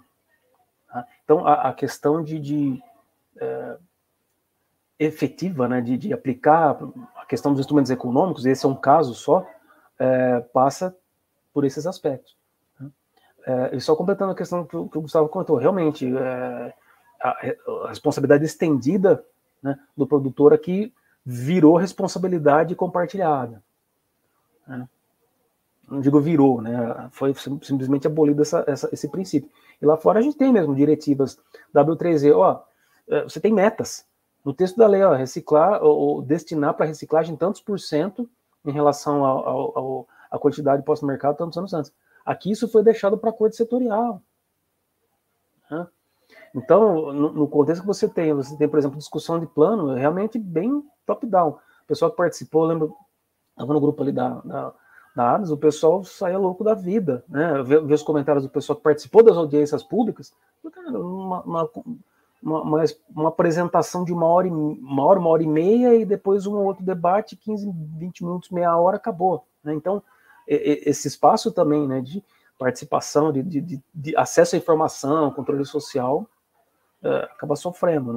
Tá? 0.88 1.05
Então, 1.24 1.45
a, 1.45 1.70
a, 1.70 1.74
questão 1.74 2.24
de, 2.24 2.39
de 2.39 2.84
é, 3.38 3.78
efetiva, 4.99 5.68
né, 5.68 5.82
de, 5.82 5.97
de, 5.97 6.14
aplicar 6.14 6.78
a 7.16 7.26
questão 7.26 7.51
dos 7.51 7.62
instrumentos 7.62 7.91
econômicos, 7.91 8.45
esse 8.45 8.66
é 8.66 8.70
um 8.70 8.76
caso 8.76 9.14
só, 9.14 9.47
é, 9.99 10.39
passa 10.53 10.95
por 11.53 11.66
esses 11.66 11.88
aspectos. 11.88 12.38
É, 13.48 13.78
e 13.78 13.80
só 13.80 13.95
completando 13.95 14.34
a 14.34 14.36
questão 14.36 14.66
que, 14.66 14.76
o, 14.76 14.89
que 14.89 14.98
o 14.98 15.02
Gustavo 15.02 15.30
comentou, 15.30 15.56
realmente, 15.56 16.06
é, 16.06 16.74
a, 17.22 17.30
a, 17.30 17.88
responsabilidade 17.88 18.43
estendida 18.43 19.24
né, 19.64 19.80
do 19.95 20.06
produtor 20.06 20.54
aqui 20.54 20.93
virou 21.26 21.78
responsabilidade 21.78 22.76
compartilhada. 22.76 23.64
Né? 24.68 24.86
não 25.89 26.02
digo 26.02 26.20
virou, 26.20 26.62
né? 26.62 27.08
Foi 27.12 27.34
simplesmente 27.62 28.06
abolido 28.06 28.41
essa, 28.41 28.66
essa, 28.68 28.89
esse 28.91 29.08
princípio. 29.08 29.50
E 29.82 29.86
lá 29.86 29.95
fora 29.95 30.20
a 30.20 30.22
gente 30.22 30.38
tem 30.38 30.52
mesmo 30.52 30.76
diretivas 30.76 31.39
W3E, 31.74 32.36
ó, 32.36 32.62
é, 33.08 33.24
você 33.24 33.39
tem 33.39 33.54
metas. 33.54 34.06
No 34.43 34.54
texto 34.54 34.76
da 34.76 34.88
lei, 34.88 35.02
ó, 35.04 35.14
reciclar 35.14 35.82
ou 35.82 36.22
destinar 36.22 36.74
para 36.74 36.86
reciclagem 36.86 37.38
tantos 37.38 37.62
por 37.62 37.80
cento 37.80 38.30
em 38.66 38.72
relação 38.72 40.06
à 40.30 40.38
quantidade 40.38 40.84
posta 40.84 41.06
no 41.06 41.12
mercado 41.12 41.38
tantos 41.38 41.58
anos 41.58 41.74
antes. 41.74 41.93
Aqui 42.28 42.52
isso 42.52 42.68
foi 42.68 42.84
deixado 42.84 43.18
para 43.18 43.30
a 43.30 43.34
corte 43.34 43.56
setorial. 43.56 44.22
Né? 45.72 45.88
Então, 46.54 47.14
no, 47.14 47.32
no, 47.32 47.48
contexto 47.48 47.80
que 47.80 47.88
você 47.88 48.06
tem, 48.06 48.34
você 48.34 48.58
tem, 48.58 48.68
por 48.68 48.78
exemplo, 48.78 48.98
discussão 48.98 49.40
de 49.40 49.48
plano, 49.48 49.94
realmente 49.94 50.38
bem 50.38 50.84
top-down. 51.06 51.52
O 51.52 51.88
pessoal 51.88 52.12
que 52.12 52.18
participou, 52.18 52.64
eu 52.64 52.68
lembro, 52.68 52.96
estava 53.52 53.74
no 53.74 53.80
grupo 53.80 54.04
ali 54.04 54.12
da, 54.12 54.42
da 54.42 54.74
dados, 55.16 55.52
o 55.52 55.58
pessoal 55.58 56.04
saia 56.04 56.38
louco 56.38 56.66
da 56.66 56.74
vida, 56.74 57.24
né? 57.30 57.64
Ver, 57.64 57.82
os 57.82 58.04
comentários 58.04 58.44
do 58.44 58.50
pessoal 58.50 58.76
que 58.76 58.84
participou 58.84 59.24
das 59.24 59.38
audiências 59.38 59.82
públicas, 59.82 60.34
uma, 60.62 61.42
uma, 61.44 61.70
uma, 62.44 62.84
uma, 63.16 63.30
apresentação 63.30 64.04
de 64.04 64.12
uma 64.12 64.28
hora, 64.28 64.50
uma 64.50 65.06
hora, 65.06 65.20
uma 65.20 65.30
hora 65.30 65.42
e 65.42 65.48
meia, 65.48 65.96
e 65.96 66.06
depois 66.06 66.46
um 66.46 66.58
outro 66.58 66.84
debate, 66.84 67.38
15, 67.38 67.72
20 67.98 68.24
minutos, 68.26 68.50
meia 68.50 68.78
hora, 68.78 68.98
acabou. 68.98 69.46
Né? 69.64 69.74
Então, 69.74 70.04
esse 70.48 71.08
espaço 71.08 71.52
também 71.52 71.88
né, 71.88 72.02
de 72.02 72.24
participação, 72.58 73.32
de, 73.32 73.43
de, 73.43 73.82
de 73.93 74.18
acesso 74.18 74.56
à 74.56 74.58
informação, 74.58 75.32
controle 75.32 75.66
social, 75.66 76.28
é, 77.04 77.18
acaba 77.26 77.56
sofrendo. 77.56 78.14
Né? 78.14 78.16